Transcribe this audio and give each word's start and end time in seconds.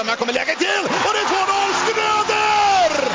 fram, 0.00 0.08
här 0.08 0.16
kommer 0.16 0.32
läget 0.32 0.58
till 0.58 0.84
och 1.06 1.12
det 1.14 1.20
är 1.20 1.26
2-0 1.26 1.72
Schröder! 1.82 3.10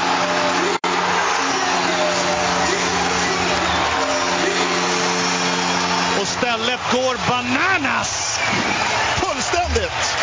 Och 6.21 6.28
stället 6.28 6.79
går 6.92 7.18
bananas! 7.29 8.40
Fullständigt! 9.18 10.18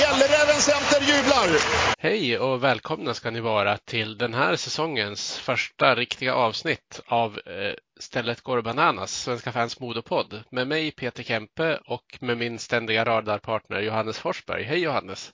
Gälleräven 0.00 0.60
Center 0.60 0.95
jublar! 1.06 1.58
Hej 1.98 2.38
och 2.38 2.64
välkomna 2.64 3.14
ska 3.14 3.30
ni 3.30 3.40
vara 3.40 3.76
till 3.76 4.18
den 4.18 4.34
här 4.34 4.56
säsongens 4.56 5.38
första 5.38 5.94
riktiga 5.94 6.34
avsnitt 6.34 7.00
av 7.06 7.38
eh, 7.46 7.74
Stället 8.00 8.40
går 8.40 8.62
bananas, 8.62 9.12
Svenska 9.12 9.52
fans 9.52 9.80
modopodd 9.80 10.42
med 10.50 10.68
mig 10.68 10.90
Peter 10.90 11.22
Kempe 11.22 11.78
och 11.86 12.18
med 12.20 12.38
min 12.38 12.58
ständiga 12.58 13.04
radarpartner 13.04 13.80
Johannes 13.80 14.18
Forsberg. 14.18 14.62
Hej 14.62 14.78
Johannes! 14.78 15.32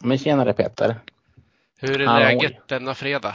Men 0.00 0.18
tjenare 0.18 0.52
Peter! 0.52 0.96
Hur 1.78 2.00
är 2.00 2.06
Hallå. 2.06 2.24
läget 2.24 2.68
denna 2.68 2.94
fredag? 2.94 3.34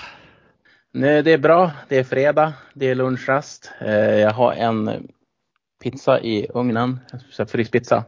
Nej, 0.93 1.23
det 1.23 1.31
är 1.31 1.37
bra. 1.37 1.71
Det 1.87 1.97
är 1.97 2.03
fredag. 2.03 2.53
Det 2.73 2.85
är 2.89 2.95
lunchrast. 2.95 3.71
Eh, 3.81 3.89
Jag 3.95 4.31
har 4.31 4.53
en 4.53 5.07
pizza 5.83 6.19
i 6.19 6.47
ugnen, 6.53 6.99
här 7.37 7.45
fryspizza, 7.45 8.03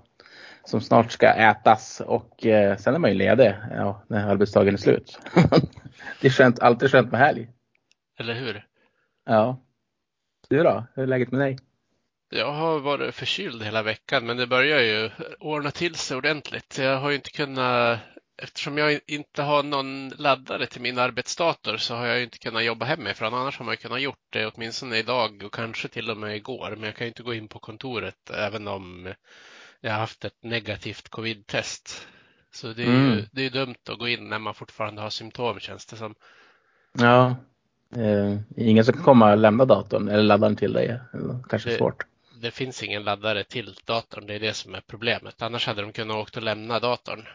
som 0.69 0.81
snart 0.81 1.11
ska 1.11 1.27
ätas 1.27 2.01
och 2.01 2.45
eh, 2.45 2.77
sen 2.77 2.95
är 2.95 2.99
man 2.99 3.11
ju 3.11 3.17
ledig 3.17 3.55
ja, 3.71 4.03
när 4.07 4.27
arbetsdagen 4.27 4.73
är 4.73 4.77
slut. 4.77 5.19
det 6.21 6.27
är 6.27 6.31
skönt, 6.31 6.59
alltid 6.59 6.91
skönt 6.91 7.11
med 7.11 7.19
helg. 7.19 7.49
Eller 8.19 8.33
hur? 8.33 8.65
Ja. 9.25 9.59
Du 10.49 10.63
då? 10.63 10.87
Hur 10.95 11.03
är 11.03 11.07
läget 11.07 11.31
med 11.31 11.41
dig? 11.41 11.57
Jag 12.29 12.51
har 12.51 12.79
varit 12.79 13.15
förkyld 13.15 13.63
hela 13.63 13.83
veckan 13.83 14.25
men 14.25 14.37
det 14.37 14.47
börjar 14.47 14.79
ju 14.79 15.09
ordna 15.39 15.71
till 15.71 15.95
sig 15.95 16.17
ordentligt. 16.17 16.77
Jag 16.77 16.97
har 16.97 17.09
ju 17.09 17.15
inte 17.15 17.31
kunnat 17.31 17.99
Eftersom 18.41 18.77
jag 18.77 18.99
inte 19.07 19.41
har 19.41 19.63
någon 19.63 20.09
laddare 20.09 20.65
till 20.65 20.81
min 20.81 20.97
arbetsdator 20.97 21.77
så 21.77 21.95
har 21.95 22.05
jag 22.05 22.17
ju 22.17 22.23
inte 22.23 22.37
kunnat 22.37 22.63
jobba 22.63 22.85
hemifrån. 22.85 23.33
Annars 23.33 23.57
har 23.57 23.65
man 23.65 23.73
ju 23.73 23.77
kunnat 23.77 24.01
gjort 24.01 24.25
det 24.29 24.45
åtminstone 24.45 24.97
idag 24.97 25.43
och 25.45 25.53
kanske 25.53 25.87
till 25.87 26.09
och 26.09 26.17
med 26.17 26.35
igår. 26.35 26.69
Men 26.75 26.83
jag 26.83 26.95
kan 26.95 27.05
ju 27.05 27.07
inte 27.07 27.23
gå 27.23 27.33
in 27.33 27.47
på 27.47 27.59
kontoret 27.59 28.29
även 28.33 28.67
om 28.67 29.13
jag 29.81 29.91
har 29.91 29.99
haft 29.99 30.25
ett 30.25 30.43
negativt 30.43 31.09
covid-test. 31.09 32.07
Så 32.51 32.67
det 32.67 32.83
är 32.83 32.87
ju 32.87 33.11
Mm. 33.11 33.25
det 33.31 33.41
är 33.41 33.43
ju 33.43 33.49
dumt 33.49 33.75
att 33.89 33.99
gå 33.99 34.07
in 34.07 34.29
när 34.29 34.39
man 34.39 34.53
fortfarande 34.53 35.01
har 35.01 35.09
symptom 35.09 35.59
känns 35.59 35.85
det 35.85 35.95
som. 35.95 36.15
Ja. 36.99 37.35
Eh, 37.95 38.37
ingen 38.57 38.85
som 38.85 38.93
kan 38.93 39.03
komma 39.03 39.31
och 39.31 39.37
lämna 39.37 39.65
datorn 39.65 40.07
eller 40.07 40.23
ladda 40.23 40.47
den 40.47 40.55
till 40.55 40.73
dig? 40.73 40.99
Kanske 41.49 41.69
Det- 41.69 41.77
svårt. 41.77 42.05
Det 42.41 42.51
finns 42.51 42.83
ingen 42.83 43.03
laddare 43.03 43.43
till 43.43 43.75
datorn, 43.85 44.27
det 44.27 44.33
är 44.35 44.39
det 44.39 44.53
som 44.53 44.75
är 44.75 44.81
problemet. 44.87 45.41
Annars 45.41 45.67
hade 45.67 45.81
de 45.81 45.91
kunnat 45.93 46.17
åka 46.17 46.39
och 46.39 46.43
lämna 46.43 46.79
datorn. 46.79 47.27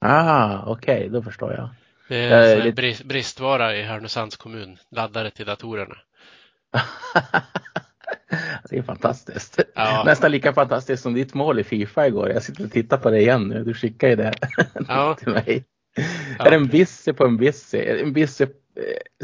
Ah, 0.00 0.62
okej, 0.66 1.08
då 1.08 1.22
förstår 1.22 1.52
jag. 1.52 1.68
Det 2.08 2.16
är 2.16 2.66
en 2.66 2.74
brist, 2.74 3.04
bristvara 3.04 3.76
i 3.76 3.82
Härnösands 3.82 4.36
kommun, 4.36 4.78
laddare 4.90 5.30
till 5.30 5.46
datorerna. 5.46 5.96
det 8.72 8.78
är 8.78 8.82
fantastiskt. 8.82 9.58
Ja. 9.74 10.02
Nästan 10.06 10.30
lika 10.30 10.52
fantastiskt 10.52 11.02
som 11.02 11.14
ditt 11.14 11.34
mål 11.34 11.58
i 11.58 11.64
Fifa 11.64 12.06
igår. 12.06 12.30
Jag 12.30 12.42
sitter 12.42 12.64
och 12.64 12.72
tittar 12.72 12.96
på 12.98 13.10
det 13.10 13.20
igen 13.20 13.48
nu. 13.48 13.64
Du 13.64 13.74
skickar 13.74 14.08
ju 14.08 14.16
det 14.16 14.32
Ja. 14.88 15.14
till 15.14 15.28
mig. 15.28 15.64
Ja. 16.38 16.46
Är 16.46 16.50
det 16.50 16.56
en 16.56 16.66
Bissi 16.66 17.12
på 17.12 17.24
en 17.24 17.36
Bissi? 17.36 18.00
En 18.00 18.12
Bissi 18.12 18.44
eh, 18.44 18.48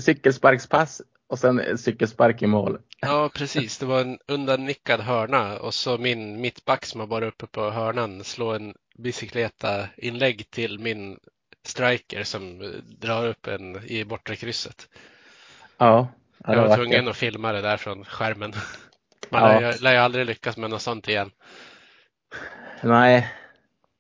cykelsparkspass 0.01 1.03
och 1.29 1.39
sen 1.39 1.61
en 1.61 1.79
cykelspark 1.79 2.43
i 2.43 2.47
mål. 2.47 2.79
Ja, 3.01 3.31
precis. 3.35 3.79
Det 3.79 3.87
var 3.87 4.01
en 4.01 4.19
undannickad 4.29 5.01
hörna 5.01 5.59
och 5.59 5.75
så 5.75 5.99
min 5.99 6.41
mittback 6.41 6.87
som 6.87 7.01
har 7.01 7.07
varit 7.07 7.29
uppe 7.29 7.47
på 7.47 7.71
hörnan 7.71 8.25
slår 8.25 8.57
en 8.57 8.75
bicykleta-inlägg 8.99 10.51
till 10.51 10.79
min 10.79 11.19
striker 11.65 12.23
som 12.25 12.73
drar 13.01 13.27
upp 13.27 13.47
en 13.47 13.85
i 13.87 14.05
bortre 14.05 14.37
krysset. 14.37 14.89
Ja, 15.79 16.09
Jag 16.47 16.69
var 16.69 16.77
tvungen 16.77 17.09
att 17.09 17.17
filma 17.17 17.53
det 17.53 17.61
där 17.61 17.77
från 17.77 18.05
skärmen. 18.05 18.53
Man 19.31 19.43
Ja. 19.43 19.61
lär, 19.61 19.73
ju- 19.73 19.79
lär 19.79 19.93
ju 19.93 19.99
aldrig 19.99 20.27
lyckas 20.27 20.57
med 20.57 20.71
något 20.71 20.83
sånt 20.83 21.09
igen. 21.09 21.31
Nej, 22.83 23.33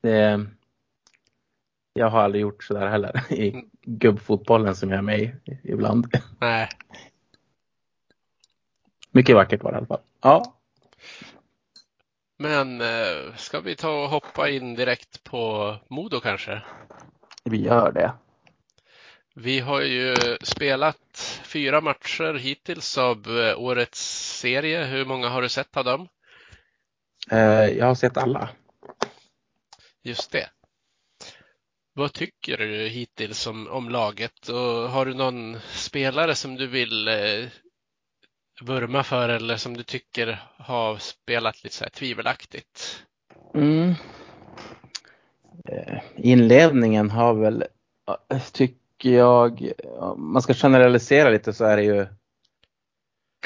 det, 0.02 0.46
jag 1.92 2.10
har 2.10 2.20
aldrig 2.20 2.42
gjort 2.42 2.64
sådär 2.64 2.86
heller 2.88 3.32
i 3.32 3.64
gubbfotbollen 3.82 4.76
som 4.76 4.90
jag 4.90 4.98
är 4.98 5.02
med 5.02 5.20
i 5.20 5.32
ibland. 5.64 6.06
Nej, 6.40 6.68
Mycket 9.10 9.36
vackert 9.36 9.62
var 9.62 9.70
det 9.72 9.76
i 9.76 9.78
alla 9.78 9.86
fall. 9.86 10.00
Ja, 10.20 10.54
men 12.38 12.80
eh, 12.80 13.34
ska 13.36 13.60
vi 13.60 13.76
ta 13.76 14.02
och 14.04 14.08
hoppa 14.10 14.48
in 14.48 14.74
direkt 14.74 15.24
på 15.24 15.76
Modo 15.88 16.20
kanske? 16.20 16.62
vi 17.44 17.62
gör 17.62 17.92
det. 17.92 18.12
Vi 19.34 19.60
har 19.60 19.80
ju 19.80 20.16
spelat 20.42 20.98
fyra 21.44 21.80
matcher 21.80 22.34
hittills 22.34 22.98
av 22.98 23.38
eh, 23.38 23.58
årets 23.60 24.00
serie. 24.40 24.84
Hur 24.84 25.04
många 25.04 25.28
har 25.28 25.42
du 25.42 25.48
sett 25.48 25.76
av 25.76 25.84
dem? 25.84 26.08
Eh, 27.30 27.38
Jag 27.78 27.86
har 27.86 27.94
sett 27.94 28.16
alla. 28.16 28.48
Just 30.02 30.30
det. 30.30 30.50
Vad 31.92 32.12
tycker 32.12 32.56
du 32.56 32.88
hittills 32.88 33.46
om, 33.46 33.68
om 33.68 33.88
laget 33.88 34.48
och 34.48 34.90
har 34.90 35.06
du 35.06 35.14
någon 35.14 35.58
spelare 35.72 36.34
som 36.34 36.54
du 36.56 36.66
vill 36.66 37.08
eh, 37.08 37.46
vurma 38.60 39.02
för 39.02 39.28
eller 39.28 39.56
som 39.56 39.76
du 39.76 39.82
tycker 39.82 40.42
har 40.58 40.96
spelat 40.96 41.64
lite 41.64 41.76
så 41.76 41.84
här 41.84 41.90
tvivelaktigt? 41.90 43.04
Mm. 43.54 43.94
Eh, 45.68 45.98
Inledningen 46.16 47.10
har 47.10 47.34
väl, 47.34 47.64
tycker 48.52 48.87
jag, 49.04 49.72
om 49.98 50.32
man 50.32 50.42
ska 50.42 50.54
generalisera 50.54 51.30
lite 51.30 51.52
så 51.52 51.64
är 51.64 51.76
det 51.76 51.82
ju 51.82 52.06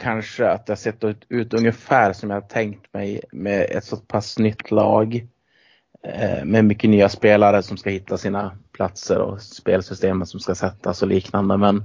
kanske 0.01 0.49
att 0.49 0.67
det 0.67 0.71
har 0.73 0.77
sett 0.77 1.05
ut, 1.05 1.27
ut 1.29 1.55
ungefär 1.55 2.13
som 2.13 2.31
jag 2.31 2.49
tänkt 2.49 2.95
mig 2.95 3.21
med 3.33 3.67
ett 3.71 3.85
så 3.85 3.97
pass 3.97 4.39
nytt 4.39 4.71
lag. 4.71 5.27
eh, 6.03 6.45
Med 6.45 6.65
mycket 6.65 6.91
nya 6.91 7.09
spelare 7.09 7.63
som 7.63 7.77
ska 7.77 7.91
hitta 7.91 8.19
sina 8.19 8.59
platser 8.73 9.19
och 9.19 9.43
spelsystemen 9.43 10.27
som 10.27 10.41
ska 10.41 10.55
sättas 10.55 11.03
och 11.03 11.09
liknande. 11.09 11.57
Men 11.57 11.77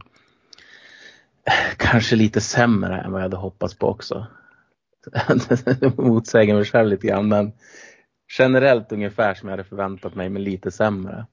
eh, 1.45 1.75
kanske 1.78 2.16
lite 2.16 2.41
sämre 2.41 3.01
än 3.01 3.11
vad 3.11 3.22
jag 3.22 3.25
hade 3.25 3.38
hoppats 3.38 3.75
på 3.78 3.88
också. 3.88 4.28
Motsäger 5.97 6.53
mig 6.53 6.66
själv 6.66 6.89
lite 6.89 7.07
grann 7.07 7.28
men 7.28 7.51
generellt 8.39 8.91
ungefär 8.91 9.34
som 9.34 9.49
jag 9.49 9.53
hade 9.53 9.69
förväntat 9.69 10.16
mig 10.16 10.29
men 10.29 10.44
lite 10.44 10.72
sämre. 10.72 11.25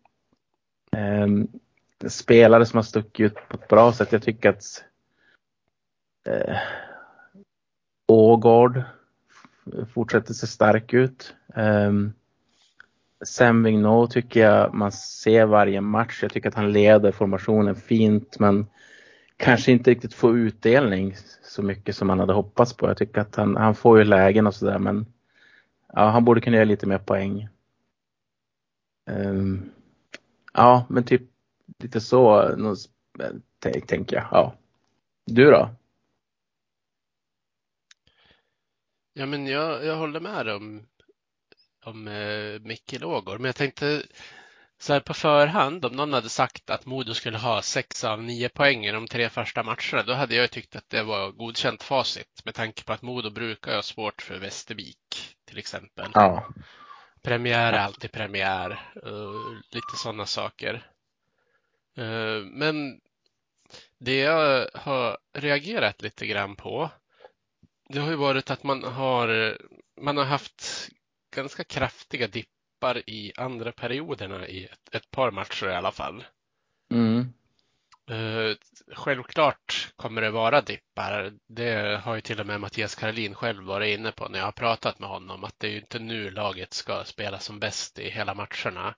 Ehm, 0.97 1.49
spelare 2.09 2.67
som 2.67 2.79
har 2.79 2.83
stuckit 2.83 3.27
ut 3.27 3.49
på 3.49 3.57
ett 3.57 3.69
bra 3.69 3.93
sätt. 3.93 4.13
Jag 4.13 4.23
tycker 4.23 4.49
att 4.49 4.85
eh, 6.27 6.57
Ågård 8.07 8.83
fortsätter 9.95 10.35
se 10.35 10.47
stark 10.47 10.93
ut. 10.93 11.35
Eh, 11.55 11.93
Sam 13.25 13.63
Vigneault 13.63 14.11
tycker 14.11 14.41
jag 14.41 14.75
man 14.75 14.93
ser 14.93 15.47
varje 15.47 15.81
match. 15.81 16.23
Jag 16.23 16.33
tycker 16.33 16.49
att 16.49 16.55
han 16.55 16.73
leder 16.73 17.13
formationen 17.13 17.77
fint 17.77 18.39
men 18.39 18.67
kanske 19.37 19.73
inte 19.73 19.91
riktigt 19.91 20.15
får 20.15 20.37
utdelning 20.39 21.15
så 21.43 21.63
mycket 21.63 21.97
som 21.97 22.07
man 22.07 22.21
hade 22.21 22.33
hoppats 22.33 22.77
på. 22.77 22.89
Jag 22.89 22.97
tycker 22.97 23.21
att 23.21 23.37
han, 23.37 23.57
han 23.57 23.75
får 23.75 23.99
ju 23.99 24.05
lägen 24.05 24.47
och 24.47 24.55
sådär 24.55 24.79
men 24.79 25.07
ja, 25.93 26.09
han 26.09 26.25
borde 26.25 26.41
kunna 26.41 26.57
göra 26.57 26.65
lite 26.65 26.87
mer 26.87 26.99
poäng. 26.99 27.49
Ehm, 29.11 29.71
ja, 30.53 30.87
men 30.89 31.05
typ 31.05 31.23
lite 31.83 32.01
så 32.01 32.55
tänker 33.87 34.17
jag. 34.17 34.29
Ja. 34.31 34.55
Du 35.27 35.51
då? 35.51 35.75
Ja, 39.13 39.27
men 39.27 39.47
jag, 39.47 39.85
jag 39.85 39.97
håller 39.97 40.21
med 40.21 40.49
om, 40.49 40.87
om 41.85 42.09
eh, 42.09 42.61
Micke 42.61 43.01
Lågård, 43.01 43.41
men 43.41 43.49
jag 43.49 43.57
tänkte 43.57 44.03
så 44.79 44.93
här 44.93 45.01
på 45.01 45.15
förhand, 45.15 45.85
om 45.85 45.93
någon 45.93 46.13
hade 46.13 46.29
sagt 46.29 46.71
att 46.71 46.87
Modo 46.87 47.15
skulle 47.15 47.39
ha 47.39 47.63
sex 47.63 48.05
av 48.05 48.23
nio 48.23 48.49
poäng 48.49 48.87
i 48.87 48.93
de 48.93 49.07
tre 49.07 49.29
första 49.29 49.63
matcherna, 49.63 50.03
då 50.07 50.13
hade 50.13 50.35
jag 50.35 50.51
tyckt 50.51 50.77
att 50.77 50.91
det 50.91 51.03
var 51.03 51.31
godkänt 51.31 51.83
facit 51.83 52.43
med 52.45 52.55
tanke 52.55 52.85
på 52.85 52.93
att 52.93 53.03
Modo 53.03 53.31
brukar 53.31 53.75
ha 53.75 53.83
svårt 53.83 54.23
för 54.23 54.39
Västervik 54.39 55.37
till 55.45 55.59
exempel. 55.59 56.11
Ja. 56.15 56.49
Premiär 57.23 57.73
är 57.73 57.79
alltid 57.79 58.13
premiär 58.13 58.91
lite 59.71 59.97
sådana 59.97 60.27
saker. 60.27 60.94
Eh, 61.97 62.45
Men 62.45 63.01
det 63.99 64.17
jag 64.19 64.69
har 64.75 65.19
reagerat 65.33 66.03
lite 66.03 66.27
grann 66.27 66.57
på, 66.57 66.91
det 67.89 67.99
har 67.99 68.11
ju 68.11 68.17
varit 68.17 68.51
att 68.51 68.63
man 68.63 68.85
har, 68.85 69.59
man 70.01 70.17
har 70.17 70.25
haft 70.25 70.89
ganska 71.35 71.65
kraftiga 71.65 72.27
dippar 72.27 73.11
i 73.11 73.33
andra 73.37 73.73
perioderna 73.73 74.49
i 74.49 74.65
ett, 74.65 74.95
ett 74.95 75.11
par 75.11 75.31
matcher 75.31 75.69
i 75.69 75.75
alla 75.75 75.93
fall. 75.93 76.25
Mm. 76.93 77.33
Eh, 78.11 78.57
Självklart 78.95 79.93
kommer 79.97 80.23
det 80.23 80.31
vara 80.31 80.61
dippar. 80.61 81.33
Det 81.47 82.01
har 82.05 82.15
ju 82.15 82.21
till 82.21 82.41
och 82.41 82.47
med 82.47 82.61
Mattias 82.61 82.95
Karolin 82.95 83.35
själv 83.35 83.65
varit 83.65 83.99
inne 83.99 84.13
på 84.13 84.29
när 84.29 84.39
jag 84.39 84.47
har 84.47 84.53
pratat 84.53 84.99
med 84.99 85.09
honom 85.09 85.45
att 85.45 85.55
det 85.59 85.67
är 85.67 85.71
ju 85.71 85.79
inte 85.79 85.99
nu 85.99 86.31
laget 86.31 86.75
ska 86.75 87.05
spela 87.05 87.39
som 87.39 87.61
bäst 87.61 87.99
i 87.99 88.11
hela 88.11 88.35
matcherna. 88.35 88.95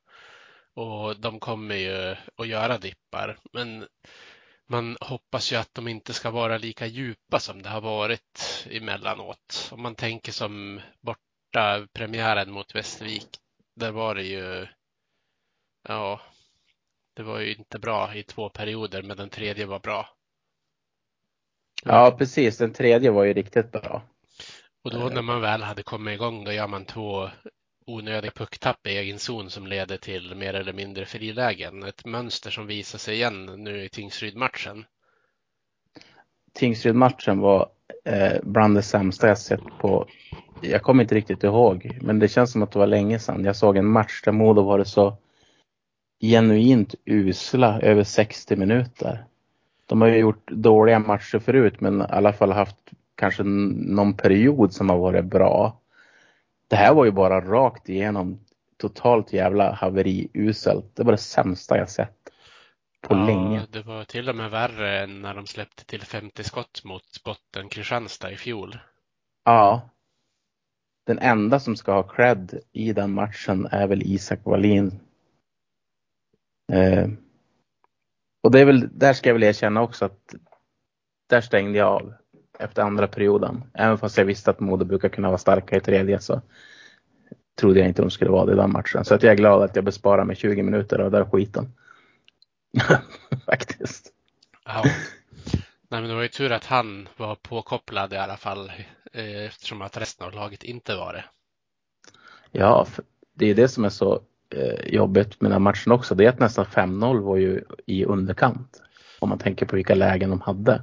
Och 0.76 1.20
de 1.20 1.40
kommer 1.40 1.74
ju 1.74 2.16
att 2.36 2.48
göra 2.48 2.78
dippar. 2.78 3.38
Men 3.52 3.86
man 4.66 4.96
hoppas 5.00 5.52
ju 5.52 5.56
att 5.56 5.74
de 5.74 5.88
inte 5.88 6.12
ska 6.12 6.30
vara 6.30 6.58
lika 6.58 6.86
djupa 6.86 7.38
som 7.38 7.62
det 7.62 7.68
har 7.68 7.80
varit 7.80 8.66
emellanåt. 8.70 9.68
Om 9.72 9.82
man 9.82 9.94
tänker 9.94 10.32
som 10.32 10.80
borta 11.00 11.86
premiären 11.92 12.50
mot 12.50 12.74
Västervik, 12.74 13.28
där 13.74 13.90
var 13.90 14.14
det 14.14 14.22
ju, 14.22 14.66
ja, 15.88 16.20
det 17.14 17.22
var 17.22 17.40
ju 17.40 17.54
inte 17.54 17.78
bra 17.78 18.14
i 18.14 18.22
två 18.22 18.48
perioder, 18.48 19.02
men 19.02 19.16
den 19.16 19.28
tredje 19.28 19.66
var 19.66 19.78
bra. 19.78 20.08
Ja, 21.84 22.16
precis. 22.18 22.58
Den 22.58 22.72
tredje 22.72 23.10
var 23.10 23.24
ju 23.24 23.32
riktigt 23.32 23.72
bra. 23.72 24.02
Och 24.84 24.90
då 24.90 25.08
när 25.08 25.22
man 25.22 25.40
väl 25.40 25.62
hade 25.62 25.82
kommit 25.82 26.14
igång, 26.14 26.44
då 26.44 26.52
gör 26.52 26.68
man 26.68 26.84
två 26.84 27.30
onödiga 27.86 28.30
pucktapp 28.30 28.86
i 28.86 28.90
egen 28.90 29.18
zon 29.18 29.50
som 29.50 29.66
leder 29.66 29.96
till 29.96 30.34
mer 30.34 30.54
eller 30.54 30.72
mindre 30.72 31.04
frilägen. 31.04 31.82
Ett 31.82 32.04
mönster 32.04 32.50
som 32.50 32.66
visar 32.66 32.98
sig 32.98 33.14
igen 33.14 33.46
nu 33.46 33.84
i 33.84 33.88
Tingsryd-matchen. 33.88 34.84
Tingsryd-matchen 36.52 37.40
var 37.40 37.68
eh, 38.04 38.32
bland 38.42 38.74
det 38.74 38.82
sämsta 38.82 39.28
jag 39.28 39.38
sett 39.38 39.64
på, 39.80 40.06
jag 40.60 40.82
kommer 40.82 41.02
inte 41.02 41.14
riktigt 41.14 41.44
ihåg, 41.44 41.98
men 42.02 42.18
det 42.18 42.28
känns 42.28 42.52
som 42.52 42.62
att 42.62 42.72
det 42.72 42.78
var 42.78 42.86
länge 42.86 43.18
sedan. 43.18 43.44
Jag 43.44 43.56
såg 43.56 43.76
en 43.76 43.86
match 43.86 44.22
där 44.24 44.32
Modo 44.32 44.62
var 44.62 44.78
det 44.78 44.84
så 44.84 45.16
genuint 46.20 46.94
usla 47.04 47.80
över 47.80 48.04
60 48.04 48.56
minuter. 48.56 49.24
De 49.86 50.00
har 50.00 50.08
ju 50.08 50.16
gjort 50.16 50.50
dåliga 50.50 50.98
matcher 50.98 51.38
förut 51.38 51.80
men 51.80 52.00
i 52.00 52.04
alla 52.08 52.32
fall 52.32 52.52
haft 52.52 52.76
kanske 53.14 53.42
någon 53.42 54.14
period 54.14 54.72
som 54.72 54.90
har 54.90 54.98
varit 54.98 55.24
bra. 55.24 55.80
Det 56.68 56.76
här 56.76 56.94
var 56.94 57.04
ju 57.04 57.10
bara 57.10 57.40
rakt 57.40 57.88
igenom 57.88 58.40
totalt 58.76 59.32
jävla 59.32 59.72
haveri 59.72 60.28
uselt. 60.34 60.96
Det 60.96 61.04
var 61.04 61.12
det 61.12 61.18
sämsta 61.18 61.76
jag 61.76 61.90
sett 61.90 62.16
på 63.00 63.14
ja, 63.14 63.26
länge. 63.26 63.66
Det 63.70 63.82
var 63.82 64.04
till 64.04 64.28
och 64.28 64.36
med 64.36 64.50
värre 64.50 65.00
än 65.00 65.22
när 65.22 65.34
de 65.34 65.46
släppte 65.46 65.84
till 65.84 66.02
50 66.02 66.44
skott 66.44 66.84
mot 66.84 67.24
botten 67.24 67.68
Kristianstad 67.68 68.30
i 68.30 68.36
fjol. 68.36 68.78
Ja. 69.44 69.90
Den 71.06 71.18
enda 71.18 71.60
som 71.60 71.76
ska 71.76 71.92
ha 71.92 72.02
cred 72.02 72.60
i 72.72 72.92
den 72.92 73.12
matchen 73.12 73.66
är 73.70 73.86
väl 73.86 74.02
Isak 74.02 74.40
Wallin. 74.44 75.00
Eh, 76.72 77.08
och 78.42 78.50
det 78.50 78.60
är 78.60 78.64
väl, 78.64 78.98
där 78.98 79.12
ska 79.12 79.28
jag 79.28 79.34
väl 79.34 79.42
erkänna 79.42 79.82
också 79.82 80.04
att 80.04 80.34
där 81.28 81.40
stängde 81.40 81.78
jag 81.78 81.88
av 81.88 82.14
efter 82.58 82.82
andra 82.82 83.06
perioden. 83.06 83.64
Även 83.74 83.98
fast 83.98 84.18
jag 84.18 84.24
visste 84.24 84.50
att 84.50 84.60
Modo 84.60 84.84
brukar 84.84 85.08
kunna 85.08 85.28
vara 85.28 85.38
starka 85.38 85.76
i 85.76 85.80
tredje 85.80 86.20
så 86.20 86.40
trodde 87.60 87.78
jag 87.78 87.88
inte 87.88 88.02
de 88.02 88.10
skulle 88.10 88.30
vara 88.30 88.46
det 88.46 88.52
i 88.52 88.56
den 88.56 88.72
matchen. 88.72 89.04
Så 89.04 89.14
att 89.14 89.22
jag 89.22 89.32
är 89.32 89.36
glad 89.36 89.62
att 89.62 89.76
jag 89.76 89.84
besparar 89.84 90.24
mig 90.24 90.36
20 90.36 90.62
minuter 90.62 90.98
av 90.98 91.10
den 91.10 91.20
där 91.20 91.30
skiten. 91.30 91.72
Faktiskt. 93.46 94.12
Ja. 94.64 94.82
Nej, 95.88 96.00
men 96.00 96.08
det 96.08 96.14
var 96.14 96.22
ju 96.22 96.28
tur 96.28 96.52
att 96.52 96.64
han 96.64 97.08
var 97.16 97.34
påkopplad 97.34 98.12
i 98.12 98.16
alla 98.16 98.36
fall 98.36 98.72
eh, 99.12 99.44
eftersom 99.44 99.82
att 99.82 99.96
resten 99.96 100.26
av 100.26 100.32
laget 100.32 100.62
inte 100.62 100.96
var 100.96 101.12
det. 101.12 101.24
Ja, 102.50 102.86
det 103.34 103.50
är 103.50 103.54
det 103.54 103.68
som 103.68 103.84
är 103.84 103.88
så 103.88 104.20
eh, 104.54 104.94
jobbigt 104.94 105.40
med 105.40 105.50
den 105.50 105.52
här 105.52 105.60
matchen 105.60 105.92
också. 105.92 106.14
Det 106.14 106.24
är 106.24 106.28
att 106.28 106.38
nästan 106.38 106.64
5-0 106.64 107.20
var 107.20 107.36
ju 107.36 107.64
i 107.86 108.04
underkant. 108.04 108.82
Om 109.18 109.28
man 109.28 109.38
tänker 109.38 109.66
på 109.66 109.76
vilka 109.76 109.94
lägen 109.94 110.30
de 110.30 110.40
hade. 110.40 110.82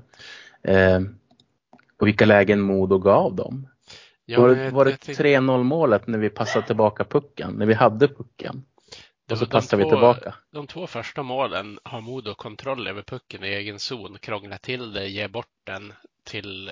Och 2.04 2.08
vilka 2.08 2.26
lägen 2.26 2.62
Modo 2.62 2.98
gav 2.98 3.36
dem. 3.36 3.68
Ja, 4.26 4.42
var, 4.42 4.50
det, 4.50 4.70
var 4.70 4.86
det 4.86 4.92
3-0 4.92 5.64
målet 5.64 6.08
när 6.08 6.18
vi 6.18 6.30
passade 6.30 6.68
tillbaka 6.68 7.04
pucken? 7.04 7.54
När 7.54 7.66
vi 7.66 7.74
hade 7.74 8.08
pucken? 8.08 8.66
Och 9.32 9.38
så 9.38 9.46
passade 9.46 9.84
vi 9.84 9.90
tillbaka. 9.90 10.36
De 10.52 10.68
två 10.68 10.88
första 10.88 11.24
målen 11.24 11.80
har 11.84 12.02
Modo 12.02 12.34
kontroll 12.34 12.88
över 12.88 13.02
pucken 13.02 13.44
i 13.44 13.48
egen 13.48 13.80
zon, 13.80 14.18
krånglar 14.20 14.58
till 14.58 14.94
det, 14.94 15.08
ger 15.08 15.28
bort 15.28 15.52
den 15.64 15.94
till 16.24 16.72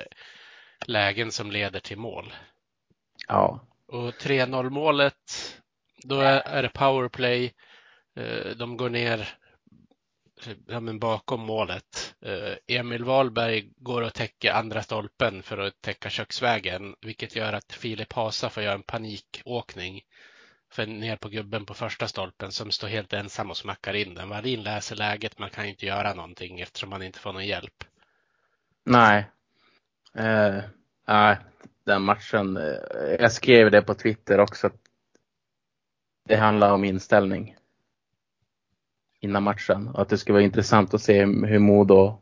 lägen 0.86 1.32
som 1.32 1.52
leder 1.52 1.80
till 1.80 1.98
mål. 1.98 2.34
Ja. 3.28 3.60
Och 3.88 4.12
3-0 4.14 4.70
målet, 4.70 5.16
då 6.04 6.20
är 6.20 6.64
det 6.64 6.70
powerplay. 6.70 7.54
Eh, 8.16 8.56
de 8.58 8.78
går 8.78 8.90
ner 8.90 9.38
ja, 10.68 10.80
men 10.80 11.00
bakom 11.00 11.40
målet. 11.40 12.16
Eh, 12.22 12.78
Emil 12.78 13.04
Wahlberg 13.04 13.70
går 13.78 14.02
och 14.02 14.14
täcker 14.14 14.52
andra 14.52 14.82
stolpen 14.82 15.44
för 15.44 15.58
att 15.58 15.82
täcka 15.82 16.10
köksvägen, 16.10 16.96
vilket 17.02 17.36
gör 17.36 17.54
att 17.54 17.74
Filip 17.74 18.14
Hasa 18.14 18.50
får 18.50 18.64
göra 18.64 18.76
en 18.76 18.84
panikåkning 18.84 20.02
för 20.72 20.86
ner 20.86 21.16
på 21.16 21.30
gubben 21.30 21.66
på 21.66 21.74
första 21.74 22.08
stolpen 22.08 22.52
som 22.52 22.72
står 22.72 22.88
helt 22.88 23.14
ensam 23.14 23.50
och 23.50 23.58
smackar 23.58 23.94
in 23.94 24.16
den. 24.16 24.30
Wallin 24.30 24.64
läser 24.64 24.96
läget, 24.96 25.40
man 25.40 25.50
kan 25.50 25.66
inte 25.66 25.86
göra 25.86 26.14
någonting 26.14 26.60
eftersom 26.60 26.90
man 26.90 27.04
inte 27.04 27.20
får 27.20 27.34
någon 27.34 27.46
hjälp. 27.46 27.84
Nej. 28.86 29.30
Eh, 30.14 30.64
nej, 31.08 31.38
den 31.86 32.02
matchen. 32.02 32.58
Eh, 32.58 32.64
jag 33.20 33.32
skrev 33.32 33.72
det 33.72 33.82
på 33.82 33.94
Twitter 33.94 34.40
också. 34.40 34.70
Det 36.28 36.36
handlar 36.36 36.74
om 36.74 36.84
inställning 36.84 37.56
innan 39.22 39.44
matchen. 39.44 39.88
Och 39.88 40.02
att 40.02 40.10
det 40.10 40.18
skulle 40.18 40.34
vara 40.34 40.44
intressant 40.44 40.94
att 40.94 41.02
se 41.02 41.26
hur 41.26 41.60
Modo 41.60 42.22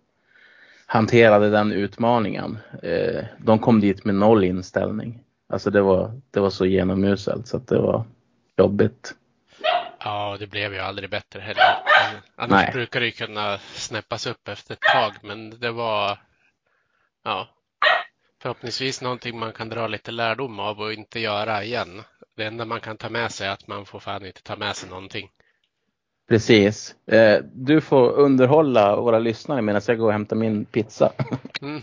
hanterade 0.85 1.49
den 1.49 1.71
utmaningen. 1.71 2.57
Eh, 2.83 3.23
de 3.37 3.59
kom 3.59 3.81
dit 3.81 4.05
med 4.05 4.15
noll 4.15 4.43
inställning. 4.43 5.19
Alltså 5.49 5.69
det 5.69 5.81
var, 5.81 6.21
det 6.31 6.39
var 6.39 6.49
så 6.49 6.65
genomuselt 6.65 7.47
så 7.47 7.57
att 7.57 7.67
det 7.67 7.79
var 7.79 8.03
jobbigt. 8.57 9.15
Ja, 9.99 10.37
det 10.39 10.47
blev 10.47 10.73
ju 10.73 10.79
aldrig 10.79 11.09
bättre 11.09 11.39
heller. 11.39 11.77
Annars 12.35 12.63
Nej. 12.63 12.71
brukar 12.73 12.99
det 12.99 13.05
ju 13.05 13.11
kunna 13.11 13.57
snäppas 13.57 14.27
upp 14.27 14.47
efter 14.47 14.73
ett 14.73 14.81
tag, 14.81 15.13
men 15.21 15.59
det 15.59 15.71
var 15.71 16.17
ja, 17.23 17.47
förhoppningsvis 18.41 19.01
någonting 19.01 19.39
man 19.39 19.53
kan 19.53 19.69
dra 19.69 19.87
lite 19.87 20.11
lärdom 20.11 20.59
av 20.59 20.79
och 20.79 20.93
inte 20.93 21.19
göra 21.19 21.63
igen. 21.63 22.03
Det 22.35 22.45
enda 22.45 22.65
man 22.65 22.81
kan 22.81 22.97
ta 22.97 23.09
med 23.09 23.31
sig 23.31 23.47
är 23.47 23.51
att 23.51 23.67
man 23.67 23.85
får 23.85 23.99
fan 23.99 24.25
inte 24.25 24.43
ta 24.43 24.55
med 24.55 24.75
sig 24.75 24.89
någonting. 24.89 25.29
Precis. 26.29 26.95
Eh, 27.05 27.39
du 27.53 27.81
får 27.81 28.11
underhålla 28.11 28.95
våra 28.95 29.19
lyssnare 29.19 29.61
medan 29.61 29.81
jag 29.87 29.97
går 29.97 30.05
och 30.05 30.11
hämtar 30.11 30.35
min 30.35 30.65
pizza. 30.65 31.13
Mm. 31.61 31.81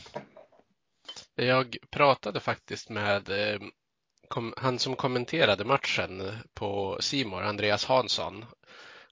Jag 1.34 1.76
pratade 1.90 2.40
faktiskt 2.40 2.90
med 2.90 3.30
eh, 3.30 3.60
han 4.56 4.78
som 4.78 4.96
kommenterade 4.96 5.64
matchen 5.64 6.22
på 6.54 6.98
Simor, 7.00 7.42
Andreas 7.42 7.84
Hansson. 7.84 8.44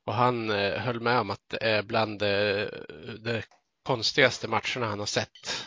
Och 0.05 0.15
han 0.15 0.51
eh, 0.51 0.73
höll 0.81 1.01
med 1.01 1.21
om 1.21 1.31
att 1.31 1.49
det 1.49 1.65
är 1.65 1.83
bland 1.83 2.23
eh, 2.23 2.67
de 3.19 3.43
konstigaste 3.83 4.49
matcherna 4.49 4.87
han 4.87 4.99
har 4.99 5.07
sett 5.07 5.67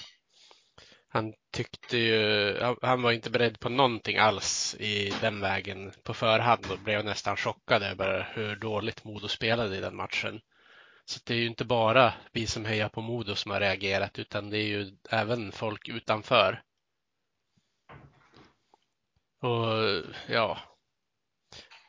han 1.09 1.33
tyckte 1.51 1.97
ju, 1.97 2.75
han 2.81 3.01
var 3.01 3.11
inte 3.11 3.29
beredd 3.29 3.59
på 3.59 3.69
någonting 3.69 4.17
alls 4.17 4.75
i 4.79 5.13
den 5.21 5.41
vägen 5.41 5.91
på 6.03 6.13
förhand 6.13 6.65
och 6.71 6.79
blev 6.79 7.05
nästan 7.05 7.37
chockad 7.37 7.83
över 7.83 8.31
hur 8.33 8.55
dåligt 8.55 9.03
Modo 9.03 9.27
spelade 9.27 9.77
i 9.77 9.81
den 9.81 9.95
matchen. 9.95 10.41
Så 11.05 11.19
det 11.25 11.33
är 11.33 11.37
ju 11.37 11.47
inte 11.47 11.65
bara 11.65 12.13
vi 12.31 12.47
som 12.47 12.65
hejar 12.65 12.89
på 12.89 13.01
Modo 13.01 13.35
som 13.35 13.51
har 13.51 13.59
reagerat 13.59 14.19
utan 14.19 14.49
det 14.49 14.57
är 14.57 14.67
ju 14.67 14.91
även 15.09 15.51
folk 15.51 15.89
utanför. 15.89 16.63
Och 19.41 20.03
ja, 20.27 20.59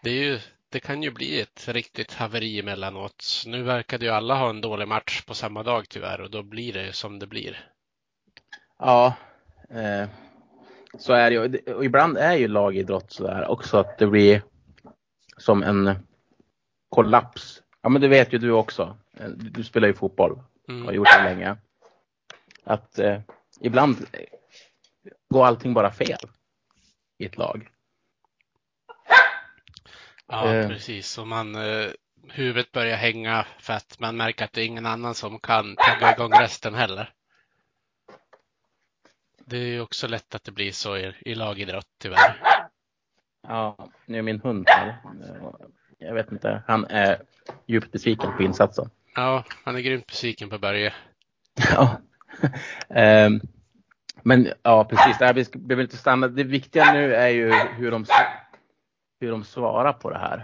det, 0.03 0.11
är 0.11 0.25
ju, 0.25 0.41
det 0.69 0.81
kan 0.81 1.03
ju 1.03 1.11
bli 1.11 1.41
ett 1.41 1.69
riktigt 1.69 2.13
haveri 2.13 2.59
emellanåt. 2.59 3.43
Nu 3.47 3.63
verkade 3.63 4.05
ju 4.05 4.11
alla 4.11 4.35
ha 4.35 4.51
en 4.51 4.61
dålig 4.61 4.89
match 4.89 5.23
på 5.25 5.35
samma 5.35 5.63
dag 5.63 5.89
tyvärr 5.89 6.21
och 6.21 6.31
då 6.31 6.43
blir 6.43 6.73
det 6.73 6.93
som 6.93 7.19
det 7.19 7.27
blir. 7.27 7.71
Ja, 8.79 9.15
eh, 9.71 10.09
så 10.99 11.13
är 11.13 11.31
det 11.31 11.37
ju. 11.37 11.75
Och 11.75 11.85
ibland 11.85 12.19
är 12.19 12.35
ju 12.35 12.49
lagidrott 12.49 13.13
sådär 13.13 13.51
också 13.51 13.79
att 13.79 13.99
det 13.99 14.07
blir 14.07 14.43
som 15.37 15.63
en 15.63 16.07
kollaps. 16.89 17.63
Ja 17.83 17.89
men 17.89 18.03
det 18.03 18.09
vet 18.09 18.33
ju 18.33 18.39
du 18.39 18.53
också. 18.53 18.97
Eh, 19.17 19.29
du 19.29 19.65
spelar 19.65 19.89
ju 19.89 19.95
fotboll 19.95 20.33
och 20.69 20.75
har 20.75 20.93
gjort 20.93 21.09
det 21.19 21.25
länge. 21.25 21.57
Att 22.65 22.99
eh, 22.99 23.21
ibland 23.61 24.07
går 25.31 25.47
allting 25.47 25.75
bara 25.75 25.91
fel 25.91 26.19
i 27.19 27.25
ett 27.25 27.37
lag. 27.37 27.69
Ja, 30.27 30.55
eh. 30.55 30.69
precis. 30.69 31.19
Och 31.19 31.27
man, 31.27 31.55
eh, 31.55 31.91
huvudet 32.29 32.73
börjar 32.73 32.97
hänga 32.97 33.47
för 33.59 33.73
att 33.73 34.01
man 34.01 34.17
märker 34.17 34.45
att 34.45 34.53
det 34.53 34.61
är 34.61 34.67
ingen 34.67 34.87
annan 34.87 35.15
som 35.15 35.39
kan 35.39 35.77
tagga 35.77 36.13
igång 36.13 36.33
resten 36.33 36.75
heller. 36.75 37.13
Det 39.51 39.57
är 39.57 39.67
ju 39.67 39.81
också 39.81 40.07
lätt 40.09 40.35
att 40.35 40.45
det 40.45 40.53
blir 40.53 40.73
så 40.73 40.97
i, 40.97 41.15
i 41.21 41.35
lagidrott 41.35 41.87
tyvärr. 41.99 42.37
Ja, 43.49 43.77
nu 44.07 44.19
är 44.19 44.23
min 44.23 44.41
hund 44.41 44.69
här. 44.69 44.97
Jag 45.99 46.15
vet 46.15 46.33
inte, 46.33 46.63
han 46.67 46.85
är 46.85 47.23
djupt 47.67 47.93
besviken 47.93 48.37
på 48.37 48.43
insatsen. 48.43 48.91
Ja, 49.15 49.45
han 49.65 49.77
är 49.77 49.81
grymt 49.81 50.07
besviken 50.07 50.51
på 50.51 50.59
Börje. 50.59 50.93
Ja. 51.71 52.01
um, 53.27 53.41
men 54.23 54.53
ja, 54.63 54.85
precis. 54.85 55.19
Det 55.19 55.33
vi 55.33 55.45
behöver 55.59 55.83
inte 55.83 55.97
stanna. 55.97 56.29
Det 56.29 56.45
viktiga 56.45 56.93
nu 56.93 57.15
är 57.15 57.29
ju 57.29 57.53
hur 57.53 57.91
de, 57.91 58.07
hur 59.21 59.31
de 59.31 59.45
svarar 59.45 59.93
på 59.93 60.11
det 60.11 60.19
här. 60.19 60.43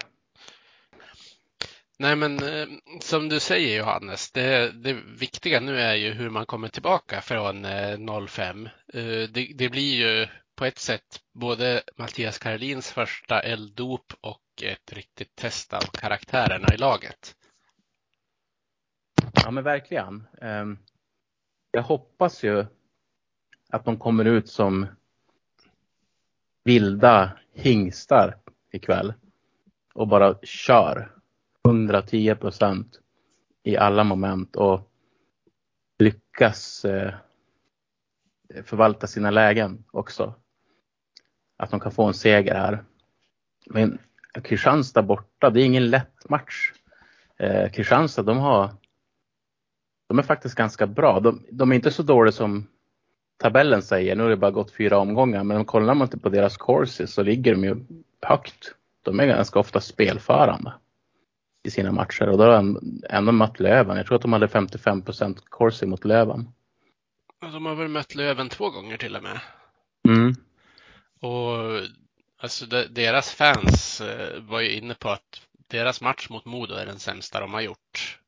Nej, 1.98 2.16
men 2.16 2.42
eh, 2.42 2.66
som 3.00 3.28
du 3.28 3.40
säger 3.40 3.78
Johannes, 3.78 4.32
det, 4.32 4.70
det 4.70 4.92
viktiga 4.92 5.60
nu 5.60 5.80
är 5.80 5.94
ju 5.94 6.10
hur 6.10 6.30
man 6.30 6.46
kommer 6.46 6.68
tillbaka 6.68 7.20
från 7.20 7.64
eh, 7.64 8.26
05. 8.28 8.66
Eh, 8.66 9.02
det, 9.04 9.52
det, 9.54 9.68
blir 9.68 9.94
ju 9.94 10.26
på 10.54 10.64
ett 10.64 10.78
sätt 10.78 11.20
både 11.32 11.82
Mattias 11.96 12.38
Karolins 12.38 12.92
första 12.92 13.40
elddop 13.40 14.12
och 14.20 14.40
ett 14.62 14.92
riktigt 14.92 15.36
test 15.36 15.72
av 15.72 15.80
karaktärerna 15.80 16.74
i 16.74 16.76
laget. 16.76 17.36
Ja, 19.44 19.50
men 19.50 19.64
verkligen. 19.64 20.26
Ehm, 20.40 20.78
jag 21.70 21.82
hoppas 21.82 22.44
ju 22.44 22.66
att 23.70 23.84
de 23.84 23.98
kommer 23.98 24.24
ut 24.24 24.48
som 24.48 24.86
vilda 26.64 27.38
hingstar 27.52 28.38
ikväll 28.72 29.14
och 29.94 30.08
bara 30.08 30.34
kör 30.42 31.13
110 31.68 32.34
procent 32.34 33.00
i 33.62 33.76
alla 33.76 34.04
moment 34.04 34.56
och 34.56 34.90
lyckas 35.98 36.84
eh, 36.84 37.14
förvalta 38.64 39.06
sina 39.06 39.30
lägen 39.30 39.84
också. 39.90 40.34
Att 41.56 41.70
de 41.70 41.80
kan 41.80 41.92
få 41.92 42.04
en 42.04 42.14
seger 42.14 42.54
här. 42.54 42.84
Men 43.66 43.98
Kristianstad 44.42 45.02
borta, 45.02 45.50
det 45.50 45.60
är 45.60 45.64
ingen 45.64 45.90
lätt 45.90 46.28
match. 46.28 46.72
Eh, 47.36 47.70
Kristianstad, 47.70 48.22
de 48.22 48.38
har 48.38 48.70
de 50.08 50.18
är 50.18 50.22
faktiskt 50.22 50.54
ganska 50.54 50.86
bra. 50.86 51.20
De, 51.20 51.46
de, 51.50 51.72
är 51.72 51.76
inte 51.76 51.90
så 51.90 52.02
dåliga 52.02 52.32
som 52.32 52.66
tabellen 53.36 53.82
säger. 53.82 54.16
Nu 54.16 54.22
har 54.22 54.30
det 54.30 54.36
bara 54.36 54.50
gått 54.50 54.70
fyra 54.70 54.98
omgångar, 54.98 55.44
men 55.44 55.64
kollar 55.64 55.94
man 55.94 56.06
inte 56.06 56.18
på 56.18 56.28
deras 56.28 56.56
courses 56.56 57.14
så 57.14 57.22
ligger 57.22 57.54
de 57.54 57.64
ju 57.64 57.76
högt. 58.22 58.74
De 59.02 59.20
är 59.20 59.26
ganska 59.26 59.58
ofta 59.58 59.80
spelförande 59.80 60.72
i 61.64 61.70
sina 61.70 61.92
matcher 61.92 62.28
och 62.28 62.38
då 62.38 62.44
har 62.44 62.52
de 62.52 62.80
ändå 63.10 63.32
mött 63.32 63.60
Löven. 63.60 63.96
Jag 63.96 64.06
tror 64.06 64.16
att 64.16 64.22
de 64.22 64.32
hade 64.32 64.48
55 64.48 65.02
procent 65.02 65.44
corsi 65.48 65.86
mot 65.86 66.04
Löven. 66.04 66.48
De 67.40 67.66
har 67.66 67.74
väl 67.74 67.88
mött 67.88 68.14
Löven 68.14 68.48
två 68.48 68.70
gånger 68.70 68.96
till 68.96 69.16
och 69.16 69.22
med. 69.22 69.40
Mm. 70.08 70.34
Och 71.20 71.80
alltså 72.38 72.66
deras 72.66 73.32
fans 73.32 74.00
eh, 74.00 74.40
var 74.40 74.60
ju 74.60 74.72
inne 74.72 74.94
på 74.94 75.10
att 75.10 75.40
deras 75.70 76.00
match 76.00 76.28
mot 76.28 76.44
Modo 76.44 76.74
är 76.74 76.86
den 76.86 76.98
sämsta 76.98 77.40
de 77.40 77.54
har 77.54 77.60
gjort. 77.60 78.18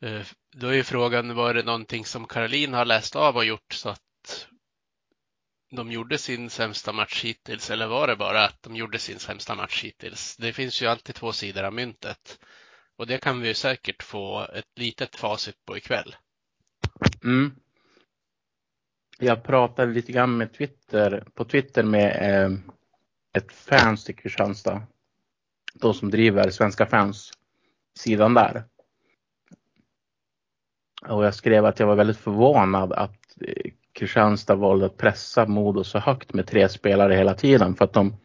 Eh, 0.00 0.20
då 0.56 0.68
är 0.68 0.72
ju 0.72 0.82
frågan, 0.82 1.34
var 1.34 1.54
det 1.54 1.62
någonting 1.62 2.04
som 2.04 2.26
Caroline 2.26 2.74
har 2.74 2.84
läst 2.84 3.16
av 3.16 3.36
och 3.36 3.44
gjort 3.44 3.72
så 3.72 3.88
att 3.88 4.02
de 5.76 5.92
gjorde 5.92 6.18
sin 6.18 6.50
sämsta 6.50 6.92
match 6.92 7.24
hittills 7.24 7.70
eller 7.70 7.86
var 7.86 8.06
det 8.06 8.16
bara 8.16 8.44
att 8.44 8.62
de 8.62 8.76
gjorde 8.76 8.98
sin 8.98 9.18
sämsta 9.18 9.54
match 9.54 9.84
hittills? 9.84 10.36
Det 10.36 10.52
finns 10.52 10.82
ju 10.82 10.86
alltid 10.86 11.14
två 11.14 11.32
sidor 11.32 11.62
av 11.62 11.72
myntet 11.72 12.38
och 12.96 13.06
det 13.06 13.18
kan 13.18 13.40
vi 13.40 13.48
ju 13.48 13.54
säkert 13.54 14.02
få 14.02 14.46
ett 14.54 14.78
litet 14.78 15.16
facit 15.16 15.64
på 15.64 15.76
ikväll. 15.76 16.16
Mm. 17.24 17.56
Jag 19.18 19.42
pratade 19.42 19.92
lite 19.92 20.12
grann 20.12 20.36
med 20.36 20.52
Twitter, 20.52 21.24
på 21.34 21.44
Twitter 21.44 21.82
med 21.82 22.44
eh, 22.44 22.58
ett 23.32 23.52
fans 23.52 24.10
i 24.10 24.12
Kristianstad. 24.12 24.82
De 25.74 25.94
som 25.94 26.10
driver 26.10 26.50
Svenska 26.50 26.86
fans 26.86 27.32
sidan 27.98 28.34
där. 28.34 28.64
Och 31.08 31.24
jag 31.24 31.34
skrev 31.34 31.64
att 31.64 31.80
jag 31.80 31.86
var 31.86 31.96
väldigt 31.96 32.16
förvånad 32.16 32.92
att 32.92 33.36
eh, 33.40 33.72
Kristianstad 33.96 34.54
valde 34.54 34.86
att 34.86 34.96
pressa 34.96 35.46
Modo 35.46 35.84
så 35.84 35.98
högt 35.98 36.34
med 36.34 36.46
tre 36.46 36.68
spelare 36.68 37.14
hela 37.14 37.34
tiden 37.34 37.74
för 37.74 37.84
att 37.84 37.92
de, 37.92 38.16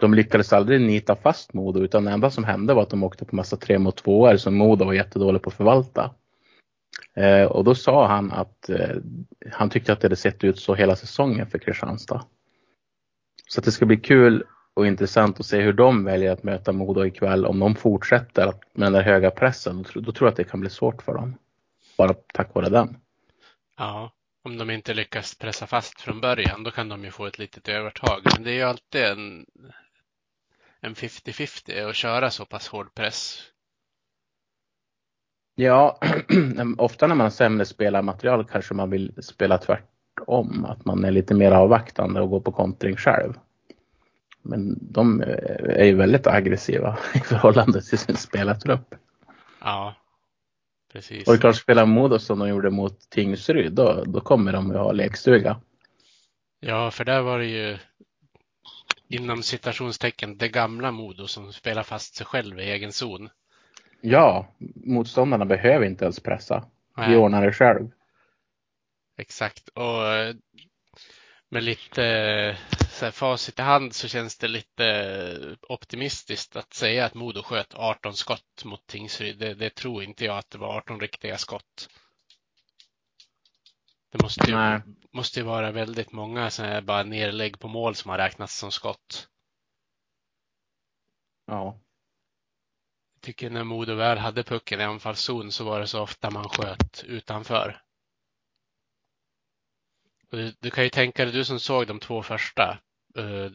de 0.00 0.14
lyckades 0.14 0.52
aldrig 0.52 0.80
nita 0.80 1.16
fast 1.16 1.54
Modo 1.54 1.80
utan 1.80 2.04
det 2.04 2.10
enda 2.10 2.30
som 2.30 2.44
hände 2.44 2.74
var 2.74 2.82
att 2.82 2.90
de 2.90 3.02
åkte 3.02 3.24
på 3.24 3.36
massa 3.36 3.56
tre 3.56 3.78
mot 3.78 3.96
tvåor 3.96 4.36
som 4.36 4.54
Modo 4.54 4.84
var 4.84 4.92
jättedålig 4.92 5.42
på 5.42 5.50
att 5.50 5.56
förvalta. 5.56 6.14
Eh, 7.14 7.44
och 7.44 7.64
då 7.64 7.74
sa 7.74 8.06
han 8.06 8.32
att 8.32 8.68
eh, 8.68 8.96
han 9.52 9.70
tyckte 9.70 9.92
att 9.92 10.00
det 10.00 10.06
hade 10.06 10.16
sett 10.16 10.44
ut 10.44 10.58
så 10.58 10.74
hela 10.74 10.96
säsongen 10.96 11.46
för 11.46 11.58
Kristianstad. 11.58 12.24
Så 13.48 13.60
att 13.60 13.64
det 13.64 13.72
ska 13.72 13.86
bli 13.86 13.96
kul 13.96 14.44
och 14.74 14.86
intressant 14.86 15.40
att 15.40 15.46
se 15.46 15.60
hur 15.60 15.72
de 15.72 16.04
väljer 16.04 16.32
att 16.32 16.42
möta 16.42 16.72
Modo 16.72 17.04
ikväll. 17.04 17.46
Om 17.46 17.58
de 17.58 17.74
fortsätter 17.74 18.44
med 18.46 18.86
den 18.86 18.92
där 18.92 19.02
höga 19.02 19.30
pressen, 19.30 19.84
då, 19.94 20.00
då 20.00 20.12
tror 20.12 20.26
jag 20.26 20.30
att 20.30 20.36
det 20.36 20.44
kan 20.44 20.60
bli 20.60 20.70
svårt 20.70 21.02
för 21.02 21.14
dem. 21.14 21.38
Bara 21.98 22.14
tack 22.34 22.54
vare 22.54 22.68
den. 22.68 22.96
Ja, 23.78 24.12
om 24.42 24.58
de 24.58 24.70
inte 24.70 24.94
lyckas 24.94 25.34
pressa 25.34 25.66
fast 25.66 26.00
från 26.00 26.20
början, 26.20 26.64
då 26.64 26.70
kan 26.70 26.88
de 26.88 27.04
ju 27.04 27.10
få 27.10 27.26
ett 27.26 27.38
litet 27.38 27.68
övertag. 27.68 28.20
Men 28.34 28.42
det 28.42 28.50
är 28.50 28.54
ju 28.54 28.62
alltid 28.62 29.04
en 29.04 29.46
en 30.84 30.94
50-50 30.94 31.88
att 31.88 31.96
köra 31.96 32.30
så 32.30 32.44
pass 32.44 32.68
hård 32.68 32.94
press. 32.94 33.38
Ja, 35.54 35.98
ofta 36.78 37.06
när 37.06 37.14
man 37.14 37.24
har 37.24 37.30
sämre 37.30 37.64
spelarmaterial 37.64 38.44
kanske 38.44 38.74
man 38.74 38.90
vill 38.90 39.22
spela 39.22 39.58
tvärtom. 39.58 40.64
Att 40.64 40.84
man 40.84 41.04
är 41.04 41.10
lite 41.10 41.34
mer 41.34 41.50
avvaktande 41.50 42.20
och 42.20 42.30
går 42.30 42.40
på 42.40 42.52
kontring 42.52 42.96
själv. 42.96 43.32
Men 44.42 44.78
de 44.80 45.22
är 45.68 45.84
ju 45.84 45.94
väldigt 45.94 46.26
aggressiva 46.26 46.98
i 47.14 47.18
förhållande 47.18 47.82
till 47.82 47.98
sin 47.98 48.16
spelartrupp. 48.16 48.94
Ja, 49.60 49.94
precis. 50.92 51.28
Och 51.28 51.40
klart 51.40 51.56
spela 51.56 51.86
Modo 51.86 52.18
som 52.18 52.38
de 52.38 52.48
gjorde 52.48 52.70
mot 52.70 53.10
Tingsryd, 53.10 53.72
då, 53.72 54.04
då 54.04 54.20
kommer 54.20 54.52
de 54.52 54.70
ju 54.70 54.76
ha 54.76 54.92
lekstuga. 54.92 55.60
Ja, 56.60 56.90
för 56.90 57.04
där 57.04 57.20
var 57.20 57.38
det 57.38 57.46
ju 57.46 57.78
inom 59.08 59.42
citationstecken 59.42 60.38
det 60.38 60.48
gamla 60.48 60.90
Modo 60.90 61.26
som 61.26 61.52
spelar 61.52 61.82
fast 61.82 62.14
sig 62.14 62.26
själv 62.26 62.60
i 62.60 62.62
egen 62.62 62.92
zon. 62.92 63.28
Ja, 64.00 64.48
motståndarna 64.74 65.44
behöver 65.44 65.86
inte 65.86 66.04
ens 66.04 66.20
pressa. 66.20 66.64
Nej. 66.96 67.10
Vi 67.10 67.16
ordnar 67.16 67.46
det 67.46 67.52
själv. 67.52 67.90
Exakt. 69.18 69.68
Och 69.68 70.06
eh, 70.06 70.34
med 71.52 71.64
lite 71.64 72.58
så 72.88 73.04
här, 73.04 73.12
facit 73.12 73.58
i 73.58 73.62
hand 73.62 73.94
så 73.94 74.08
känns 74.08 74.38
det 74.38 74.48
lite 74.48 75.56
optimistiskt 75.62 76.56
att 76.56 76.74
säga 76.74 77.04
att 77.04 77.14
Modo 77.14 77.42
sköt 77.42 77.74
18 77.74 78.14
skott 78.14 78.64
mot 78.64 78.86
Tingsryd. 78.86 79.38
Det, 79.38 79.54
det 79.54 79.74
tror 79.74 80.02
inte 80.02 80.24
jag 80.24 80.38
att 80.38 80.50
det 80.50 80.58
var 80.58 80.76
18 80.76 81.00
riktiga 81.00 81.38
skott. 81.38 81.88
Det 84.12 84.22
måste 84.22 84.50
ju, 84.50 84.80
måste 85.10 85.40
ju 85.40 85.46
vara 85.46 85.72
väldigt 85.72 86.12
många 86.12 86.50
sådana 86.50 86.82
bara 86.82 87.02
nerlägg 87.02 87.58
på 87.58 87.68
mål 87.68 87.94
som 87.94 88.10
har 88.10 88.18
räknats 88.18 88.58
som 88.58 88.72
skott. 88.72 89.28
Ja. 91.46 91.80
Jag 93.14 93.22
tycker 93.22 93.50
när 93.50 93.64
Modo 93.64 93.94
väl 93.94 94.18
hade 94.18 94.42
pucken 94.42 94.80
i 94.80 94.84
anfallszon 94.84 95.52
så 95.52 95.64
var 95.64 95.80
det 95.80 95.86
så 95.86 96.00
ofta 96.00 96.30
man 96.30 96.48
sköt 96.48 97.04
utanför. 97.04 97.82
Du, 100.32 100.52
du, 100.60 100.70
kan 100.70 100.84
ju 100.84 100.90
tänka 100.90 101.24
dig, 101.24 101.34
du 101.34 101.44
som 101.44 101.60
såg 101.60 101.86
de 101.86 101.98
två 101.98 102.22
första. 102.22 102.78
Eh, 103.18 103.52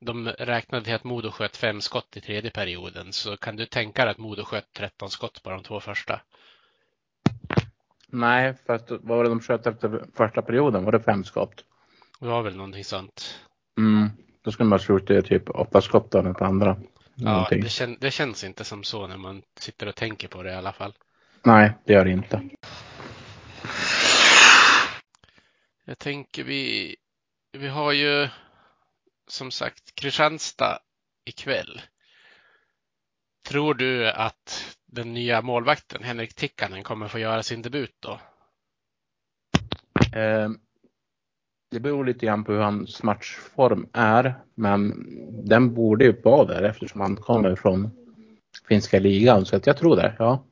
de 0.00 0.28
räknade 0.28 0.84
till 0.84 0.94
att 0.94 1.04
Modo 1.04 1.30
sköt 1.30 1.56
fem 1.56 1.80
skott 1.80 2.16
i 2.16 2.20
tredje 2.20 2.50
perioden, 2.50 3.12
så 3.12 3.36
kan 3.36 3.56
du 3.56 3.66
tänka 3.66 4.04
dig 4.04 4.10
att 4.10 4.18
Modo 4.18 4.44
sköt 4.44 4.72
13 4.72 5.10
skott 5.10 5.42
på 5.42 5.50
de 5.50 5.62
två 5.62 5.80
första? 5.80 6.20
Nej, 8.08 8.54
fast 8.66 8.90
vad 8.90 9.00
var 9.00 9.24
det 9.24 9.30
de 9.30 9.40
sköt 9.40 9.66
efter 9.66 10.04
första 10.14 10.42
perioden? 10.42 10.84
Var 10.84 10.92
det 10.92 11.00
fem 11.00 11.24
skott? 11.24 11.64
Det 12.20 12.26
var 12.26 12.42
väl 12.42 12.56
någonting 12.56 12.84
sånt. 12.84 13.40
Mm, 13.78 14.10
då 14.42 14.50
skulle 14.50 14.68
man 14.68 14.78
skjuta 14.78 15.22
typ 15.22 15.50
åtta 15.50 15.80
skott 15.80 16.14
av 16.14 16.24
den 16.24 16.36
andra. 16.40 16.76
Ja, 17.14 17.48
det, 17.50 17.68
kän 17.68 17.96
det, 18.00 18.10
känns 18.10 18.44
inte 18.44 18.64
som 18.64 18.84
så 18.84 19.06
när 19.06 19.16
man 19.16 19.42
sitter 19.58 19.88
och 19.88 19.94
tänker 19.94 20.28
på 20.28 20.42
det 20.42 20.50
i 20.50 20.54
alla 20.54 20.72
fall. 20.72 20.92
Nej, 21.42 21.72
det 21.84 21.92
gör 21.92 22.04
det 22.04 22.10
inte. 22.10 22.42
Jag 25.88 25.98
tänker 25.98 26.44
vi, 26.44 26.96
vi 27.52 27.68
har 27.68 27.92
ju 27.92 28.28
som 29.28 29.50
sagt 29.50 29.94
Kristianstad 29.94 30.78
ikväll. 31.24 31.80
Tror 33.48 33.74
du 33.74 34.10
att 34.10 34.76
den 34.86 35.14
nya 35.14 35.42
målvakten 35.42 36.02
Henrik 36.02 36.34
Tikkanen 36.34 36.82
kommer 36.82 37.08
få 37.08 37.18
göra 37.18 37.42
sin 37.42 37.62
debut 37.62 37.96
då? 38.00 38.20
Eh, 40.18 40.50
det 41.70 41.80
beror 41.80 42.04
lite 42.04 42.26
grann 42.26 42.44
på 42.44 42.52
hur 42.52 42.60
hans 42.60 43.02
matchform 43.02 43.88
är, 43.92 44.34
men 44.54 45.06
den 45.44 45.74
borde 45.74 46.04
ju 46.04 46.20
vara 46.22 46.44
där 46.44 46.62
eftersom 46.62 47.00
han 47.00 47.16
kommer 47.16 47.56
från 47.56 47.90
finska 48.68 48.98
ligan, 48.98 49.46
så 49.46 49.56
att 49.56 49.66
jag 49.66 49.76
tror 49.76 49.96
det, 49.96 50.16
ja. 50.18 50.44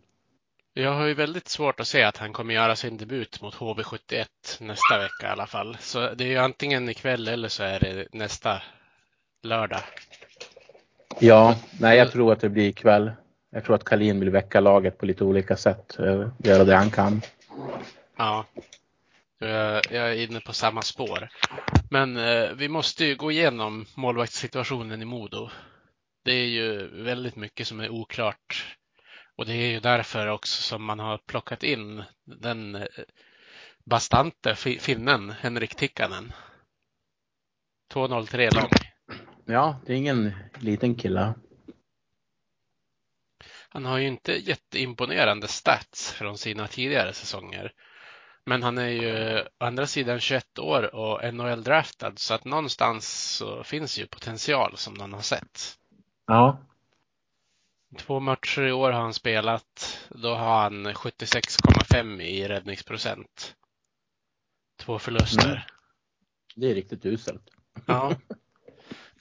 Jag 0.76 0.92
har 0.92 1.06
ju 1.06 1.14
väldigt 1.14 1.48
svårt 1.48 1.80
att 1.80 1.88
se 1.88 2.02
att 2.02 2.16
han 2.16 2.32
kommer 2.32 2.54
göra 2.54 2.76
sin 2.76 2.96
debut 2.96 3.42
mot 3.42 3.54
HV71 3.54 4.26
nästa 4.60 4.98
vecka 4.98 5.26
i 5.26 5.30
alla 5.30 5.46
fall. 5.46 5.76
Så 5.80 6.14
det 6.14 6.24
är 6.24 6.28
ju 6.28 6.38
antingen 6.38 6.88
ikväll 6.88 7.28
eller 7.28 7.48
så 7.48 7.62
är 7.62 7.80
det 7.80 8.06
nästa 8.12 8.62
lördag. 9.42 9.80
Ja, 11.18 11.56
nej 11.80 11.98
jag 11.98 12.12
tror 12.12 12.32
att 12.32 12.40
det 12.40 12.48
blir 12.48 12.68
ikväll. 12.68 13.12
Jag 13.50 13.64
tror 13.64 13.76
att 13.76 13.84
Kalin 13.84 14.20
vill 14.20 14.30
väcka 14.30 14.60
laget 14.60 14.98
på 14.98 15.06
lite 15.06 15.24
olika 15.24 15.56
sätt. 15.56 15.98
Eh, 15.98 16.28
göra 16.38 16.64
det 16.64 16.76
han 16.76 16.90
kan. 16.90 17.22
Ja, 18.16 18.44
jag 19.90 19.92
är 19.92 20.24
inne 20.30 20.40
på 20.40 20.52
samma 20.52 20.82
spår. 20.82 21.28
Men 21.90 22.16
eh, 22.16 22.50
vi 22.54 22.68
måste 22.68 23.04
ju 23.04 23.16
gå 23.16 23.30
igenom 23.30 23.86
målvaktssituationen 23.94 25.02
i 25.02 25.04
Modo. 25.04 25.50
Det 26.24 26.32
är 26.32 26.46
ju 26.46 26.88
väldigt 27.02 27.36
mycket 27.36 27.66
som 27.66 27.80
är 27.80 27.88
oklart. 27.88 28.76
Och 29.36 29.46
det 29.46 29.52
är 29.52 29.70
ju 29.70 29.80
därför 29.80 30.26
också 30.26 30.62
som 30.62 30.84
man 30.84 30.98
har 30.98 31.18
plockat 31.18 31.62
in 31.62 32.02
den 32.24 32.74
eh, 32.74 32.86
bastante 33.84 34.54
finnen 34.54 35.30
Henrik 35.30 35.74
Tikkanen. 35.74 36.32
2,03 37.92 38.54
lång. 38.54 38.70
Ja, 39.44 39.80
det 39.86 39.92
är 39.92 39.96
ingen 39.96 40.32
liten 40.58 40.94
kille. 40.94 41.34
Han 43.68 43.84
har 43.84 43.98
ju 43.98 44.06
inte 44.06 44.32
jätteimponerande 44.32 45.48
stats 45.48 46.12
från 46.12 46.38
sina 46.38 46.66
tidigare 46.66 47.12
säsonger. 47.12 47.72
Men 48.46 48.62
han 48.62 48.78
är 48.78 48.88
ju 48.88 49.40
å 49.40 49.44
andra 49.58 49.86
sidan 49.86 50.20
21 50.20 50.58
år 50.58 50.94
och 50.94 51.34
NHL-draftad 51.34 52.12
så 52.16 52.34
att 52.34 52.44
någonstans 52.44 53.36
så 53.36 53.64
finns 53.64 53.98
ju 53.98 54.06
potential 54.06 54.76
som 54.76 54.94
någon 54.94 55.12
har 55.12 55.20
sett. 55.20 55.78
Ja. 56.26 56.58
Två 57.98 58.20
matcher 58.20 58.62
i 58.62 58.72
år 58.72 58.92
har 58.92 59.00
han 59.00 59.14
spelat. 59.14 59.98
Då 60.08 60.34
har 60.34 60.62
han 60.62 60.86
76,5 60.86 62.22
i 62.22 62.48
räddningsprocent. 62.48 63.54
Två 64.80 64.98
förluster. 64.98 65.50
Mm. 65.50 65.60
Det 66.56 66.70
är 66.70 66.74
riktigt 66.74 67.06
uselt. 67.06 67.50
Ja. 67.86 68.16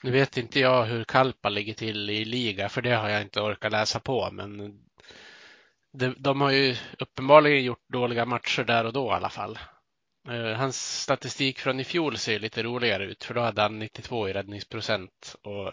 Nu 0.03 0.11
vet 0.11 0.37
inte 0.37 0.59
jag 0.59 0.85
hur 0.85 1.03
Kalpa 1.03 1.49
ligger 1.49 1.73
till 1.73 2.09
i 2.09 2.25
liga, 2.25 2.69
för 2.69 2.81
det 2.81 2.95
har 2.95 3.09
jag 3.09 3.21
inte 3.21 3.41
orkat 3.41 3.71
läsa 3.71 3.99
på, 3.99 4.31
men 4.31 4.79
de, 5.93 6.15
de 6.17 6.41
har 6.41 6.51
ju 6.51 6.75
uppenbarligen 6.99 7.63
gjort 7.63 7.89
dåliga 7.89 8.25
matcher 8.25 8.63
där 8.63 8.85
och 8.85 8.93
då 8.93 9.07
i 9.07 9.13
alla 9.13 9.29
fall. 9.29 9.59
Uh, 10.29 10.53
hans 10.53 11.01
statistik 11.01 11.59
från 11.59 11.79
i 11.79 11.83
fjol 11.83 12.17
ser 12.17 12.39
lite 12.39 12.63
roligare 12.63 13.05
ut, 13.05 13.23
för 13.23 13.33
då 13.33 13.41
hade 13.41 13.61
han 13.61 13.79
92 13.79 14.29
i 14.29 14.33
räddningsprocent 14.33 15.35
och 15.43 15.71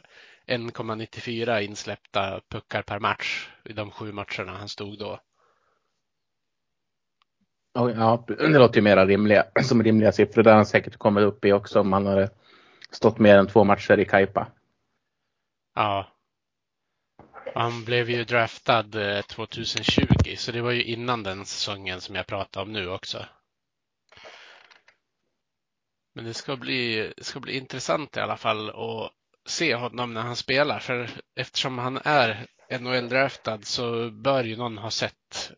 1,94 0.51 1.61
insläppta 1.61 2.41
puckar 2.49 2.83
per 2.83 2.99
match 2.99 3.49
i 3.65 3.73
de 3.73 3.91
sju 3.91 4.13
matcherna 4.13 4.53
han 4.53 4.69
stod 4.69 4.99
då. 4.99 5.21
Ja, 7.73 8.25
det 8.27 8.59
låter 8.59 8.77
ju 8.77 8.83
mera 8.83 9.07
rimliga, 9.07 9.47
som 9.63 9.83
rimliga 9.83 10.13
siffror. 10.13 10.43
Det 10.43 10.51
har 10.51 10.57
han 10.57 10.67
säkert 10.67 10.97
kommit 10.97 11.25
upp 11.25 11.45
i 11.45 11.53
också 11.53 11.81
om 11.81 11.93
han 11.93 12.07
hade 12.07 12.31
stått 12.91 13.19
mer 13.19 13.39
än 13.39 13.47
två 13.47 13.65
matcher 13.65 13.99
i 13.99 14.05
Kaipa. 14.05 14.53
Ja. 15.75 16.07
Han 17.55 17.85
blev 17.85 18.11
ju 18.11 18.25
draftad 18.25 19.23
2020, 19.29 20.07
eh, 20.27 20.37
så 20.37 20.53
det 20.53 20.61
var 20.61 20.71
ju 20.71 20.83
innan 20.83 21.23
den 21.23 21.45
säsongen 21.45 22.01
som 22.01 22.15
jag 22.15 22.27
pratar 22.27 22.63
om 22.63 22.73
nu 22.73 22.89
också. 22.89 23.27
Men 26.15 26.25
det 26.25 26.35
ska 26.35 26.57
bli, 26.57 27.13
det 27.17 27.25
ska 27.25 27.41
bli 27.41 27.57
intressant 27.57 28.17
i 28.17 28.21
alla 28.21 28.37
fall 28.37 28.71
att 28.71 29.13
se 29.47 29.75
honom 29.75 30.15
när 30.15 30.21
han 30.21 30.37
spelar, 30.37 30.79
för 30.79 31.11
eftersom 31.37 31.79
han 31.79 31.99
är 32.05 32.47
NHL-draftad 32.79 33.59
så 33.63 34.11
bör 34.11 34.45
ju 34.45 34.57
någon 34.57 34.79
ha 34.79 34.91
sett 34.91 35.53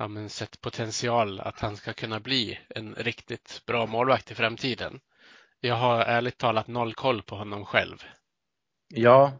ja, 0.00 0.08
men 0.08 0.28
sett 0.28 0.60
potential 0.60 1.40
att 1.40 1.60
han 1.60 1.76
ska 1.76 1.92
kunna 1.92 2.20
bli 2.20 2.58
en 2.68 2.94
riktigt 2.94 3.62
bra 3.66 3.86
målvakt 3.86 4.30
i 4.30 4.34
framtiden. 4.34 5.00
Jag 5.60 5.74
har 5.74 6.00
ärligt 6.00 6.38
talat 6.38 6.66
noll 6.66 6.94
koll 6.94 7.22
på 7.22 7.36
honom 7.36 7.64
själv. 7.64 7.96
Ja, 8.88 9.32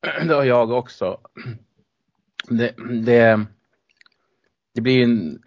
det 0.00 0.34
har 0.34 0.44
jag 0.44 0.70
också. 0.70 1.20
Det, 2.48 2.74
det, 3.04 3.46
det 4.74 4.80
blir 4.80 5.02
en 5.02 5.42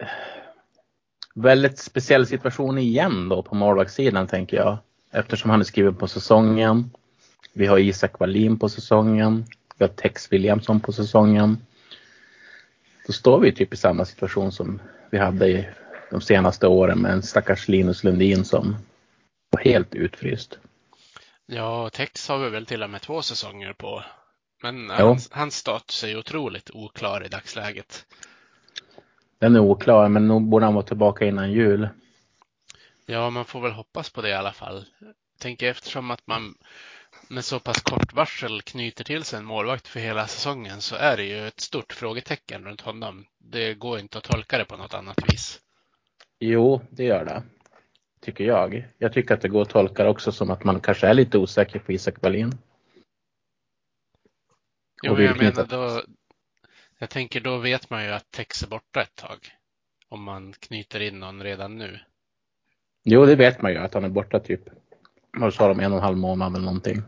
väldigt 1.34 1.78
speciell 1.78 2.26
situation 2.26 2.78
igen 2.78 3.28
då 3.28 3.42
på 3.42 3.54
målvaktssidan 3.54 4.26
tänker 4.26 4.56
jag. 4.56 4.78
Eftersom 5.14 5.50
han 5.50 5.60
är 5.60 5.64
skriven 5.64 5.94
på 5.94 6.08
säsongen. 6.08 6.90
Vi 7.52 7.66
har 7.66 7.78
Isak 7.78 8.20
Wallin 8.20 8.58
på 8.58 8.68
säsongen. 8.68 9.44
Vi 9.78 9.84
har 9.84 9.92
Tex 9.92 10.32
Williamson 10.32 10.80
på 10.80 10.92
säsongen. 10.92 11.58
Då 13.06 13.12
står 13.12 13.40
vi 13.40 13.52
typ 13.52 13.72
i 13.72 13.76
samma 13.76 14.04
situation 14.04 14.52
som 14.52 14.80
vi 15.10 15.18
hade 15.18 15.48
i 15.48 15.68
de 16.10 16.20
senaste 16.20 16.66
åren 16.66 16.98
med 16.98 17.12
en 17.12 17.22
stackars 17.22 17.68
Linus 17.68 18.04
Lundin 18.04 18.44
som 18.44 18.76
helt 19.60 19.94
utfryst. 19.94 20.58
Ja, 21.46 21.90
Tex 21.92 22.28
har 22.28 22.38
vi 22.38 22.50
väl 22.50 22.66
till 22.66 22.82
och 22.82 22.90
med 22.90 23.02
två 23.02 23.22
säsonger 23.22 23.72
på. 23.72 24.02
Men 24.62 24.90
hans, 24.90 25.28
hans 25.32 25.56
status 25.56 26.04
är 26.04 26.18
otroligt 26.18 26.70
oklar 26.70 27.24
i 27.24 27.28
dagsläget. 27.28 28.06
Den 29.38 29.56
är 29.56 29.60
oklar, 29.60 30.08
men 30.08 30.28
nog 30.28 30.42
borde 30.42 30.64
han 30.64 30.74
vara 30.74 30.86
tillbaka 30.86 31.24
innan 31.24 31.52
jul. 31.52 31.88
Ja, 33.06 33.30
man 33.30 33.44
får 33.44 33.60
väl 33.60 33.72
hoppas 33.72 34.10
på 34.10 34.22
det 34.22 34.28
i 34.28 34.34
alla 34.34 34.52
fall. 34.52 34.86
Tänker 35.38 35.70
eftersom 35.70 36.10
att 36.10 36.26
man 36.26 36.54
med 37.28 37.44
så 37.44 37.60
pass 37.60 37.82
kort 37.82 38.12
varsel 38.12 38.62
knyter 38.62 39.04
till 39.04 39.24
sig 39.24 39.38
en 39.38 39.44
målvakt 39.44 39.88
för 39.88 40.00
hela 40.00 40.26
säsongen 40.26 40.80
så 40.80 40.96
är 40.96 41.16
det 41.16 41.24
ju 41.24 41.46
ett 41.46 41.60
stort 41.60 41.92
frågetecken 41.92 42.64
runt 42.64 42.80
honom. 42.80 43.26
Det 43.38 43.74
går 43.74 43.98
inte 43.98 44.18
att 44.18 44.24
tolka 44.24 44.58
det 44.58 44.64
på 44.64 44.76
något 44.76 44.94
annat 44.94 45.32
vis. 45.32 45.60
Jo, 46.38 46.80
det 46.90 47.04
gör 47.04 47.24
det 47.24 47.42
tycker 48.24 48.44
jag. 48.44 48.84
Jag 48.98 49.12
tycker 49.12 49.34
att 49.34 49.40
det 49.40 49.48
går 49.48 49.62
att 49.62 49.70
tolka 49.70 50.08
också 50.08 50.32
som 50.32 50.50
att 50.50 50.64
man 50.64 50.80
kanske 50.80 51.06
är 51.06 51.14
lite 51.14 51.38
osäker 51.38 51.78
på 51.78 51.92
Isak 51.92 52.22
Wallin. 52.22 52.52
Jo, 55.02 55.20
jag 55.20 55.38
menar 55.38 55.66
då, 55.66 56.02
jag 56.98 57.10
tänker 57.10 57.40
då 57.40 57.58
vet 57.58 57.90
man 57.90 58.04
ju 58.04 58.10
att 58.10 58.30
Tex 58.30 58.62
är 58.62 58.66
borta 58.66 59.02
ett 59.02 59.14
tag. 59.14 59.38
Om 60.08 60.22
man 60.22 60.52
knyter 60.52 61.00
in 61.00 61.20
någon 61.20 61.42
redan 61.42 61.78
nu. 61.78 62.00
Jo, 63.04 63.26
det 63.26 63.36
vet 63.36 63.62
man 63.62 63.72
ju 63.72 63.78
att 63.78 63.94
han 63.94 64.04
är 64.04 64.08
borta 64.08 64.40
typ. 64.40 64.60
Vad 65.38 65.54
sa 65.54 65.68
de, 65.68 65.80
en 65.80 65.92
och 65.92 65.98
en 65.98 66.04
halv 66.04 66.16
månad 66.16 66.54
eller 66.54 66.64
någonting. 66.64 67.02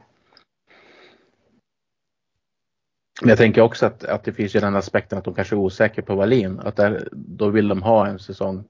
Men 3.20 3.28
jag 3.28 3.38
tänker 3.38 3.60
också 3.60 3.86
att, 3.86 4.04
att 4.04 4.24
det 4.24 4.32
finns 4.32 4.56
ju 4.56 4.60
den 4.60 4.76
aspekten 4.76 5.18
att 5.18 5.24
de 5.24 5.34
kanske 5.34 5.54
är 5.54 5.58
osäkra 5.58 6.04
på 6.04 6.14
Wallin. 6.14 6.60
Att 6.60 6.76
där, 6.76 7.08
då 7.12 7.48
vill 7.50 7.68
de 7.68 7.82
ha 7.82 8.06
en 8.06 8.18
säsong 8.18 8.64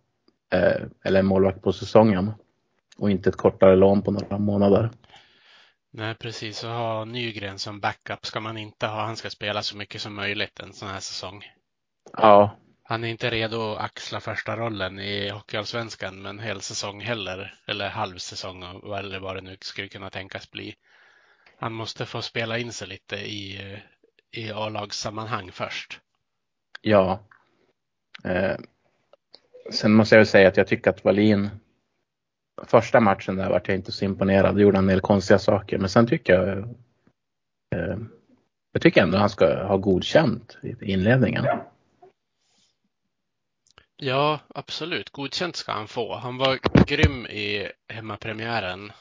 Eh, 0.53 0.87
eller 1.05 1.21
en 1.21 1.27
målvakt 1.27 1.62
på 1.62 1.73
säsongen 1.73 2.33
och 2.97 3.11
inte 3.11 3.29
ett 3.29 3.37
kortare 3.37 3.77
lån 3.77 4.03
på 4.03 4.11
några 4.11 4.39
månader. 4.39 4.91
Nej, 5.91 6.15
precis. 6.15 6.65
Och 6.65 6.71
ha 6.71 7.05
Nygren 7.05 7.59
som 7.59 7.81
backup 7.81 8.27
ska 8.27 8.41
man 8.41 8.57
inte 8.57 8.87
ha. 8.87 9.05
Han 9.05 9.17
ska 9.17 9.31
spela 9.31 9.62
så 9.62 9.77
mycket 9.77 10.01
som 10.01 10.15
möjligt 10.15 10.61
en 10.61 10.73
sån 10.73 10.89
här 10.89 11.01
säsong. 11.01 11.45
Ja. 12.12 12.57
Han 12.88 13.05
är 13.05 13.09
inte 13.09 13.31
redo 13.31 13.72
att 13.72 13.85
axla 13.85 14.20
första 14.20 14.57
rollen 14.57 14.99
i 14.99 15.31
Hockeyallsvenskan 15.31 16.22
med 16.22 16.31
en 16.31 16.38
hel 16.38 16.61
säsong 16.61 17.01
heller. 17.01 17.55
Eller 17.66 17.88
halv 17.88 18.18
säsong 18.18 18.62
eller 18.99 19.20
vad 19.20 19.37
det 19.37 19.42
nu 19.42 19.57
skulle 19.61 19.88
kunna 19.88 20.11
tänkas 20.11 20.51
bli. 20.51 20.75
Han 21.59 21.72
måste 21.72 22.07
få 22.07 22.22
spela 22.22 22.59
in 22.59 22.72
sig 22.72 22.88
lite 22.88 23.16
i, 23.16 23.61
i 24.31 24.51
A-lagssammanhang 24.51 25.53
först. 25.53 26.01
Ja. 26.81 27.20
Eh, 28.25 28.57
Sen 29.70 29.92
måste 29.92 30.16
jag 30.16 30.27
säga 30.27 30.49
att 30.49 30.57
jag 30.57 30.66
tycker 30.66 30.90
att 30.90 31.05
Wallin 31.05 31.51
första 32.66 33.01
matchen 33.01 33.37
där 33.37 33.51
vart 33.51 33.68
jag 33.68 33.77
inte 33.77 33.92
så 33.92 34.05
imponerad. 34.05 34.55
Då 34.55 34.61
gjorde 34.61 34.77
han 34.77 34.85
en 34.85 34.88
del 34.88 35.01
konstiga 35.01 35.38
saker. 35.38 35.79
Men 35.79 35.88
sen 35.88 36.07
tycker 36.07 36.33
jag 36.33 36.59
eh, 37.75 37.99
jag 38.72 38.83
tycker 38.83 39.03
ändå 39.03 39.18
han 39.18 39.31
ska 39.31 39.64
ha 39.64 39.77
godkänt 39.77 40.59
i 40.62 40.92
inledningen. 40.92 41.46
Ja, 43.99 44.41
absolut. 44.49 45.11
Godkänt 45.11 45.57
ska 45.57 45.73
han 45.73 45.89
få. 45.89 46.15
Han 46.15 46.37
var 46.37 46.59
grym 46.87 47.27
i 47.27 47.71
hemmapremiären. 47.89 48.93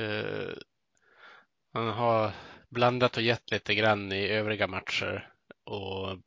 Uh, 0.00 0.52
han 1.72 1.88
har 1.88 2.32
blandat 2.68 3.16
och 3.16 3.22
gett 3.22 3.50
lite 3.50 3.74
grann 3.74 4.12
i 4.12 4.28
övriga 4.28 4.66
matcher. 4.66 5.32
Och, 5.64 6.18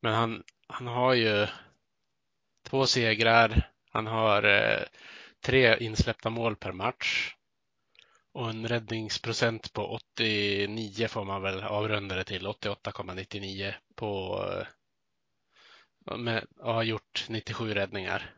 men 0.00 0.14
han, 0.14 0.42
han 0.66 0.86
har 0.86 1.14
ju 1.14 1.46
två 2.66 2.86
segrar. 2.86 3.70
Han 3.90 4.06
har 4.06 4.44
uh, 4.46 4.84
tre 5.40 5.76
insläppta 5.78 6.30
mål 6.30 6.56
per 6.56 6.72
match. 6.72 7.34
Och 8.32 8.50
en 8.50 8.68
räddningsprocent 8.68 9.72
på 9.72 9.86
89 9.86 11.08
får 11.08 11.24
man 11.24 11.42
väl 11.42 11.62
avrunda 11.62 12.14
det 12.14 12.24
till. 12.24 12.46
88,99 12.46 13.74
på 13.94 14.42
uh, 14.44 14.66
med, 16.18 16.44
och 16.58 16.74
har 16.74 16.82
gjort 16.82 17.26
97 17.28 17.74
räddningar. 17.74 18.34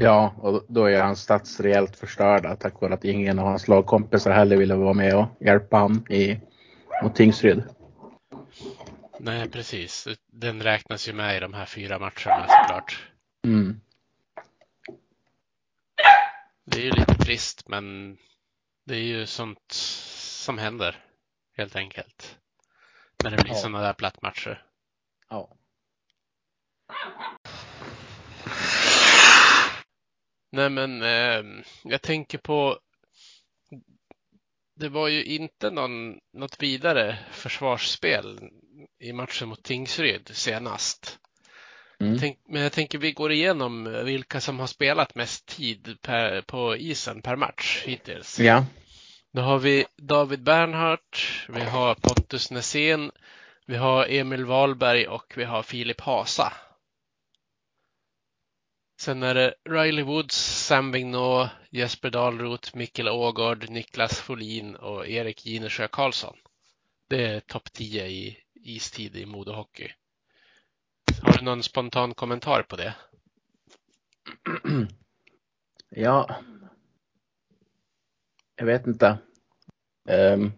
Ja, 0.00 0.34
och 0.38 0.64
då 0.68 0.84
är 0.84 1.02
hans 1.02 1.20
stats 1.20 1.60
rejält 1.60 1.96
förstörda 1.96 2.56
tack 2.56 2.80
vare 2.80 2.94
att 2.94 3.04
ingen 3.04 3.38
av 3.38 3.46
hans 3.46 3.68
lagkompisar 3.68 4.30
heller 4.30 4.56
ville 4.56 4.74
vara 4.74 4.92
med 4.92 5.16
och 5.16 5.26
hjälpa 5.40 5.78
honom 5.78 6.06
i, 6.10 6.40
mot 7.02 7.16
Tingsryd. 7.16 7.62
Nej, 9.20 9.50
precis. 9.50 10.08
Den 10.26 10.62
räknas 10.62 11.08
ju 11.08 11.12
med 11.12 11.36
i 11.36 11.40
de 11.40 11.54
här 11.54 11.66
fyra 11.66 11.98
matcherna 11.98 12.46
såklart. 12.48 13.08
Mm. 13.44 13.80
Det 16.64 16.78
är 16.78 16.84
ju 16.84 16.90
lite 16.90 17.14
trist, 17.14 17.68
men 17.68 18.16
det 18.86 18.94
är 18.94 19.02
ju 19.02 19.26
sånt 19.26 19.72
som 19.72 20.58
händer 20.58 21.04
helt 21.56 21.76
enkelt. 21.76 22.38
När 23.24 23.30
det 23.30 23.42
blir 23.42 23.52
ja. 23.52 23.58
sådana 23.58 23.80
där 23.80 23.92
plattmatcher. 23.92 24.67
Ja. 25.28 25.56
Nej, 30.52 30.70
men 30.70 31.02
eh, 31.02 31.62
jag 31.84 32.02
tänker 32.02 32.38
på 32.38 32.78
det 34.78 34.88
var 34.88 35.08
ju 35.08 35.24
inte 35.24 35.70
någon, 35.70 36.18
något 36.32 36.62
vidare 36.62 37.18
försvarsspel 37.32 38.40
i 39.00 39.12
matchen 39.12 39.48
mot 39.48 39.62
Tingsryd 39.62 40.30
senast. 40.32 41.18
Mm. 42.00 42.18
Tänk, 42.18 42.38
men 42.48 42.62
jag 42.62 42.72
tänker 42.72 42.98
vi 42.98 43.12
går 43.12 43.32
igenom 43.32 44.02
vilka 44.04 44.40
som 44.40 44.60
har 44.60 44.66
spelat 44.66 45.14
mest 45.14 45.46
tid 45.46 45.98
per, 46.02 46.42
på 46.42 46.76
isen 46.76 47.22
per 47.22 47.36
match 47.36 47.82
hittills. 47.86 48.40
Ja. 48.40 48.66
Då 49.32 49.42
har 49.42 49.58
vi 49.58 49.84
David 49.96 50.42
Bernhardt, 50.42 51.18
vi 51.48 51.60
har 51.60 51.94
Pontus 51.94 52.50
Nässén, 52.50 53.10
vi 53.68 53.76
har 53.76 54.06
Emil 54.08 54.44
Wahlberg 54.44 55.06
och 55.08 55.34
vi 55.36 55.44
har 55.44 55.62
Filip 55.62 56.00
Hasa. 56.00 56.52
Sen 59.00 59.22
är 59.22 59.34
det 59.34 59.54
Riley 59.64 60.04
Woods, 60.04 60.64
Sam 60.66 60.92
Vignot, 60.92 61.48
Jesper 61.70 62.10
Dahlroth, 62.10 62.76
Mikkel 62.76 63.08
Ågård, 63.08 63.68
Niklas 63.68 64.20
Folin 64.20 64.76
och 64.76 65.08
Erik 65.08 65.46
Ginesjö 65.46 65.88
Karlsson. 65.88 66.36
Det 67.08 67.26
är 67.26 67.40
topp 67.40 67.72
10 67.72 68.06
i 68.06 68.36
istid 68.54 69.16
i 69.16 69.26
modehockey. 69.26 69.92
Har 71.22 71.32
du 71.32 71.44
någon 71.44 71.62
spontan 71.62 72.14
kommentar 72.14 72.62
på 72.62 72.76
det? 72.76 72.94
Ja. 75.90 76.36
Jag 78.56 78.66
vet 78.66 78.86
inte. 78.86 79.18
Um. 80.08 80.52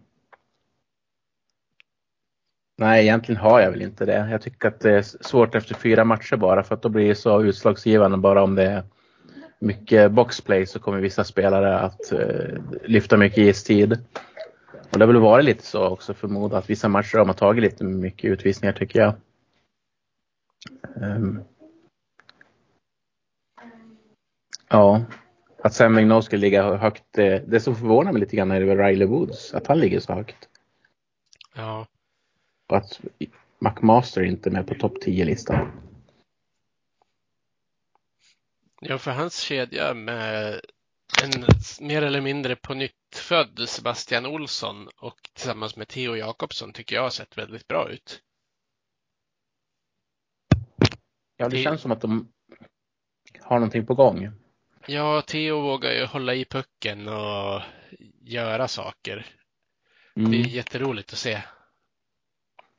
Nej, 2.81 3.03
egentligen 3.03 3.41
har 3.41 3.59
jag 3.59 3.71
väl 3.71 3.81
inte 3.81 4.05
det. 4.05 4.27
Jag 4.31 4.41
tycker 4.41 4.67
att 4.67 4.79
det 4.79 4.91
är 4.91 5.01
svårt 5.01 5.55
efter 5.55 5.75
fyra 5.75 6.05
matcher 6.05 6.35
bara 6.35 6.63
för 6.63 6.75
att 6.75 6.81
då 6.81 6.89
blir 6.89 7.07
det 7.07 7.15
så 7.15 7.43
utslagsgivande 7.43 8.17
bara 8.17 8.43
om 8.43 8.55
det 8.55 8.63
är 8.63 8.83
mycket 9.59 10.11
boxplay 10.11 10.65
så 10.65 10.79
kommer 10.79 10.99
vissa 10.99 11.23
spelare 11.23 11.79
att 11.79 12.13
uh, 12.13 12.59
lyfta 12.83 13.17
mycket 13.17 13.37
istid. 13.37 13.91
Och 14.91 14.99
det 14.99 15.05
har 15.05 15.13
väl 15.13 15.21
varit 15.21 15.45
lite 15.45 15.65
så 15.65 15.85
också 15.87 16.13
förmodat 16.13 16.63
att 16.63 16.69
vissa 16.69 16.87
matcher 16.87 17.17
har 17.17 17.25
man 17.25 17.35
tagit 17.35 17.63
lite 17.63 17.83
mycket 17.83 18.31
utvisningar 18.31 18.73
tycker 18.73 18.99
jag. 18.99 19.13
Um. 20.95 21.43
Ja, 24.69 25.05
att 25.63 25.73
Sam 25.73 25.95
Vigneault 25.95 26.25
skulle 26.25 26.41
ligga 26.41 26.77
högt, 26.77 27.03
det, 27.11 27.43
det 27.47 27.59
som 27.59 27.75
förvånar 27.75 28.11
mig 28.11 28.19
lite 28.19 28.35
grann 28.35 28.51
är 28.51 28.61
Riley 28.61 29.07
Woods, 29.07 29.53
att 29.53 29.67
han 29.67 29.79
ligger 29.79 29.99
så 29.99 30.13
högt. 30.13 30.47
Ja. 31.55 31.87
Och 32.71 32.77
att 32.77 33.01
McMaster 33.59 34.23
inte 34.23 34.49
är 34.49 34.51
med 34.51 34.67
på 34.67 34.75
topp 34.75 34.97
10-listan. 35.05 35.71
Ja, 38.81 38.97
för 38.97 39.11
hans 39.11 39.39
kedja 39.39 39.93
med 39.93 40.61
en 41.23 41.45
mer 41.79 42.01
eller 42.01 42.21
mindre 42.21 42.55
på 42.55 42.73
nytt 42.73 43.15
född 43.15 43.69
Sebastian 43.69 44.25
Olsson 44.25 44.89
och 44.95 45.29
tillsammans 45.33 45.75
med 45.75 45.87
Theo 45.87 46.15
Jakobsson 46.15 46.73
tycker 46.73 46.95
jag 46.95 47.03
har 47.03 47.09
sett 47.09 47.37
väldigt 47.37 47.67
bra 47.67 47.89
ut. 47.89 48.21
Ja, 51.37 51.49
det 51.49 51.63
känns 51.63 51.81
som 51.81 51.91
att 51.91 52.01
de 52.01 52.31
har 53.39 53.55
någonting 53.59 53.85
på 53.85 53.95
gång. 53.95 54.31
Ja, 54.87 55.21
Theo 55.21 55.61
vågar 55.61 55.91
ju 55.91 56.05
hålla 56.05 56.33
i 56.33 56.45
pucken 56.45 57.07
och 57.07 57.61
göra 58.21 58.67
saker. 58.67 59.25
Mm. 60.15 60.31
Det 60.31 60.37
är 60.37 60.45
jätteroligt 60.45 61.13
att 61.13 61.19
se. 61.19 61.41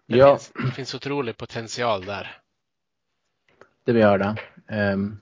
Det, 0.07 0.17
Ja, 0.19 0.37
finns, 0.39 0.53
det 0.67 0.73
finns 0.73 0.95
otrolig 0.95 1.37
potential 1.37 2.05
där. 2.05 2.39
det 3.85 3.93
gör 3.93 4.19
det. 4.19 4.37
Um, 4.93 5.21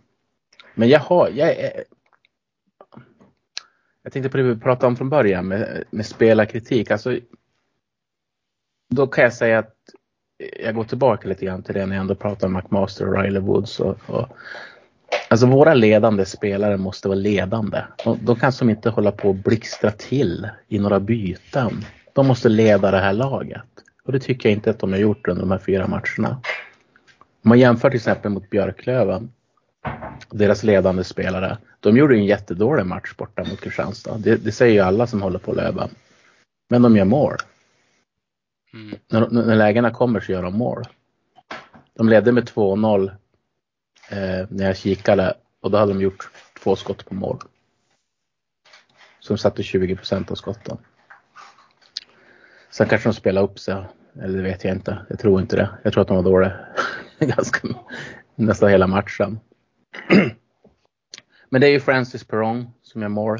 men 0.74 0.88
jag 0.88 1.00
har, 1.00 1.28
jag 1.28 1.48
är, 1.48 1.84
jag 4.02 4.12
tänkte 4.12 4.28
på 4.28 4.36
det 4.36 4.42
vi 4.42 4.56
pratade 4.56 4.86
om 4.86 4.96
från 4.96 5.08
början 5.10 5.48
med, 5.48 5.84
med 5.90 6.06
spelarkritik. 6.06 6.90
Alltså, 6.90 7.18
då 8.88 9.06
kan 9.06 9.24
jag 9.24 9.34
säga 9.34 9.58
att 9.58 9.74
jag 10.62 10.74
går 10.74 10.84
tillbaka 10.84 11.28
lite 11.28 11.44
grann 11.44 11.62
till 11.62 11.74
det 11.74 11.86
när 11.86 11.96
jag 11.96 12.00
ändå 12.00 12.14
pratar 12.14 12.46
om 12.46 12.52
McMaster 12.52 13.08
och 13.08 13.22
Riley 13.22 13.42
Woods. 13.42 13.80
Och, 13.80 13.98
och, 14.06 14.28
alltså 15.28 15.46
våra 15.46 15.74
ledande 15.74 16.26
spelare 16.26 16.76
måste 16.76 17.08
vara 17.08 17.18
ledande. 17.18 17.82
De, 18.04 18.18
de 18.22 18.36
kan 18.36 18.52
som 18.52 18.70
inte 18.70 18.90
hålla 18.90 19.12
på 19.12 19.28
och 19.28 19.34
blixtra 19.34 19.90
till 19.90 20.48
i 20.68 20.78
några 20.78 21.00
byten. 21.00 21.84
De 22.12 22.26
måste 22.26 22.48
leda 22.48 22.90
det 22.90 22.98
här 22.98 23.12
laget. 23.12 23.62
Och 24.10 24.14
det 24.14 24.20
tycker 24.20 24.48
jag 24.48 24.56
inte 24.56 24.70
att 24.70 24.78
de 24.78 24.92
har 24.92 24.98
gjort 24.98 25.28
under 25.28 25.42
de 25.42 25.50
här 25.50 25.58
fyra 25.58 25.86
matcherna. 25.86 26.40
Om 27.42 27.48
man 27.48 27.58
jämför 27.58 27.90
till 27.90 27.96
exempel 27.96 28.30
mot 28.30 28.50
Björklöven, 28.50 29.32
deras 30.30 30.62
ledande 30.62 31.04
spelare. 31.04 31.58
De 31.80 31.96
gjorde 31.96 32.14
en 32.14 32.24
jättedålig 32.24 32.86
match 32.86 33.14
borta 33.16 33.44
mot 33.44 33.60
Kristianstad. 33.60 34.18
Det, 34.18 34.36
det 34.36 34.52
säger 34.52 34.74
ju 34.74 34.80
alla 34.80 35.06
som 35.06 35.22
håller 35.22 35.38
på 35.38 35.52
Löven. 35.52 35.90
Men 36.68 36.82
de 36.82 36.96
gör 36.96 37.04
mål. 37.04 37.36
Mm. 38.74 38.98
När, 39.08 39.28
när 39.30 39.56
lägena 39.56 39.90
kommer 39.90 40.20
så 40.20 40.32
gör 40.32 40.42
de 40.42 40.58
mål. 40.58 40.82
De 41.94 42.08
ledde 42.08 42.32
med 42.32 42.44
2-0 42.44 43.10
eh, 44.10 44.46
när 44.48 44.66
jag 44.66 44.76
kikade 44.76 45.34
och 45.60 45.70
då 45.70 45.78
hade 45.78 45.92
de 45.92 46.00
gjort 46.00 46.30
två 46.62 46.76
skott 46.76 47.06
på 47.06 47.14
mål. 47.14 47.38
Som 49.20 49.38
satte 49.38 49.62
20 49.62 49.96
procent 49.96 50.30
av 50.30 50.34
skotten. 50.34 50.78
Sen 52.70 52.88
kanske 52.88 53.08
de 53.08 53.14
spelade 53.14 53.46
upp 53.46 53.58
sig, 53.58 53.84
eller 54.14 54.36
det 54.36 54.42
vet 54.42 54.64
jag 54.64 54.74
inte. 54.76 55.06
Jag 55.08 55.18
tror 55.18 55.40
inte 55.40 55.56
det. 55.56 55.78
Jag 55.82 55.92
tror 55.92 56.02
att 56.02 56.08
de 56.08 56.16
var 56.16 56.24
dåliga 56.24 56.66
ganska 57.18 57.68
nästan 58.34 58.70
hela 58.70 58.86
matchen. 58.86 59.40
Men 61.48 61.60
det 61.60 61.66
är 61.66 61.70
ju 61.70 61.80
Francis 61.80 62.24
Perron 62.24 62.70
som 62.82 63.02
gör 63.02 63.08
mål. 63.08 63.38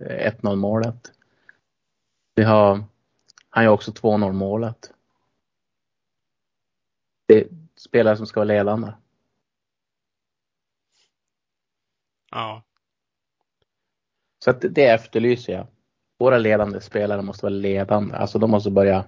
eh, 0.00 0.32
1-0 0.32 0.56
målet. 0.56 1.12
Vi 2.34 2.42
har, 2.42 2.84
han 3.50 3.64
gör 3.64 3.70
också 3.70 3.90
2-0 3.90 4.32
målet. 4.32 4.92
Det 7.26 7.34
är 7.40 7.48
spelare 7.76 8.16
som 8.16 8.26
ska 8.26 8.40
vara 8.40 8.44
ledande. 8.44 8.92
Ja. 12.30 12.62
Så 14.44 14.50
att 14.50 14.64
det 14.70 14.86
efterlyser 14.86 15.52
jag. 15.52 15.66
Våra 16.18 16.38
ledande 16.38 16.80
spelare 16.80 17.22
måste 17.22 17.44
vara 17.44 17.54
ledande. 17.54 18.16
Alltså 18.16 18.38
de 18.38 18.50
måste 18.50 18.70
börja 18.70 19.04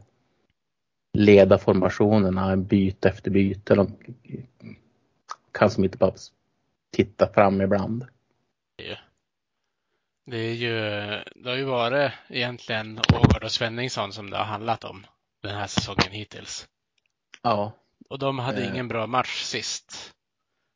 leda 1.12 1.58
formationerna 1.58 2.56
byte 2.56 3.08
efter 3.08 3.30
byte. 3.30 3.74
De 3.74 3.96
kan 5.52 5.70
som 5.70 5.84
inte 5.84 5.98
bara 5.98 6.12
titta 6.92 7.32
fram 7.32 7.60
ibland. 7.60 8.06
Det 10.26 10.36
är 10.38 10.54
ju, 10.54 10.74
det 11.34 11.48
har 11.50 11.56
ju 11.56 11.64
varit 11.64 12.12
egentligen 12.28 12.98
Ågård 13.14 13.44
och 13.44 13.52
Svenningsson 13.52 14.12
som 14.12 14.30
det 14.30 14.36
har 14.36 14.44
handlat 14.44 14.84
om 14.84 15.06
den 15.42 15.56
här 15.56 15.66
säsongen 15.66 16.10
hittills. 16.12 16.68
Ja. 17.42 17.72
Och 18.08 18.18
de 18.18 18.38
hade 18.38 18.62
Eh. 18.62 18.72
ingen 18.72 18.88
bra 18.88 19.06
match 19.06 19.42
sist. 19.42 20.14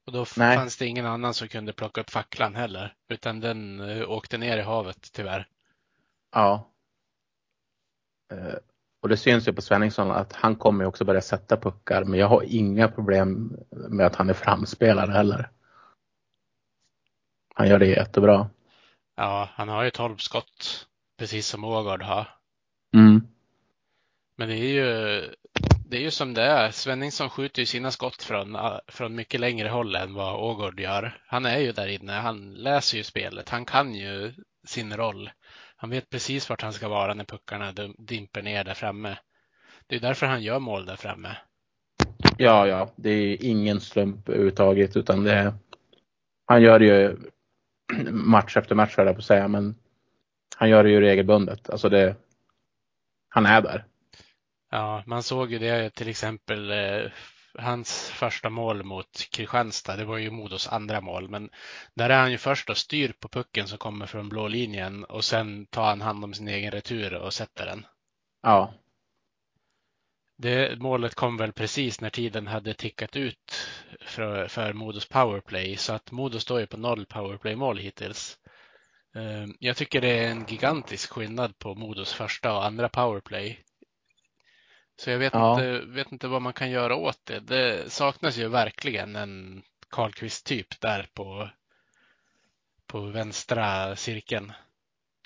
Och 0.07 0.12
då 0.12 0.27
Nej. 0.37 0.57
fanns 0.57 0.77
det 0.77 0.87
ingen 0.87 1.07
annan 1.07 1.35
som 1.35 1.49
kunde 1.49 1.73
plocka 1.73 2.01
upp 2.01 2.11
facklan 2.11 2.55
heller, 2.55 2.94
utan 3.09 3.40
den 3.40 3.81
eh, 3.81 4.11
åkte 4.11 4.38
ner 4.38 4.59
i 4.59 4.62
havet 4.62 5.12
tyvärr. 5.12 5.49
Ja. 6.33 6.70
Och 9.05 9.11
det 9.11 9.17
syns 9.17 9.49
ju 9.49 9.53
på 9.53 9.62
Svenningsson 9.62 10.11
att 10.11 10.33
han 10.33 10.57
kommer 10.57 10.85
ju 10.85 10.88
också 10.88 11.05
börja 11.05 11.21
sätta 11.21 11.57
puckar. 11.57 12.05
Men 12.05 12.21
jag 12.21 12.29
har 12.29 12.43
inga 12.43 12.88
problem 12.88 13.57
med 13.71 14.07
att 14.07 14.17
han 14.17 14.31
är 14.31 14.35
framspelare 14.35 15.12
heller. 15.12 15.51
Han 17.55 17.69
gör 17.69 17.79
det 17.79 17.87
jättebra. 17.87 18.51
Ja, 19.17 19.49
han 19.53 19.69
har 19.69 19.85
ju 19.85 19.90
12 19.90 20.17
skott, 20.17 20.87
precis 21.19 21.47
som 21.47 21.64
Ågård 21.64 22.03
har. 22.03 22.29
Mm. 22.95 23.27
Men 24.37 24.49
det 24.49 24.55
är 24.55 24.69
ju, 24.69 25.21
det 25.87 25.97
är 25.97 26.03
ju 26.03 26.11
som 26.11 26.35
det 26.35 26.43
är. 26.43 26.71
Svenningsson 26.71 27.31
skjuter 27.31 27.62
ju 27.62 27.67
sina 27.67 27.90
skott 27.90 28.23
från, 28.23 28.57
från 28.88 29.14
mycket 29.14 29.40
längre 29.40 29.69
håll 29.69 29.95
än 29.95 30.14
vad 30.14 30.35
Ågård 30.35 30.81
gör. 30.81 31.23
Han 31.27 31.47
är 31.47 31.59
ju 31.59 31.73
där 31.73 31.88
inne, 31.88 32.12
han 32.12 32.55
läser 32.55 32.97
ju 32.97 33.05
spelet, 33.05 33.49
han 33.49 33.64
kan 33.64 33.95
ju 33.95 34.33
sin 34.67 34.97
roll. 34.97 35.31
Han 35.85 35.90
vet 35.90 36.11
precis 36.11 36.51
vart 36.51 36.62
han 36.62 36.73
ska 36.73 36.88
vara 36.88 37.14
när 37.14 37.25
puckarna 37.25 37.73
dimper 37.99 38.42
ner 38.42 38.64
där 38.64 38.75
framme. 38.75 39.18
Det 39.87 39.97
är 39.97 40.01
därför 40.01 40.27
han 40.27 40.42
gör 40.42 40.59
mål 40.59 40.87
där 40.87 40.97
framme. 40.97 41.37
Ja, 42.38 42.66
ja, 42.66 42.92
det 42.97 43.11
är 43.11 43.44
ingen 43.44 43.81
slump 43.81 44.29
överhuvudtaget 44.29 44.97
utan 44.97 45.25
det 45.25 45.33
är, 45.33 45.55
han 46.47 46.62
gör 46.62 46.79
det 46.79 46.85
ju 46.85 47.16
match 48.11 48.57
efter 48.57 48.75
match 48.75 48.97
höll 48.97 49.07
jag 49.07 49.14
på 49.14 49.18
att 49.18 49.25
säga, 49.25 49.49
men 49.49 49.75
han 50.57 50.70
gör 50.70 50.85
det 50.85 50.90
ju 50.90 51.01
regelbundet. 51.01 51.70
Alltså 51.70 51.88
det, 51.88 52.16
han 53.29 53.47
är 53.47 53.62
där. 53.62 53.85
Ja, 54.70 55.03
man 55.07 55.23
såg 55.23 55.53
ju 55.53 55.59
det 55.59 55.90
till 55.90 56.09
exempel 56.09 56.70
eh, 56.70 57.11
hans 57.59 58.11
första 58.11 58.51
mål 58.51 58.83
mot 58.85 59.29
Kristianstad. 59.33 59.97
Det 59.97 60.05
var 60.05 60.19
ju 60.19 60.31
Modos 60.31 60.69
andra 60.69 61.01
mål, 61.01 61.29
men 61.29 61.51
där 61.95 62.11
är 62.11 62.21
han 62.21 62.31
ju 62.31 62.38
först 62.38 62.71
och 62.71 62.77
styr 62.77 63.12
på 63.21 63.29
pucken 63.29 63.69
som 63.69 63.79
kommer 63.79 64.07
från 64.07 64.29
blå 64.29 64.49
linjen 64.49 65.05
och 65.05 65.25
sen 65.25 65.67
tar 65.67 65.85
han 65.85 66.01
hand 66.01 66.25
om 66.25 66.35
sin 66.35 66.49
egen 66.49 66.71
retur 66.71 67.14
och 67.14 67.35
sätter 67.35 67.67
den. 67.67 67.87
Ja, 68.43 68.75
Det 70.37 70.79
målet 70.81 71.14
kom 71.14 71.37
väl 71.37 71.53
precis 71.53 72.01
när 72.01 72.11
tiden 72.11 72.47
hade 72.47 72.75
tickat 72.75 73.17
ut 73.17 73.69
för, 74.07 74.49
för 74.49 74.73
Modos 74.73 75.09
powerplay 75.09 75.77
så 75.77 75.93
att 75.93 76.11
Modo 76.11 76.40
står 76.40 76.61
ju 76.61 76.67
på 76.67 76.77
noll 76.77 77.07
powerplay-mål 77.07 77.79
hittills. 77.79 78.38
Eh, 79.17 79.47
jag 79.61 79.77
tycker 79.77 80.01
det 80.01 80.19
är 80.19 80.31
en 80.31 80.47
gigantisk 80.49 81.11
skillnad 81.11 81.59
på 81.59 81.75
Modos 81.75 82.12
första 82.12 82.57
och 82.57 82.64
andra 82.64 82.88
powerplay. 82.88 83.64
Så 84.97 85.11
jag 85.11 85.19
vet, 85.19 85.35
Ja. 85.35 85.53
inte, 85.53 85.87
vet 85.87 86.13
inte 86.13 86.29
vad 86.29 86.43
man 86.43 86.53
kan 86.53 86.71
göra 86.71 86.97
åt 86.97 87.21
det. 87.27 87.41
Det 87.41 87.93
saknas 87.93 88.37
ju 88.37 88.49
verkligen 88.49 89.17
en 89.17 89.63
Karlqvist-typ 89.91 90.81
där 90.81 91.07
på, 91.15 91.51
på 92.87 93.01
vänstra 93.01 93.97
cirkeln. 93.97 94.53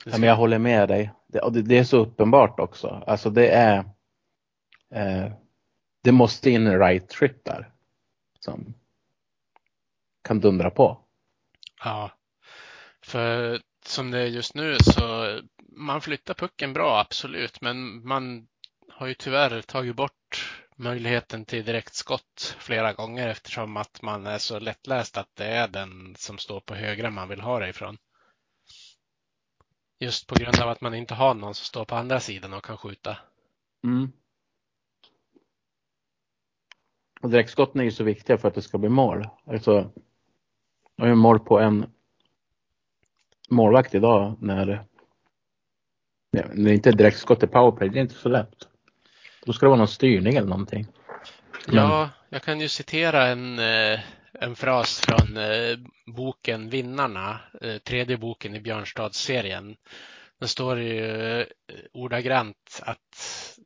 Ja, 0.05 0.19
men 0.19 0.29
jag 0.29 0.37
håller 0.37 0.59
med 0.59 0.89
dig. 0.89 1.13
Det, 1.27 1.41
och 1.41 1.53
det, 1.53 1.79
är 1.79 1.85
så 1.85 1.97
uppenbart 1.99 2.61
också. 2.61 3.05
Alltså 3.07 3.31
det 3.31 3.49
är 3.49 3.79
eh, 4.95 5.33
Det 6.03 6.13
måste 6.13 6.51
in 6.51 6.67
en 6.67 6.79
right 6.79 7.09
trip 7.09 7.45
där. 7.45 7.73
Som 8.41 8.75
kan 10.23 10.41
dundra 10.41 10.71
på. 10.71 11.01
Ja, 11.85 12.11
för 13.03 13.61
som 13.85 14.11
det 14.11 14.19
är 14.19 14.27
just 14.27 14.55
nu 14.55 14.77
så 14.81 15.39
man 15.59 16.01
flyttar 16.01 16.35
pucken 16.35 16.73
bra, 16.73 17.01
absolut, 17.01 17.61
men 17.61 18.07
man 18.09 18.47
har 18.99 19.07
ju 19.07 19.15
tyvärr 19.15 19.63
tagit 19.63 19.97
bort 19.97 20.61
möjligheten 20.77 21.45
till 21.45 21.65
direktskott 21.65 22.57
flera 22.59 22.93
gånger 22.93 23.29
eftersom 23.29 23.77
att 23.77 24.03
man 24.03 24.27
är 24.27 24.39
så 24.39 24.59
lättläst 24.59 25.17
att 25.17 25.37
det 25.37 25.45
är 25.45 25.69
den 25.69 26.15
som 26.17 26.39
står 26.39 26.61
på 26.61 26.75
högra 26.75 27.11
man 27.11 27.29
vill 27.29 27.41
ha 27.41 27.59
det 27.59 27.69
ifrån. 27.69 27.99
Just 30.01 30.27
på 30.27 30.35
grund 30.35 30.61
av 30.63 30.69
att 30.69 30.81
man 30.81 30.95
inte 30.95 31.15
har 31.15 31.35
någon 31.35 31.55
som 31.55 31.65
står 31.65 31.85
på 31.85 31.95
andra 31.95 32.21
sidan 32.21 32.53
och 32.53 32.65
kan 32.65 32.77
skjuta. 32.77 33.17
Mm. 33.85 34.13
Och 37.21 37.31
direktskotten 37.31 37.81
är 37.81 37.85
ju 37.85 37.93
så 37.93 38.05
viktiga 38.05 38.39
för 38.39 38.49
att 38.49 38.55
det 38.55 38.63
ska 38.63 38.79
bli 38.79 38.89
mål. 38.89 39.29
Alltså, 39.47 39.91
jag 40.97 41.05
har 41.05 41.09
ju 41.09 41.15
mål 41.15 41.41
på 41.41 41.59
en 41.59 41.87
målvakt 43.51 43.95
idag 43.95 44.37
när 44.41 44.85
när 46.33 46.65
det 46.65 46.75
inte 46.75 46.89
är 46.89 46.97
direktskott 46.97 47.43
i 47.43 47.47
powerplay. 47.47 47.89
Det 47.89 47.99
är 47.99 48.03
inte 48.03 48.15
så 48.15 48.29
lätt. 48.29 48.69
Då 49.49 49.53
ska 49.53 49.67
det 49.67 49.71
vara 49.71 49.79
någon 49.79 49.89
styrning 49.89 50.37
eller 50.37 50.49
någonting. 50.49 50.87
Ja, 51.67 52.11
jag 52.29 52.43
kan 52.43 52.61
ju 52.61 52.69
citera 52.69 53.27
en, 53.27 53.59
eh, 53.59 54.01
en 54.33 54.57
fras 54.57 55.01
från 55.01 55.37
eh, 55.37 55.79
boken 56.07 56.71
Vinnarna, 56.71 57.41
eh, 57.61 57.79
tredje 57.79 58.17
boken 58.17 58.55
i 58.55 58.61
Björnstadsserien. 58.61 59.77
Det 60.41 60.49
står 60.49 60.79
ju 60.79 61.47
ordagrant 61.93 62.81
att 62.83 63.59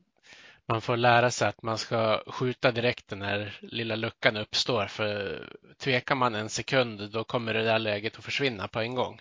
man 0.68 0.81
får 0.81 0.97
lära 0.97 1.31
sig 1.31 1.49
att 1.49 1.62
man 1.62 1.79
ska 1.79 2.23
skjuta 2.27 2.73
direkt 2.73 3.11
när 3.11 3.59
lilla 3.62 3.97
luckan 3.97 4.37
uppstår. 4.37 4.87
För 4.87 5.42
tvekar 5.79 6.14
man 6.14 6.35
en 6.35 6.49
sekund, 6.49 7.11
då 7.11 7.25
kommer 7.25 7.55
det 7.55 7.64
där 7.64 7.79
läget 7.79 8.18
att 8.18 8.25
försvinna 8.25 8.68
på 8.68 8.81
en 8.81 8.95
gång. 8.95 9.21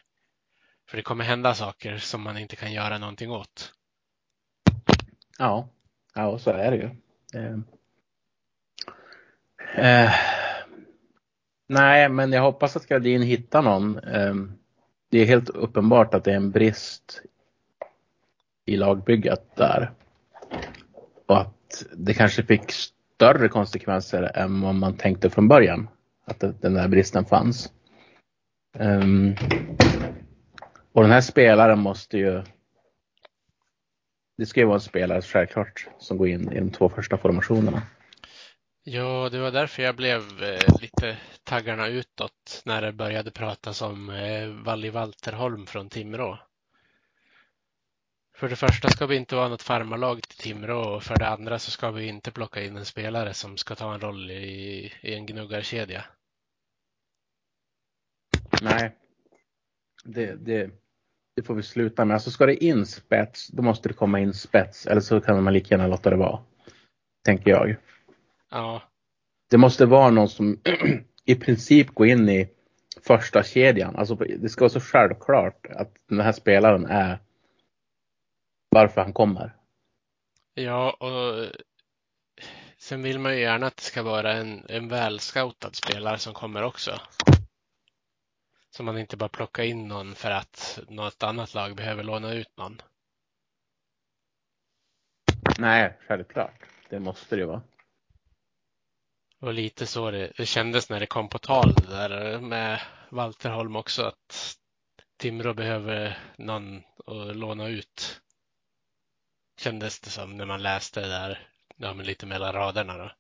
För 0.89 0.97
det 0.97 1.04
kommer 1.04 1.24
hända 1.24 1.54
saker 1.54 1.97
som 1.97 2.21
man 2.21 2.38
inte 2.38 2.56
kan 2.56 2.74
göra 2.74 2.97
någonting 2.97 3.32
åt. 3.32 3.74
Ja, 5.38 5.69
ja 6.15 6.38
så 6.38 6.52
är 6.52 6.71
det 6.71 6.78
ju. 6.78 6.89
Eh. 7.39 7.60
Eh. 9.76 10.12
Nej, 11.67 12.10
men 12.10 12.32
jag 12.32 12.41
hoppas 12.41 12.76
att 12.76 12.88
Gradin 12.88 13.21
hittar 13.21 13.62
någon. 13.62 13.97
Eh. 14.00 14.36
Det 15.10 15.19
är 15.19 15.26
helt 15.26 15.50
uppenbart 15.50 16.13
att 16.13 16.24
det 16.24 16.32
är 16.32 16.36
en 16.36 16.52
brist 16.52 17.21
i 18.65 18.78
lagbygget 18.78 19.56
där. 19.56 19.91
Och 21.26 21.41
att 21.41 21.86
det 21.97 22.13
kanske 22.13 22.43
fick 22.43 22.71
större 22.71 23.47
konsekvenser 23.47 24.32
än 24.38 24.62
vad 24.62 24.76
man 24.76 24.97
tänkte 24.97 25.30
från 25.30 25.47
början. 25.47 25.88
Att 26.26 26.39
den 26.39 26.74
där 26.74 26.88
bristen 26.88 27.26
fanns. 27.26 27.71
Um, 28.80 29.36
och 30.93 31.02
den 31.02 31.12
här 31.12 31.21
spelaren 31.21 31.80
måste 31.80 32.17
ju 32.17 32.43
det 34.41 34.45
ska 34.45 34.60
ju 34.60 34.65
vara 34.65 34.75
en 34.75 34.82
spelare 34.82 35.21
självklart 35.21 35.88
som 35.99 36.17
går 36.17 36.27
in 36.27 36.51
i 36.51 36.60
de 36.60 36.71
två 36.71 36.89
första 36.89 37.17
formationerna. 37.17 37.82
Ja, 38.84 39.30
det 39.32 39.39
var 39.39 39.51
därför 39.51 39.84
jag 39.84 39.95
blev 39.95 40.43
eh, 40.43 40.82
lite 40.82 41.17
taggarna 41.43 41.88
utåt 41.88 42.62
när 42.65 42.82
det 42.82 42.91
började 42.91 43.32
pratas 43.32 43.82
om 43.82 44.10
eh, 44.10 44.47
Valli 44.47 44.89
Walterholm 44.89 45.65
från 45.65 45.89
Timrå. 45.89 46.39
För 48.38 48.49
det 48.49 48.56
första 48.56 48.89
ska 48.89 49.06
vi 49.06 49.15
inte 49.15 49.36
vara 49.36 49.47
något 49.47 49.62
farmarlag 49.62 50.21
till 50.21 50.38
Timrå 50.38 50.95
och 50.95 51.04
för 51.04 51.19
det 51.19 51.27
andra 51.27 51.60
så 51.60 51.71
ska 51.71 51.91
vi 51.91 52.08
inte 52.08 52.32
plocka 52.32 52.62
in 52.62 52.77
en 52.77 52.86
spelare 52.86 53.34
som 53.34 53.58
ska 53.58 53.75
ta 53.75 53.93
en 53.93 54.01
roll 54.01 54.32
i, 54.32 54.93
i 55.01 55.13
en 55.13 55.25
gnuggarkedja. 55.25 56.06
Nej, 58.62 58.95
det, 60.04 60.36
det, 60.36 60.81
det 61.41 61.45
får 61.45 61.56
vi 61.56 61.63
sluta 61.63 62.06
med. 62.06 62.13
Alltså 62.13 62.32
ska 62.32 62.45
det 62.45 62.63
in 62.63 62.86
spets, 62.86 63.47
då 63.47 63.63
måste 63.63 63.89
det 63.89 63.93
komma 63.93 64.19
in 64.19 64.34
spets. 64.34 64.88
Eller 64.88 65.01
så 65.01 65.21
kan 65.21 65.43
man 65.43 65.54
lika 65.54 65.75
gärna 65.75 65.88
låta 65.88 66.10
det 66.10 66.15
vara. 66.15 66.39
Tänker 67.25 67.51
jag. 67.51 67.75
Ja, 68.49 68.82
Det 69.49 69.58
måste 69.58 69.86
vara 69.86 70.10
någon 70.10 70.30
som 70.30 70.60
i 71.25 71.36
princip 71.36 71.89
går 71.89 72.08
in 72.08 72.30
i 72.30 72.49
första 73.01 73.43
kedjan. 73.43 73.95
Alltså 73.95 74.15
det 74.15 74.49
ska 74.49 74.63
vara 74.63 74.69
så 74.69 74.80
självklart 74.80 75.65
att 75.69 75.91
den 76.10 76.19
här 76.19 76.32
spelaren 76.32 76.86
är 76.86 77.19
varför 78.69 79.01
han 79.01 79.13
kommer. 79.13 79.56
ja 80.54 80.91
och 80.91 81.47
sen 82.77 83.04
vill 83.04 83.19
man 83.19 83.34
ju 83.34 83.41
gärna 83.41 83.67
att 83.67 83.77
det 83.77 83.84
ska 83.84 84.04
vara 84.04 84.34
en, 84.34 84.65
en 84.69 84.88
välscoutad 84.88 85.73
spelare 85.73 86.17
som 86.17 86.34
kommer 86.34 86.63
också. 86.63 86.99
Så 88.71 88.84
man 88.84 88.97
inte 88.97 89.17
bara 89.17 89.29
plockar 89.29 89.63
in 89.63 89.88
någon 89.88 90.15
för 90.15 90.31
att 90.31 90.79
något 90.88 91.23
annat 91.23 91.53
lag 91.53 91.75
behöver 91.75 92.03
låna 92.03 92.34
ut 92.34 92.57
någon. 92.57 92.81
Nej, 95.60 95.97
självklart. 96.07 96.65
Det 96.89 96.99
måste 96.99 97.36
det 97.36 97.45
vara. 97.45 97.62
Och 99.39 99.53
lite 99.53 99.88
så 99.88 100.12
det, 100.12 100.31
det 100.38 100.45
kändes 100.45 100.89
när 100.89 100.99
det 100.99 101.05
kom 101.05 101.29
på 101.29 101.39
tal 101.39 101.73
där 101.73 102.39
med 102.39 102.81
Walter 103.10 103.49
Holm 103.49 103.75
också 103.75 104.03
att 104.03 104.57
Timrå 105.17 105.53
behöver 105.53 106.17
någon 106.38 106.77
att 107.05 107.36
låna 107.36 107.67
ut. 107.67 108.21
Kändes 109.57 109.99
det 109.99 110.10
som 110.10 110.38
när 110.38 110.45
man 110.45 110.62
läste 110.62 111.01
det 111.01 111.07
där, 111.07 111.47
ja 111.75 111.93
men 111.93 112.05
lite 112.05 112.25
mellan 112.25 112.53
raderna 112.53 112.97
då. 112.97 113.12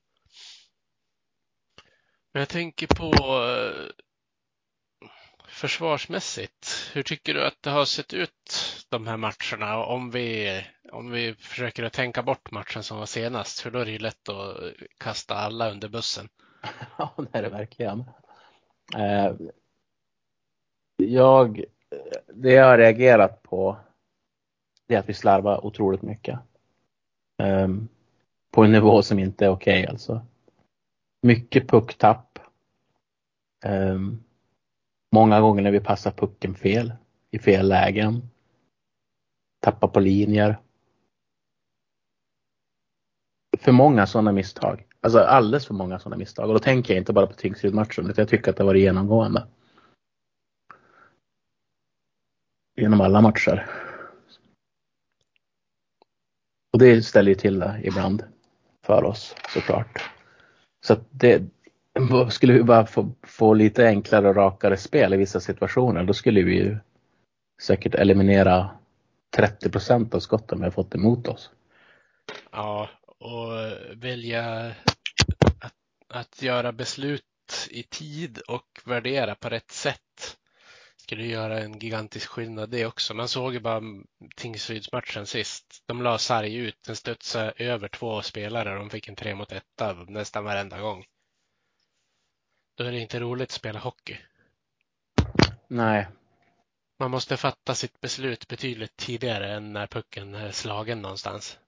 Men 2.31 2.39
jag 2.39 2.49
tänker 2.49 2.87
på 2.87 3.11
eh, 3.45 4.05
försvarsmässigt. 5.51 6.91
Hur 6.93 7.03
tycker 7.03 7.33
du 7.33 7.45
att 7.45 7.61
det 7.61 7.69
har 7.69 7.85
sett 7.85 8.13
ut 8.13 8.85
de 8.89 9.07
här 9.07 9.17
matcherna? 9.17 9.85
Om 9.85 10.11
vi, 10.11 10.61
om 10.91 11.11
vi 11.11 11.33
försöker 11.33 11.83
att 11.83 11.93
tänka 11.93 12.23
bort 12.23 12.51
matchen 12.51 12.83
som 12.83 12.97
var 12.97 13.05
senast, 13.05 13.59
för 13.59 13.71
då 13.71 13.79
är 13.79 13.85
det 13.85 13.91
ju 13.91 13.99
lätt 13.99 14.29
att 14.29 14.73
kasta 14.97 15.35
alla 15.35 15.71
under 15.71 15.89
bussen. 15.89 16.29
Ja, 16.97 17.13
det 17.17 17.37
är 17.37 17.41
det 17.43 17.49
verkligen. 17.49 18.03
Eh, 18.95 19.33
jag, 20.97 21.63
det 22.33 22.51
jag 22.51 22.65
har 22.65 22.77
reagerat 22.77 23.43
på 23.43 23.77
det 24.87 24.95
är 24.95 24.99
att 24.99 25.09
vi 25.09 25.13
slarvar 25.13 25.65
otroligt 25.65 26.01
mycket. 26.01 26.39
Ehm, 27.37 27.87
på 28.51 28.63
en 28.63 28.71
nivå 28.71 29.01
som 29.01 29.19
inte 29.19 29.45
är 29.45 29.49
okej 29.49 29.81
okay, 29.81 29.91
alltså. 29.91 30.21
Mycket 31.21 31.67
pucktapp. 31.67 32.39
Ehm, 33.65 34.23
många 35.11 35.41
gånger 35.41 35.61
när 35.63 35.71
vi 35.71 35.79
passar 35.79 36.11
pucken 36.11 36.55
fel, 36.55 36.93
i 37.31 37.39
fel 37.39 37.67
lägen. 37.67 38.29
Tappar 39.59 39.87
på 39.87 39.99
linjer. 39.99 40.59
För 43.57 43.71
många 43.71 44.07
sådana 44.07 44.31
misstag. 44.31 44.85
Alltså 45.01 45.19
alldeles 45.19 45.67
för 45.67 45.73
många 45.73 45.99
sådana 45.99 46.17
misstag. 46.17 46.47
Och 46.47 46.53
då 46.53 46.59
tänker 46.59 46.93
jag 46.93 47.01
inte 47.01 47.13
bara 47.13 47.27
på 47.27 47.33
Tingsryd-matchen 47.33 48.09
utan 48.09 48.21
jag 48.21 48.29
tycker 48.29 48.51
att 48.51 48.57
det 48.57 48.63
var 48.63 48.75
genomgående. 48.75 49.47
Genom 52.75 53.01
alla 53.01 53.21
matcher. 53.21 53.67
Och 56.73 56.79
det 56.79 57.03
ställer 57.03 57.29
ju 57.29 57.35
till 57.35 57.59
det 57.59 57.81
ibland 57.83 58.23
för 58.85 59.03
oss 59.03 59.35
såklart. 59.53 60.11
Så 60.85 60.93
att 60.93 61.07
det 61.09 61.43
skulle 62.29 62.53
vi 62.53 62.63
bara 62.63 62.85
få, 62.85 63.11
få 63.23 63.53
lite 63.53 63.87
enklare 63.87 64.29
och 64.29 64.35
rakare 64.35 64.77
spel 64.77 65.13
i 65.13 65.17
vissa 65.17 65.39
situationer 65.39 66.03
då 66.03 66.13
skulle 66.13 66.41
vi 66.41 66.55
ju 66.55 66.77
säkert 67.61 67.95
eliminera 67.95 68.69
30 69.35 69.69
procent 69.69 70.13
av 70.13 70.19
skotten 70.19 70.57
vi 70.57 70.63
har 70.63 70.71
fått 70.71 70.95
emot 70.95 71.27
oss. 71.27 71.49
Ja, 72.51 72.89
och 73.19 73.51
välja 73.95 74.73
att, 75.59 75.73
att 76.07 76.41
göra 76.41 76.71
beslut 76.71 77.23
i 77.69 77.83
tid 77.83 78.37
och 78.47 78.81
värdera 78.85 79.35
på 79.35 79.49
rätt 79.49 79.71
sätt 79.71 80.37
skulle 80.97 81.25
göra 81.25 81.59
en 81.59 81.79
gigantisk 81.79 82.29
skillnad 82.29 82.69
det 82.69 82.85
också. 82.85 83.13
Man 83.13 83.27
såg 83.27 83.53
ju 83.53 83.59
bara 83.59 83.81
Tingsrydsmatchen 84.35 85.25
sist. 85.25 85.83
De 85.87 86.01
la 86.01 86.17
sarg 86.17 86.55
ut, 86.55 86.83
den 86.87 86.95
studsade 86.95 87.53
över 87.57 87.87
två 87.87 88.21
spelare 88.21 88.75
de 88.75 88.89
fick 88.89 89.07
en 89.07 89.15
tre 89.15 89.35
mot 89.35 89.51
etta 89.51 89.93
nästan 89.93 90.43
varenda 90.43 90.79
gång. 90.79 91.05
Då 92.81 92.87
är 92.87 92.91
det 92.91 92.99
inte 92.99 93.19
roligt 93.19 93.49
att 93.49 93.51
spela 93.51 93.79
hockey. 93.79 94.17
Nej. 95.67 96.07
Man 96.99 97.11
måste 97.11 97.37
fatta 97.37 97.75
sitt 97.75 98.01
beslut 98.01 98.47
betydligt 98.47 98.97
tidigare 98.97 99.53
än 99.53 99.73
när 99.73 99.87
pucken 99.87 100.35
är 100.35 100.51
slagen 100.51 101.01
någonstans. 101.01 101.59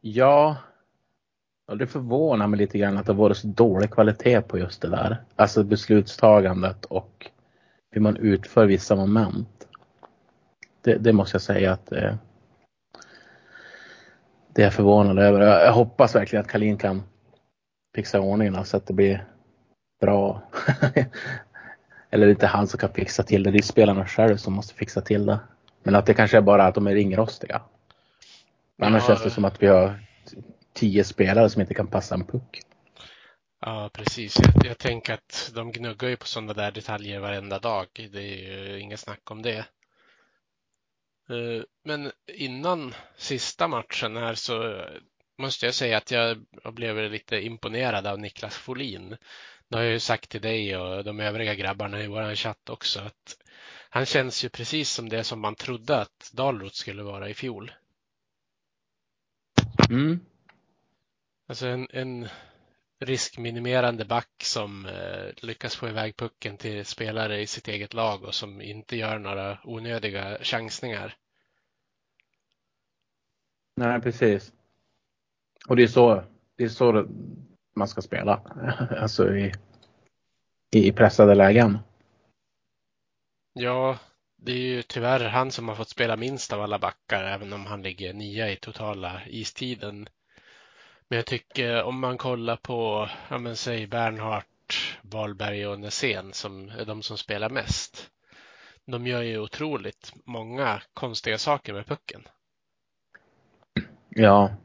Ja, 0.00 0.56
och 1.66 1.78
det 1.78 1.86
förvånar 1.86 2.46
mig 2.46 2.58
lite 2.58 2.78
grann 2.78 2.98
att 2.98 3.06
det 3.06 3.12
varit 3.12 3.36
så 3.36 3.46
dålig 3.46 3.90
kvalitet 3.90 4.40
på 4.40 4.58
just 4.58 4.82
det 4.82 4.88
där. 4.88 5.24
Alltså 5.36 5.64
beslutstagandet 5.64 6.84
och 6.84 7.30
hur 7.90 8.00
man 8.00 8.16
utför 8.16 8.66
vissa 8.66 8.96
moment. 8.96 9.68
Det, 10.82 10.94
det 10.94 11.12
måste 11.12 11.34
jag 11.34 11.42
säga 11.42 11.72
att 11.72 11.92
eh, 11.92 12.14
det 14.54 14.62
är 14.62 14.66
jag 14.66 14.74
förvånad 14.74 15.18
över. 15.18 15.40
Jag, 15.40 15.66
jag 15.66 15.72
hoppas 15.72 16.14
verkligen 16.14 16.44
att 16.44 16.50
Kalin 16.50 16.78
kan 16.78 17.02
fixa 17.94 18.20
ordningen 18.20 18.64
så 18.64 18.76
att 18.76 18.86
det 18.86 18.92
blir 18.92 19.24
bra. 20.00 20.42
Eller 22.10 22.28
inte 22.28 22.46
han 22.46 22.66
som 22.66 22.78
kan 22.78 22.92
fixa 22.92 23.22
till 23.22 23.42
det. 23.42 23.50
Det 23.50 23.58
är 23.58 23.62
spelarna 23.62 24.06
själva 24.06 24.38
som 24.38 24.52
måste 24.52 24.74
fixa 24.74 25.00
till 25.00 25.26
det. 25.26 25.40
Men 25.82 25.94
att 25.94 26.06
det 26.06 26.14
kanske 26.14 26.36
är 26.36 26.42
bara 26.42 26.66
att 26.66 26.74
de 26.74 26.86
är 26.86 26.94
ringrostiga. 26.94 27.62
Annars 28.82 29.02
ja, 29.02 29.06
känns 29.06 29.22
det 29.22 29.30
som 29.30 29.44
att 29.44 29.62
vi 29.62 29.66
har 29.66 30.00
tio 30.72 31.04
spelare 31.04 31.50
som 31.50 31.60
inte 31.60 31.74
kan 31.74 31.86
passa 31.86 32.14
en 32.14 32.24
puck. 32.24 32.60
Ja, 33.60 33.90
precis. 33.92 34.38
Jag, 34.38 34.66
jag 34.66 34.78
tänker 34.78 35.14
att 35.14 35.52
de 35.54 35.72
gnuggar 35.72 36.08
ju 36.08 36.16
på 36.16 36.26
sådana 36.26 36.52
där 36.52 36.72
detaljer 36.72 37.20
varenda 37.20 37.58
dag. 37.58 37.86
Det 37.92 38.18
är 38.18 38.72
ju 38.72 38.80
inget 38.80 39.00
snack 39.00 39.30
om 39.30 39.42
det. 39.42 39.58
Eh, 41.30 41.62
men 41.84 42.12
innan 42.34 42.94
sista 43.16 43.68
matchen 43.68 44.16
här 44.16 44.34
så 44.34 44.84
måste 45.40 45.66
jag 45.66 45.74
säga 45.74 45.96
att 45.96 46.10
jag 46.10 46.46
blev 46.72 47.10
lite 47.10 47.40
imponerad 47.40 48.06
av 48.06 48.18
Niklas 48.18 48.56
Folin. 48.56 49.16
Det 49.68 49.76
har 49.76 49.82
jag 49.82 49.92
ju 49.92 50.00
sagt 50.00 50.30
till 50.30 50.40
dig 50.40 50.76
och 50.76 51.04
de 51.04 51.20
övriga 51.20 51.54
grabbarna 51.54 52.02
i 52.02 52.06
vår 52.06 52.34
chatt 52.34 52.70
också 52.70 53.00
att 53.00 53.36
han 53.90 54.06
känns 54.06 54.44
ju 54.44 54.48
precis 54.48 54.90
som 54.90 55.08
det 55.08 55.24
som 55.24 55.40
man 55.40 55.54
trodde 55.54 55.96
att 55.96 56.30
Dalrot 56.32 56.74
skulle 56.74 57.02
vara 57.02 57.28
i 57.28 57.34
fjol. 57.34 57.72
Mm. 59.90 60.20
Alltså 61.48 61.66
en, 61.66 61.88
en 61.90 62.28
riskminimerande 63.00 64.04
back 64.04 64.42
som 64.42 64.86
eh, 64.86 65.26
lyckas 65.42 65.76
få 65.76 65.88
iväg 65.88 66.16
pucken 66.16 66.56
till 66.56 66.84
spelare 66.84 67.40
i 67.40 67.46
sitt 67.46 67.68
eget 67.68 67.94
lag 67.94 68.24
och 68.24 68.34
som 68.34 68.60
inte 68.60 68.96
gör 68.96 69.18
några 69.18 69.58
onödiga 69.64 70.38
chansningar. 70.42 71.16
Nej, 73.76 74.00
precis. 74.00 74.52
Och 75.68 75.76
det 75.76 75.82
är 75.82 75.86
så, 75.86 76.24
det 76.56 76.64
är 76.64 76.68
så 76.68 77.06
man 77.76 77.88
ska 77.88 78.00
spela. 78.00 78.40
Alltså 79.00 79.36
i, 79.36 79.52
i 80.70 80.92
pressade 80.92 81.34
lägen. 81.34 81.78
Ja, 83.52 83.98
det 84.36 84.52
är 84.52 84.56
ju 84.56 84.82
tyvärr 84.82 85.28
han 85.28 85.50
som 85.50 85.68
har 85.68 85.74
fått 85.74 85.88
spela 85.88 86.16
minst 86.16 86.52
av 86.52 86.62
alla 86.62 86.78
backar, 86.78 87.24
även 87.24 87.52
om 87.52 87.66
han 87.66 87.82
ligger 87.82 88.12
nia 88.12 88.50
i 88.50 88.56
totala 88.56 89.20
istiden. 89.26 90.08
Men 91.08 91.16
jag 91.16 91.26
tycker 91.26 91.82
om 91.82 92.00
man 92.00 92.18
kollar 92.18 92.56
på, 92.56 93.08
ja 93.28 93.38
men 93.38 93.56
säg 93.56 93.86
Bernhardt, 93.86 94.46
Wahlberg 95.02 95.66
och 95.66 95.80
Nässén 95.80 96.32
som 96.32 96.68
är 96.68 96.84
de 96.84 97.02
som 97.02 97.18
spelar 97.18 97.50
mest. 97.50 98.10
De 98.84 99.06
gör 99.06 99.22
ju 99.22 99.38
otroligt 99.38 100.12
många 100.24 100.82
konstiga 100.94 101.38
saker 101.38 101.72
med 101.72 101.86
pucken. 101.86 102.22
Ja. 104.08 104.56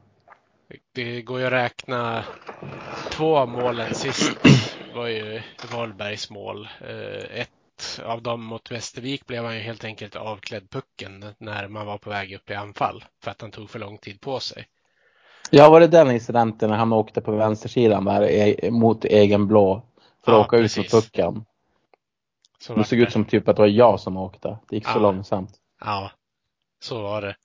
Det 0.92 1.22
går 1.22 1.40
ju 1.40 1.46
att 1.46 1.52
räkna 1.52 2.24
två 3.10 3.36
av 3.36 3.48
målen 3.48 3.94
sist 3.94 4.32
var 4.94 5.06
ju 5.06 5.42
Wahlbergs 5.72 6.30
mål. 6.30 6.68
Eh, 6.80 7.40
ett 7.40 8.00
av 8.04 8.22
dem 8.22 8.44
mot 8.44 8.70
Västervik 8.70 9.26
blev 9.26 9.44
han 9.44 9.54
ju 9.54 9.60
helt 9.60 9.84
enkelt 9.84 10.16
avklädd 10.16 10.70
pucken 10.70 11.24
när 11.38 11.68
man 11.68 11.86
var 11.86 11.98
på 11.98 12.10
väg 12.10 12.34
upp 12.34 12.50
i 12.50 12.54
anfall 12.54 13.04
för 13.22 13.30
att 13.30 13.40
han 13.40 13.50
tog 13.50 13.70
för 13.70 13.78
lång 13.78 13.98
tid 13.98 14.20
på 14.20 14.40
sig. 14.40 14.66
Ja, 15.50 15.70
var 15.70 15.80
det 15.80 15.86
den 15.86 16.10
incidenten 16.10 16.70
när 16.70 16.76
han 16.76 16.92
åkte 16.92 17.20
på 17.20 17.32
vänstersidan 17.32 18.04
där 18.04 18.70
mot 18.70 19.04
egen 19.04 19.46
blå 19.46 19.82
för 20.24 20.32
att 20.32 20.38
ja, 20.38 20.44
åka 20.44 20.56
precis. 20.56 20.78
ut 20.78 20.92
med 20.92 21.02
pucken? 21.02 21.44
Så 22.58 22.74
det 22.74 22.84
såg 22.84 22.98
det. 22.98 23.02
ut 23.02 23.12
som 23.12 23.24
typ 23.24 23.48
att 23.48 23.56
det 23.56 23.62
var 23.62 23.68
jag 23.68 24.00
som 24.00 24.16
åkte. 24.16 24.58
Det 24.68 24.76
gick 24.76 24.88
så 24.88 24.98
långsamt. 24.98 25.50
Ja, 25.80 26.10
så 26.80 27.02
var 27.02 27.22
det. 27.22 27.36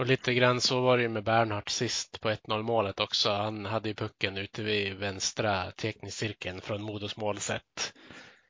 Och 0.00 0.06
lite 0.06 0.34
grann 0.34 0.60
så 0.60 0.80
var 0.80 0.96
det 0.96 1.02
ju 1.02 1.08
med 1.08 1.24
Bernhardt 1.24 1.68
sist 1.68 2.20
på 2.20 2.28
1-0 2.28 2.62
målet 2.62 3.00
också. 3.00 3.30
Han 3.30 3.66
hade 3.66 3.88
ju 3.88 3.94
pucken 3.94 4.36
ute 4.36 4.62
vid 4.62 4.94
vänstra 4.94 5.70
teknikcirkeln 5.70 6.60
från 6.60 6.82
Modos 6.82 7.16
målsätt. 7.16 7.92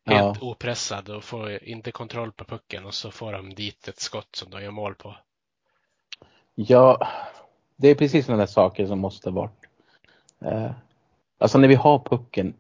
Helt 0.06 0.38
ja. 0.40 0.48
opressad 0.48 1.08
och 1.08 1.24
får 1.24 1.64
inte 1.64 1.92
kontroll 1.92 2.32
på 2.32 2.44
pucken 2.44 2.86
och 2.86 2.94
så 2.94 3.10
får 3.10 3.32
de 3.32 3.54
dit 3.54 3.88
ett 3.88 4.00
skott 4.00 4.36
som 4.36 4.50
de 4.50 4.62
gör 4.62 4.70
mål 4.70 4.94
på. 4.94 5.16
Ja, 6.54 7.08
det 7.76 7.88
är 7.88 7.94
precis 7.94 8.26
sådana 8.26 8.42
där 8.42 8.46
saker 8.46 8.86
som 8.86 8.98
måste 8.98 9.30
bort. 9.30 9.66
Eh, 10.44 10.70
alltså 11.38 11.58
när 11.58 11.68
vi 11.68 11.74
har 11.74 11.98
pucken, 11.98 12.54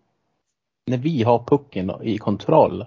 när 0.86 0.98
vi 0.98 1.22
har 1.22 1.44
pucken 1.44 1.92
i 2.02 2.18
kontroll 2.18 2.86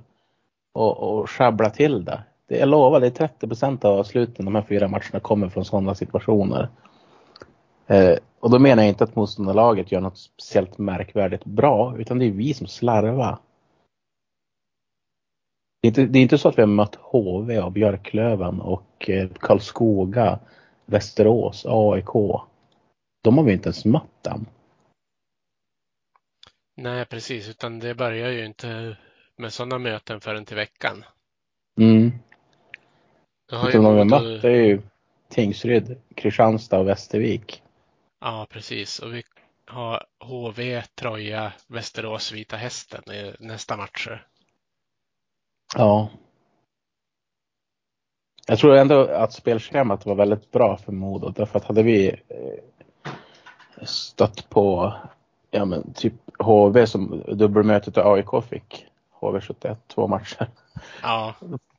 och, 0.73 0.97
och 0.97 1.29
sjabblar 1.29 1.69
till 1.69 2.05
det. 2.05 2.23
Det 2.47 2.57
jag 2.57 2.69
lovar, 2.69 2.99
det 2.99 3.07
är 3.07 3.11
30 3.11 3.47
procent 3.47 3.85
av 3.85 4.03
sluten 4.03 4.45
de 4.45 4.55
här 4.55 4.61
fyra 4.61 4.87
matcherna 4.87 5.19
kommer 5.21 5.49
från 5.49 5.65
sådana 5.65 5.95
situationer. 5.95 6.69
Eh, 7.87 8.17
och 8.39 8.49
då 8.49 8.59
menar 8.59 8.83
jag 8.83 8.89
inte 8.89 9.03
att 9.03 9.15
motståndarlaget 9.15 9.91
gör 9.91 10.01
något 10.01 10.17
speciellt 10.17 10.77
märkvärdigt 10.77 11.45
bra, 11.45 11.95
utan 11.97 12.19
det 12.19 12.25
är 12.25 12.31
vi 12.31 12.53
som 12.53 12.67
slarvar. 12.67 13.37
Det 15.81 15.87
är, 15.87 15.89
inte, 15.89 16.05
det 16.05 16.19
är 16.19 16.23
inte 16.23 16.37
så 16.37 16.49
att 16.49 16.57
vi 16.57 16.61
har 16.61 16.67
mött 16.67 16.95
HV 16.95 17.59
och 17.59 17.71
Björklöven 17.71 18.61
och 18.61 19.09
eh, 19.09 19.29
Karlskoga 19.39 20.39
Västerås, 20.85 21.65
AIK. 21.65 22.41
De 23.23 23.37
har 23.37 23.43
vi 23.43 23.53
inte 23.53 23.67
ens 23.67 23.85
mött 23.85 24.27
än. 24.27 24.45
Nej, 26.75 27.05
precis, 27.05 27.49
utan 27.49 27.79
det 27.79 27.95
börjar 27.95 28.29
ju 28.29 28.45
inte 28.45 28.97
med 29.37 29.53
sådana 29.53 29.77
möten 29.77 30.21
förrän 30.21 30.45
till 30.45 30.55
veckan. 30.55 31.03
Mm. 31.77 32.11
De 33.49 33.85
har 33.85 34.05
mött 34.05 34.43
är 34.43 34.49
ju 34.49 34.81
Tingsryd, 35.29 36.01
Kristianstad 36.15 36.79
och 36.79 36.87
Västervik. 36.87 37.63
Ja, 38.21 38.47
precis. 38.49 38.99
Och 38.99 39.13
vi 39.13 39.23
har 39.67 40.05
HV, 40.19 40.81
Troja, 40.81 41.53
Västerås, 41.67 42.31
Vita 42.31 42.55
Hästen 42.55 43.11
i 43.11 43.33
nästa 43.39 43.77
matcher. 43.77 44.27
Ja, 45.75 46.09
jag 48.47 48.59
tror 48.59 48.75
ändå 48.75 49.01
att 49.01 49.33
spelschemat 49.33 50.05
var 50.05 50.15
väldigt 50.15 50.51
bra 50.51 50.77
för 50.77 50.91
Modo 50.91 51.29
därför 51.29 51.59
att 51.59 51.65
hade 51.65 51.83
vi 51.83 52.07
eh, 52.09 53.85
stött 53.85 54.49
på 54.49 54.93
ja, 55.51 55.65
men 55.65 55.93
typ 55.93 56.13
HV 56.39 56.87
som 56.87 57.23
dubbelmötet 57.27 57.97
och 57.97 58.13
AIK 58.13 58.43
fick 58.49 58.85
HV71 59.19 59.75
två 59.87 60.07
matcher. 60.07 60.49
Ja. 61.01 61.35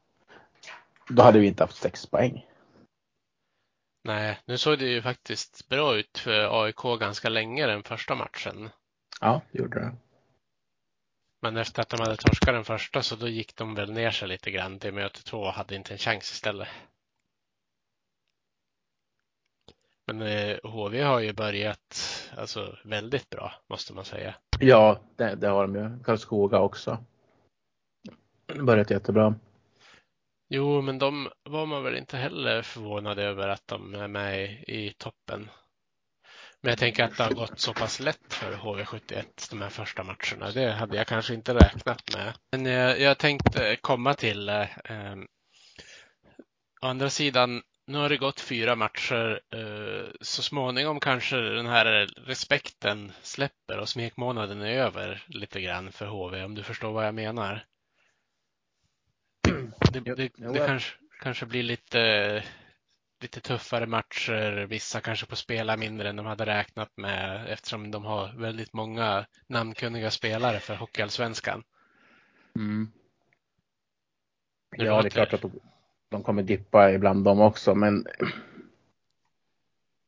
Då 1.09 1.23
hade 1.23 1.39
vi 1.39 1.47
inte 1.47 1.63
haft 1.63 1.77
sex 1.77 2.07
poäng. 2.07 2.47
Nej, 4.05 4.39
nu 4.45 4.59
såg 4.59 4.79
det 4.79 4.85
ju 4.85 5.03
faktiskt 5.03 5.69
bra 5.69 5.97
ut 5.97 6.19
för 6.19 6.65
AIK 6.65 7.01
ganska 7.01 7.29
länge 7.29 7.67
den 7.67 7.83
första 7.83 8.15
matchen. 8.15 8.71
Ja, 9.21 9.41
det 9.53 9.59
gjorde 9.59 9.81
det. 9.81 9.97
Men 11.43 11.57
efter 11.57 11.83
att 11.83 11.89
de 11.89 12.01
hade 12.01 12.17
torskat 12.17 12.55
den 12.55 12.65
första 12.65 13.03
så 13.03 13.17
då 13.17 13.29
gick 13.29 13.57
de 13.57 13.75
väl 13.75 13.93
ner 13.93 14.11
sig 14.11 14.29
lite 14.29 14.51
grann 14.51 14.79
till 14.79 14.95
möte 14.95 15.23
två 15.23 15.39
och 15.39 15.53
hade 15.53 15.75
inte 15.75 15.95
en 15.95 15.99
chans 15.99 16.33
istället. 16.33 16.69
Men 20.07 20.23
eh, 20.23 20.57
HV 20.63 21.03
har 21.03 21.21
ju 21.21 21.33
börjat 21.33 22.01
alltså, 22.37 22.77
väldigt 22.85 23.31
bra 23.31 23.53
måste 23.67 23.95
man 23.95 24.05
säga. 24.05 24.35
Ja, 24.61 25.01
det, 25.17 25.35
det 25.35 25.49
har 25.49 25.67
de 25.67 25.75
ju. 25.75 26.05
Karlskoga 26.05 26.61
också. 26.61 27.05
Börjat 28.61 28.91
jättebra. 28.91 29.35
Jo, 30.55 30.81
men 30.81 30.99
de 30.99 31.29
var 31.45 31.67
man 31.67 31.85
väl 31.85 31.97
inte 31.97 32.17
heller 32.17 32.63
förvånad 32.63 33.19
över 33.19 33.49
att 33.49 33.67
de 33.67 33.95
är 33.95 34.09
med 34.09 34.65
i 34.67 34.93
toppen. 34.99 35.51
Men 36.61 36.71
jag 36.71 36.79
tänker 36.79 37.05
att 37.05 37.17
det 37.17 37.25
har 37.25 37.31
gått 37.31 37.61
så 37.61 37.75
pass 37.75 38.01
lätt 38.01 38.33
för 38.33 38.53
HV71 38.53 39.25
de 39.51 39.63
här 39.63 39.69
första 39.69 40.03
matcherna. 40.03 40.51
Det 40.55 40.73
hade 40.73 40.97
jag 40.97 41.07
kanske 41.07 41.35
inte 41.35 41.55
räknat 41.55 42.03
med. 42.17 42.35
Men 42.53 42.67
jag, 42.67 43.01
jag 43.01 43.19
tänkte 43.19 43.77
komma 43.77 44.15
till 44.15 44.49
eh, 44.49 44.67
å 46.83 46.87
andra 46.87 47.11
sidan, 47.11 47.63
nu 47.87 47.99
har 47.99 48.09
det 48.09 48.17
gått 48.17 48.41
fyra 48.41 48.77
matcher. 48.77 49.41
Eh, 49.55 50.11
så 50.21 50.43
småningom 50.43 51.01
kanske 51.01 51.37
den 51.37 51.67
här 51.67 52.09
respekten 52.27 53.13
släpper 53.23 53.79
och 53.79 53.89
smekmånaden 53.89 54.63
är 54.63 54.83
över 54.83 55.25
lite 55.27 55.61
grann 55.61 55.93
för 55.93 56.07
HV, 56.07 56.45
om 56.45 56.55
du 56.55 56.63
förstår 56.63 56.93
vad 56.93 57.07
jag 57.07 57.15
menar. 57.15 57.65
Det, 59.93 60.01
det, 60.01 60.15
det, 60.37 60.67
kanske, 60.67 60.97
kanske 61.23 61.47
blir 61.47 61.63
lite 61.63 62.43
lite 63.21 63.41
tuffare 63.41 63.87
matcher. 63.87 64.67
Vissa 64.67 65.01
kanske 65.01 65.27
får 65.27 65.37
spela 65.37 65.77
mindre 65.77 66.09
än 66.09 66.17
de 66.17 66.27
hade 66.27 66.47
räknat 66.47 66.97
med 66.97 67.47
eftersom 67.49 67.91
de 67.91 68.05
har 68.05 68.33
väldigt 68.37 68.73
många 68.73 69.27
namnkunniga 69.47 70.11
spelare 70.11 70.59
för 70.59 70.75
Hockeyallsvenskan. 70.75 71.63
Mm. 72.57 72.93
Ja, 74.77 75.03
det 75.03 75.09
är 75.09 75.11
klart 75.11 75.33
att 75.33 75.43
de, 75.43 75.61
de 76.11 76.23
kommer 76.23 76.43
dippa 76.43 76.93
ibland 76.93 77.25
de 77.25 77.41
också, 77.41 77.75
men 77.75 78.07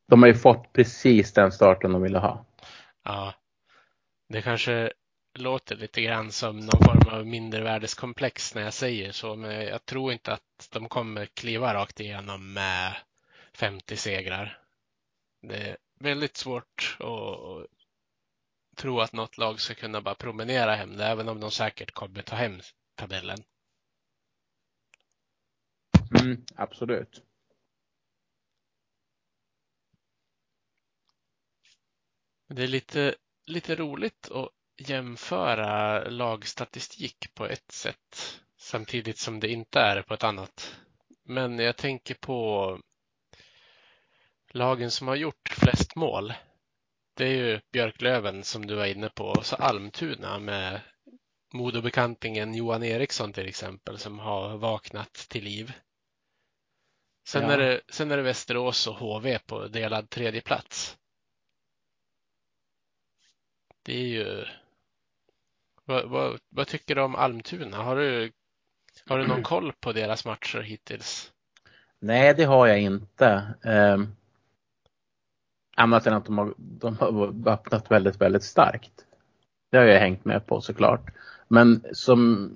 de 0.08 0.22
har 0.22 0.28
ju 0.28 0.34
fått 0.34 0.72
precis 0.72 1.32
den 1.32 1.52
starten 1.52 1.92
de 1.92 2.02
ville 2.02 2.18
ha. 2.18 2.44
Ja. 3.04 3.34
Det 4.28 4.42
kanske 4.42 4.92
låter 5.36 5.76
lite 5.76 6.02
grann 6.02 6.32
som 6.32 6.60
någon 6.60 6.84
form 6.84 7.14
av 7.14 7.26
mindervärdeskomplex 7.26 8.54
när 8.54 8.62
jag 8.62 8.74
säger 8.74 9.12
så, 9.12 9.36
men 9.36 9.64
jag 9.64 9.84
tror 9.86 10.12
inte 10.12 10.32
att 10.32 10.68
de 10.70 10.88
kommer 10.88 11.26
kliva 11.26 11.74
rakt 11.74 12.00
igenom 12.00 12.52
med 12.52 12.96
50 13.52 13.96
segrar. 13.96 14.62
Det 15.42 15.56
är 15.56 15.76
väldigt 15.98 16.36
svårt 16.36 16.96
att 17.00 17.66
tro 18.76 19.00
att 19.00 19.12
något 19.12 19.38
lag 19.38 19.60
ska 19.60 19.74
kunna 19.74 20.00
bara 20.00 20.14
promenera 20.14 20.74
hem 20.74 20.96
det, 20.96 21.04
även 21.06 21.28
om 21.28 21.40
de 21.40 21.50
säkert 21.50 21.90
kommer 21.90 22.22
ta 22.22 22.36
hem 22.36 22.60
tabellen. 22.94 23.38
Mm, 26.20 26.44
absolut. 26.56 27.22
Det 32.48 32.62
är 32.62 32.68
lite, 32.68 33.14
lite 33.46 33.74
roligt 33.76 34.30
att 34.30 34.48
jämföra 34.76 36.04
lagstatistik 36.08 37.34
på 37.34 37.46
ett 37.46 37.72
sätt 37.72 38.40
samtidigt 38.56 39.18
som 39.18 39.40
det 39.40 39.48
inte 39.48 39.80
är 39.80 39.96
det 39.96 40.02
på 40.02 40.14
ett 40.14 40.24
annat. 40.24 40.76
Men 41.24 41.58
jag 41.58 41.76
tänker 41.76 42.14
på 42.14 42.80
lagen 44.50 44.90
som 44.90 45.08
har 45.08 45.16
gjort 45.16 45.48
flest 45.48 45.96
mål. 45.96 46.32
Det 47.14 47.24
är 47.24 47.32
ju 47.32 47.60
Björklöven 47.72 48.44
som 48.44 48.66
du 48.66 48.74
var 48.74 48.86
inne 48.86 49.08
på 49.08 49.24
och 49.24 49.46
så 49.46 49.56
Almtuna 49.56 50.38
med 50.38 50.80
Modobekantingen 51.52 52.54
Johan 52.54 52.82
Eriksson 52.82 53.32
till 53.32 53.46
exempel 53.48 53.98
som 53.98 54.18
har 54.18 54.56
vaknat 54.56 55.12
till 55.12 55.44
liv. 55.44 55.72
Sen, 57.28 57.42
Ja. 57.42 57.52
är 57.52 57.58
det, 57.58 57.80
sen 57.88 58.10
är 58.10 58.16
det 58.16 58.22
Västerås 58.22 58.86
och 58.86 58.94
HV 58.94 59.38
på 59.38 59.66
delad 59.66 60.10
tredje 60.10 60.40
plats. 60.40 60.96
Det 63.82 63.94
är 63.96 64.06
ju... 64.06 64.46
Vad, 65.86 66.08
vad, 66.08 66.38
vad 66.48 66.66
tycker 66.66 66.94
du 66.94 67.00
om 67.00 67.14
Almtuna? 67.14 67.76
Har 67.76 67.96
du, 67.96 68.32
har 69.06 69.18
du 69.18 69.26
någon 69.26 69.42
koll 69.42 69.72
på 69.80 69.92
deras 69.92 70.24
matcher 70.24 70.60
hittills? 70.60 71.32
Nej, 72.00 72.34
det 72.34 72.44
har 72.44 72.66
jag 72.66 72.80
inte. 72.80 73.54
Um, 73.64 74.16
annat 75.76 76.06
än 76.06 76.14
att 76.14 76.24
de 76.24 76.38
har, 76.38 76.54
de 76.56 76.96
har 76.96 77.48
öppnat 77.48 77.90
väldigt, 77.90 78.20
väldigt 78.20 78.42
starkt. 78.42 78.92
Det 79.70 79.78
har 79.78 79.84
jag 79.84 80.00
hängt 80.00 80.24
med 80.24 80.46
på 80.46 80.60
såklart. 80.60 81.10
Men 81.48 81.84
som, 81.92 82.50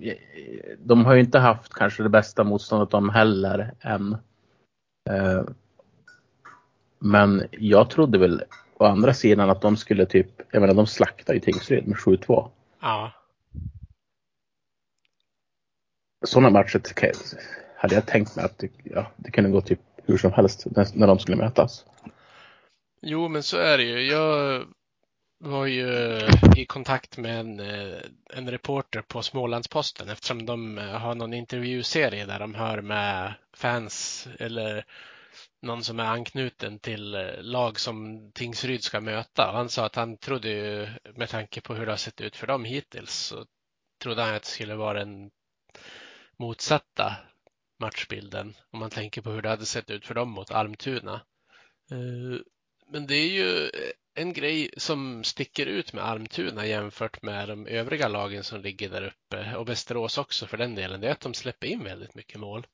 de 0.78 1.04
har 1.04 1.14
ju 1.14 1.20
inte 1.20 1.38
haft 1.38 1.74
kanske 1.74 2.02
det 2.02 2.08
bästa 2.08 2.44
motståndet 2.44 2.90
de 2.90 3.08
heller 3.08 3.74
än. 3.80 4.16
Eh, 5.10 5.42
men 6.98 7.42
jag 7.50 7.90
trodde 7.90 8.18
väl 8.18 8.42
å 8.78 8.84
andra 8.84 9.14
sidan 9.14 9.50
att 9.50 9.60
de 9.60 9.76
skulle 9.76 10.06
typ, 10.06 10.28
jag 10.50 10.60
menar 10.60 10.74
de 10.74 10.86
slaktade 10.86 11.38
ju 11.38 11.40
Tingsryd 11.40 11.86
med 11.86 11.96
7-2. 11.96 12.48
Ja, 12.80 13.12
sådana 16.24 16.50
matcher 16.50 16.82
hade 17.76 17.94
jag 17.94 18.06
tänkt 18.06 18.36
mig 18.36 18.44
att 18.44 18.58
det, 18.58 18.70
ja, 18.84 19.12
det 19.16 19.30
kunde 19.30 19.50
gå 19.50 19.60
typ 19.60 19.80
hur 20.04 20.18
som 20.18 20.32
helst 20.32 20.66
när, 20.66 20.86
när 20.94 21.06
de 21.06 21.18
skulle 21.18 21.36
mötas. 21.36 21.84
jo 23.02 23.28
men 23.28 23.42
så 23.42 23.56
är 23.56 23.78
det 23.78 23.84
ju. 23.84 24.06
Jag 24.06 24.64
var 25.40 25.66
ju 25.66 26.16
eh, 26.18 26.30
i 26.56 26.66
kontakt 26.66 27.18
med 27.18 27.40
en, 27.40 27.60
eh, 27.60 27.98
en 28.34 28.50
reporter 28.50 29.02
på 29.02 29.22
Smålandsposten 29.22 30.08
eftersom 30.08 30.46
de 30.46 30.78
eh, 30.78 30.84
har 30.84 31.14
någon 31.14 31.34
intervjuserie 31.34 32.26
där 32.26 32.38
de 32.38 32.54
hör 32.54 32.80
med 32.80 33.34
fans 33.56 34.28
eller 34.38 34.84
någon 35.62 35.84
som 35.84 36.00
är 36.00 36.04
anknuten 36.04 36.78
till 36.78 37.30
lag 37.40 37.80
som 37.80 38.30
Tingsryd 38.34 38.82
ska 38.82 39.00
möta. 39.00 39.50
Han 39.52 39.68
sa 39.68 39.86
att 39.86 39.96
han 39.96 40.16
trodde 40.16 40.48
ju, 40.48 40.88
med 41.14 41.28
tanke 41.28 41.60
på 41.60 41.74
hur 41.74 41.86
det 41.86 41.92
har 41.92 41.96
sett 41.96 42.20
ut 42.20 42.36
för 42.36 42.46
dem 42.46 42.64
hittills, 42.64 43.12
så 43.12 43.44
trodde 44.02 44.22
han 44.22 44.34
att 44.34 44.42
det 44.42 44.48
skulle 44.48 44.74
vara 44.74 45.02
en 45.02 45.30
motsatta 46.40 47.16
matchbilden 47.78 48.56
om 48.70 48.78
man 48.78 48.90
tänker 48.90 49.22
på 49.22 49.30
hur 49.30 49.42
det 49.42 49.48
hade 49.48 49.66
sett 49.66 49.90
ut 49.90 50.06
för 50.06 50.14
dem 50.14 50.30
mot 50.30 50.50
Almtuna. 50.50 51.14
Eh, 51.90 52.40
Men 52.92 53.06
det 53.06 53.14
är 53.14 53.28
ju 53.28 53.70
en 54.14 54.32
grej 54.32 54.70
som 54.76 55.24
sticker 55.24 55.66
ut 55.66 55.92
med 55.92 56.04
Almtuna 56.04 56.66
jämfört 56.66 57.22
med 57.22 57.48
de 57.48 57.66
övriga 57.66 58.08
lagen 58.08 58.44
som 58.44 58.60
ligger 58.60 58.90
där 58.90 59.02
uppe 59.02 59.56
och 59.56 59.68
Västerås 59.68 60.18
också 60.18 60.46
för 60.46 60.56
den 60.56 60.74
delen. 60.74 61.00
Det 61.00 61.08
är 61.08 61.12
att 61.12 61.20
de 61.20 61.34
släpper 61.34 61.66
in 61.66 61.84
väldigt 61.84 62.14
mycket 62.14 62.40
mål. 62.40 62.66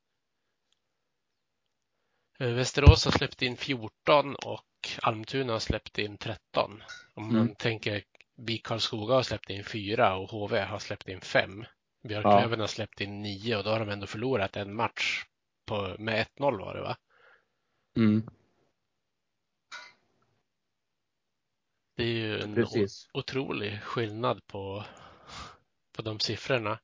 Eh, 2.38 2.50
Västerås 2.52 3.04
har 3.04 3.12
släppt 3.12 3.42
in 3.42 3.56
14 3.56 4.34
och 4.36 4.64
Almtuna 5.02 5.52
har 5.52 5.60
släppt 5.60 5.98
in 5.98 6.18
13. 6.18 6.82
Om 7.14 7.26
man 7.26 7.36
Mm. 7.42 7.54
tänker 7.54 8.02
BIK 8.36 8.62
Karlskoga 8.64 9.14
har 9.14 9.22
släppt 9.22 9.50
in 9.50 9.64
4 9.64 10.16
och 10.16 10.30
HV 10.30 10.60
har 10.60 10.78
släppt 10.78 11.08
in 11.08 11.20
5. 11.20 11.64
Björklöven 12.06 12.60
har 12.60 12.66
släppt 12.66 13.00
in 13.00 13.22
9 13.22 13.56
och 13.56 13.64
då 13.64 13.70
har 13.70 13.80
de 13.80 13.88
ändå 13.88 14.06
förlorat 14.06 14.56
en 14.56 14.74
match 14.74 15.24
på, 15.66 15.96
med 15.98 16.26
1-0 16.38 16.58
var 16.58 16.74
det 16.74 16.80
va? 16.80 16.96
Mm, 17.96 18.26
Det 21.96 22.02
är 22.02 22.06
ju 22.06 22.40
en 22.40 22.54
precis. 22.54 23.08
otrolig 23.12 23.82
skillnad 23.82 24.46
på, 24.46 24.84
på 25.96 26.02
de 26.02 26.20
siffrorna. 26.20 26.78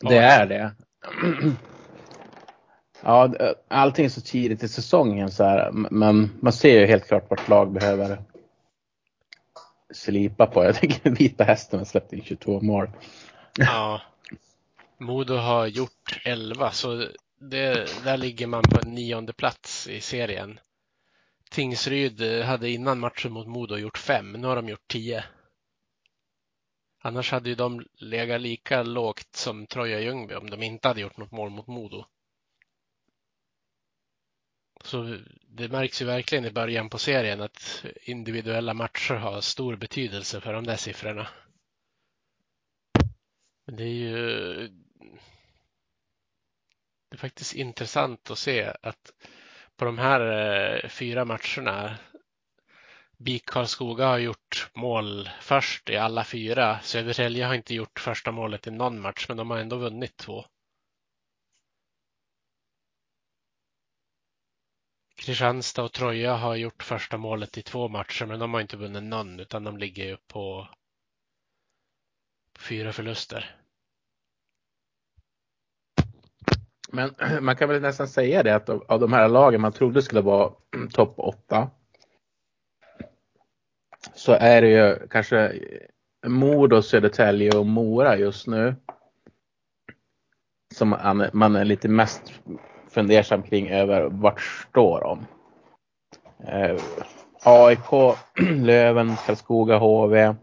Det 0.00 0.16
är 0.16 0.46
det. 0.46 0.74
Ja, 3.02 3.34
allting 3.68 4.04
är 4.04 4.08
så 4.08 4.20
tidigt 4.20 4.62
i 4.62 4.68
säsongen 4.68 5.30
så 5.30 5.44
här, 5.44 5.70
men 5.72 6.30
man 6.42 6.52
ser 6.52 6.80
ju 6.80 6.86
helt 6.86 7.06
klart 7.06 7.30
vart 7.30 7.48
lag 7.48 7.72
behöver 7.72 8.22
slipa 9.94 10.46
på. 10.46 10.64
Jag 10.64 10.74
tänker 10.74 11.10
Vita 11.18 11.44
Hästen 11.44 11.78
har 11.78 11.86
släppt 11.86 12.12
in 12.12 12.22
22 12.22 12.60
mål. 12.60 12.90
Ja. 13.58 14.00
Modo 14.98 15.34
har 15.34 15.66
gjort 15.66 16.20
11 16.24 16.70
så 16.70 17.08
det, 17.38 18.04
där 18.04 18.16
ligger 18.16 18.46
man 18.46 18.62
på 18.62 18.88
nionde 18.88 19.32
plats 19.32 19.88
i 19.88 20.00
serien. 20.00 20.60
Tingsryd 21.50 22.22
eh, 22.22 22.46
hade 22.46 22.70
innan 22.70 23.00
matchen 23.00 23.32
mot 23.32 23.46
Modo 23.46 23.76
gjort 23.76 23.98
5, 23.98 24.32
nu 24.32 24.46
har 24.46 24.56
de 24.56 24.68
gjort 24.68 24.88
10. 24.88 25.24
Annars 27.02 27.32
hade 27.32 27.48
ju 27.48 27.54
de 27.54 27.86
legat 27.94 28.40
lika 28.40 28.82
lågt 28.82 29.36
som 29.36 29.66
Troja 29.66 30.00
Ljungby 30.00 30.34
om 30.34 30.50
de 30.50 30.62
inte 30.62 30.88
hade 30.88 31.00
gjort 31.00 31.16
något 31.16 31.32
mål 31.32 31.50
mot 31.50 31.66
Modo. 31.66 32.04
Så 34.86 35.18
det 35.48 35.68
märks 35.68 36.02
ju 36.02 36.06
verkligen 36.06 36.44
i 36.44 36.50
början 36.50 36.88
på 36.88 36.98
serien 36.98 37.40
att 37.40 37.84
individuella 38.02 38.74
matcher 38.74 39.14
har 39.14 39.40
stor 39.40 39.76
betydelse 39.76 40.40
för 40.40 40.52
de 40.52 40.64
där 40.64 40.76
siffrorna. 40.76 41.28
Men 43.66 43.76
det 43.76 43.82
är 43.84 43.94
ju 43.94 44.16
det 47.10 47.16
är 47.16 47.18
faktiskt 47.18 47.54
intressant 47.54 48.30
att 48.30 48.38
se 48.38 48.72
att 48.82 49.12
på 49.76 49.84
de 49.84 49.98
här 49.98 50.20
eh, 50.20 50.88
fyra 50.88 51.24
matcherna 51.24 51.98
BIK 53.18 53.46
Karlskoga 53.46 54.06
har 54.06 54.18
gjort 54.18 54.70
mål 54.74 55.30
först 55.40 55.90
i 55.90 55.96
alla 55.96 56.24
fyra. 56.24 56.80
Södertälje 56.80 57.44
har 57.44 57.54
inte 57.54 57.74
gjort 57.74 58.00
första 58.00 58.32
målet 58.32 58.66
i 58.66 58.70
någon 58.70 59.00
match, 59.00 59.26
men 59.28 59.36
de 59.36 59.50
har 59.50 59.58
ändå 59.58 59.76
vunnit 59.76 60.16
två. 60.16 60.44
Kristianstad 65.26 65.82
och 65.82 65.92
Troja 65.92 66.34
har 66.34 66.56
gjort 66.56 66.82
första 66.82 67.16
målet 67.16 67.58
i 67.58 67.62
två 67.62 67.88
matcher, 67.88 68.26
men 68.26 68.38
de 68.38 68.54
har 68.54 68.60
inte 68.60 68.76
vunnit 68.76 69.02
någon, 69.02 69.40
utan 69.40 69.64
de 69.64 69.78
ligger 69.78 70.04
ju 70.04 70.16
på, 70.16 70.68
på 72.52 72.60
fyra 72.60 72.92
förluster. 72.92 73.56
Men 76.92 77.14
man 77.44 77.56
kan 77.56 77.68
väl 77.68 77.82
nästan 77.82 78.08
säga 78.08 78.42
det 78.42 78.54
att 78.54 78.68
av 78.68 79.00
de 79.00 79.12
här 79.12 79.28
lagen 79.28 79.60
man 79.60 79.72
trodde 79.72 80.02
skulle 80.02 80.20
vara 80.20 80.52
topp 80.92 81.14
8 81.16 81.70
så 84.14 84.32
är 84.32 84.62
det 84.62 84.68
ju 84.68 85.08
kanske 85.08 85.62
Modo, 86.26 86.82
Södertälje 86.82 87.56
och 87.58 87.66
Mora 87.66 88.16
just 88.16 88.46
nu 88.46 88.76
som 90.74 90.88
man 91.32 91.56
är 91.56 91.64
lite 91.64 91.88
mest 91.88 92.32
fundersam 92.96 93.42
kring 93.42 93.68
över 93.68 94.08
vart 94.08 94.40
står 94.40 95.00
de. 95.00 95.26
Eh, 96.48 96.82
AIK, 97.44 98.16
Löven, 98.64 99.16
Karlskoga, 99.26 99.78
HV, 99.78 100.34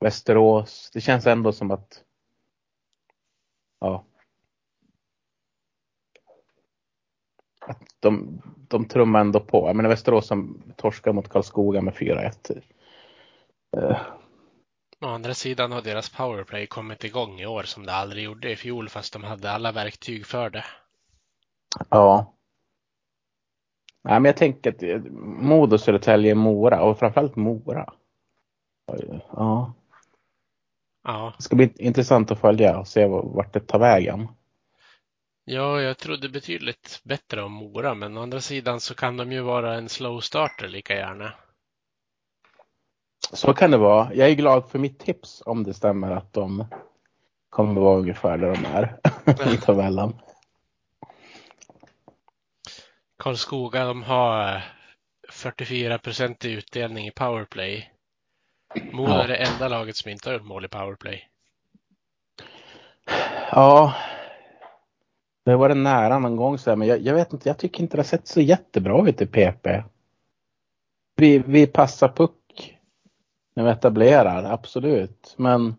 Västerås. 0.00 0.90
Det 0.94 1.00
känns 1.00 1.26
ändå 1.26 1.52
som 1.52 1.70
att 1.70 2.04
ja, 3.80 4.04
att 7.60 7.82
de, 8.00 8.42
de 8.68 8.84
trummar 8.84 9.20
ändå 9.20 9.40
på. 9.40 9.66
Jag 9.66 9.76
menar 9.76 9.90
Västerås 9.90 10.26
som 10.26 10.62
torskar 10.76 11.12
mot 11.12 11.28
Karlskoga 11.28 11.82
med 11.82 11.94
4-1. 11.94 12.62
Eh, 13.76 14.00
Å 15.00 15.06
andra 15.08 15.34
sidan 15.34 15.72
har 15.72 15.82
deras 15.82 16.10
powerplay 16.10 16.66
kommit 16.66 17.04
igång 17.04 17.40
i 17.40 17.46
år 17.46 17.62
som 17.62 17.86
det 17.86 17.92
aldrig 17.92 18.24
gjorde 18.24 18.50
i 18.52 18.56
fjol 18.56 18.88
fast 18.88 19.12
de 19.12 19.24
hade 19.24 19.50
alla 19.50 19.72
verktyg 19.72 20.26
för 20.26 20.50
det. 20.50 20.64
Ja. 21.88 22.34
Nej, 24.04 24.20
men 24.20 24.24
jag 24.24 24.36
tänker 24.36 24.70
att 24.70 24.82
eh, 24.82 24.98
Modo, 25.22 25.78
Södertälje, 25.78 26.34
Mora 26.34 26.82
och 26.82 26.98
framförallt 26.98 27.36
Mora. 27.36 27.92
Ja. 29.32 29.74
Ja, 31.02 31.34
Det 31.36 31.42
ska 31.42 31.56
bli 31.56 31.72
intressant 31.78 32.30
att 32.30 32.40
följa 32.40 32.78
och 32.78 32.88
se 32.88 33.06
vart 33.06 33.52
det 33.52 33.60
tar 33.60 33.78
vägen. 33.78 34.28
ja, 35.44 35.80
jag 35.80 35.98
trodde 35.98 36.28
betydligt 36.28 37.00
bättre 37.04 37.42
om 37.42 37.52
Mora, 37.52 37.94
men 37.94 38.16
å 38.18 38.22
andra 38.22 38.40
sidan 38.40 38.80
så 38.80 38.94
kan 38.94 39.16
de 39.16 39.32
ju 39.32 39.40
vara 39.40 39.74
en 39.74 39.88
slow 39.88 40.20
starter 40.20 40.68
lika 40.68 40.94
gärna. 40.94 41.32
Så 43.32 43.52
kan 43.54 43.70
det 43.70 43.76
vara. 43.76 44.14
Jag 44.14 44.28
är 44.30 44.34
glad 44.34 44.68
för 44.70 44.78
mitt 44.78 44.98
tips 44.98 45.42
om 45.46 45.64
det 45.64 45.74
stämmer 45.74 46.10
att 46.10 46.32
de 46.32 46.64
kommer 47.50 47.80
vara 47.80 47.98
ungefär 47.98 48.38
där 48.38 48.54
de 48.54 48.64
är 48.64 48.96
i 49.54 49.56
tabellen. 49.56 50.12
Karlskoga, 53.18 53.84
de 53.84 54.02
har 54.02 54.54
eh, 54.54 54.62
44 55.30 55.98
procent 55.98 56.44
i 56.44 56.52
utdelning 56.52 57.06
i 57.06 57.10
powerplay. 57.10 57.92
Modo 58.92 59.12
Ja. 59.12 59.22
är 59.22 59.28
det 59.28 59.36
enda 59.36 59.68
laget 59.68 59.96
som 59.96 60.10
inte 60.10 60.28
har 60.28 60.34
gjort 60.34 60.44
mål 60.46 60.64
i 60.64 60.68
powerplay. 60.68 61.28
Ja. 63.50 63.94
Det 65.44 65.56
var 65.56 65.68
det 65.68 65.74
nära 65.74 66.18
någon 66.18 66.36
gång 66.36 66.58
så 66.58 66.70
här, 66.70 66.76
men 66.76 66.88
jag, 66.88 67.00
jag 67.00 67.14
vet 67.14 67.32
inte, 67.32 67.48
jag 67.48 67.58
tycker 67.58 67.80
inte 67.82 67.96
det 67.96 68.00
har 68.00 68.04
sett 68.04 68.28
så 68.28 68.40
jättebra 68.40 69.08
ut 69.08 69.20
i 69.22 69.26
PP. 69.26 69.66
Vi, 71.16 71.38
vi 71.38 71.66
passar 71.66 72.08
puck 72.08 72.32
när 73.60 73.66
vi 73.66 73.72
etablerar, 73.72 74.44
absolut. 74.44 75.34
Men 75.38 75.76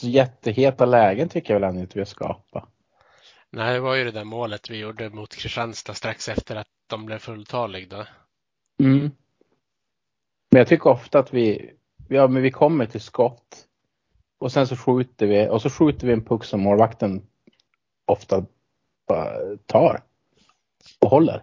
så 0.00 0.08
jätteheta 0.08 0.84
lägen 0.84 1.28
tycker 1.28 1.54
jag 1.54 1.60
väl 1.60 1.68
ändå 1.68 1.80
inte 1.80 1.94
vi 1.94 2.00
har 2.00 2.06
skapat. 2.06 2.68
Nej, 3.50 3.74
det 3.74 3.80
var 3.80 3.94
ju 3.94 4.04
det 4.04 4.10
där 4.10 4.24
målet 4.24 4.70
vi 4.70 4.78
gjorde 4.78 5.10
mot 5.10 5.34
Kristianstad 5.34 5.94
strax 5.94 6.28
efter 6.28 6.56
att 6.56 6.66
de 6.86 7.06
blev 7.06 7.18
fulltaliga 7.18 7.86
då. 7.96 8.06
Mm. 8.84 9.10
Men 10.50 10.58
jag 10.58 10.68
tycker 10.68 10.90
ofta 10.90 11.18
att 11.18 11.34
vi, 11.34 11.72
ja, 12.08 12.28
men 12.28 12.42
vi 12.42 12.50
kommer 12.50 12.86
till 12.86 13.00
skott 13.00 13.66
och 14.38 14.52
sen 14.52 14.66
så 14.66 14.76
skjuter 14.76 15.26
vi 15.26 15.48
och 15.48 15.62
så 15.62 15.70
skjuter 15.70 16.06
vi 16.06 16.12
en 16.12 16.24
puck 16.24 16.44
som 16.44 16.60
målvakten 16.60 17.26
ofta 18.06 18.46
tar 19.66 20.02
och 21.00 21.10
håller. 21.10 21.42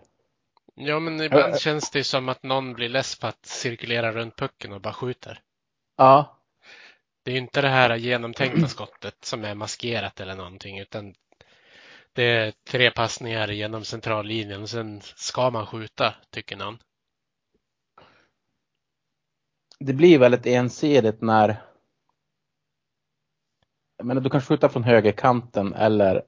Ja, 0.82 1.00
men 1.00 1.22
ibland 1.22 1.54
Äh. 1.54 1.58
känns 1.58 1.92
det 1.92 2.04
som 2.04 2.30
att 2.30 2.44
någon 2.44 2.74
blir 2.74 2.90
less 2.90 3.20
på 3.20 3.28
att 3.28 3.46
cirkulera 3.46 4.12
runt 4.12 4.36
pucken 4.36 4.74
och 4.74 4.82
bara 4.82 4.94
skjuter. 4.94 5.40
Ja, 5.98 6.40
Det 7.24 7.32
är 7.32 7.36
ju 7.36 7.42
inte 7.42 7.62
det 7.62 7.70
här 7.70 7.96
genomtänkta 7.96 8.68
skottet 8.68 9.26
som 9.26 9.44
är 9.44 9.56
maskerat 9.56 10.20
eller 10.20 10.36
någonting, 10.36 10.80
utan 10.80 11.14
det 12.14 12.24
är 12.24 12.54
tre 12.70 12.92
passningar 12.92 13.48
genom 13.48 13.84
centrallinjen 13.86 14.62
och 14.62 14.70
sen 14.70 15.02
ska 15.02 15.50
man 15.50 15.66
skjuta, 15.68 16.16
tycker 16.32 16.58
någon. 16.58 16.78
det 19.80 19.94
blir 19.94 20.20
väldigt 20.20 20.46
ensidigt 20.46 21.22
när 21.22 21.62
menar, 24.04 24.22
du 24.22 24.30
kan 24.30 24.42
skjuta 24.42 24.70
från 24.70 24.84
högerkanten 24.84 25.74
eller 25.74 26.24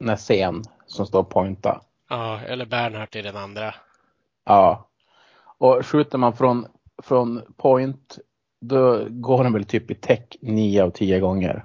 när 0.00 0.16
sen 0.16 0.62
som 0.86 1.06
står 1.06 1.24
pointa. 1.24 1.82
Ja, 2.12 2.40
eller 2.40 2.66
Bernhardt 2.66 3.16
i 3.16 3.22
den 3.22 3.36
andra. 3.36 3.74
Ja. 4.44 4.88
Och 5.58 5.86
skjuter 5.86 6.18
man 6.18 6.36
från, 6.36 6.66
från 7.02 7.54
point 7.56 8.18
då 8.60 9.06
går 9.08 9.44
den 9.44 9.52
väl 9.52 9.64
typ 9.64 9.90
i 9.90 9.94
täck 9.94 10.36
9 10.40 10.82
av 10.82 10.90
10 10.90 11.20
gånger. 11.20 11.64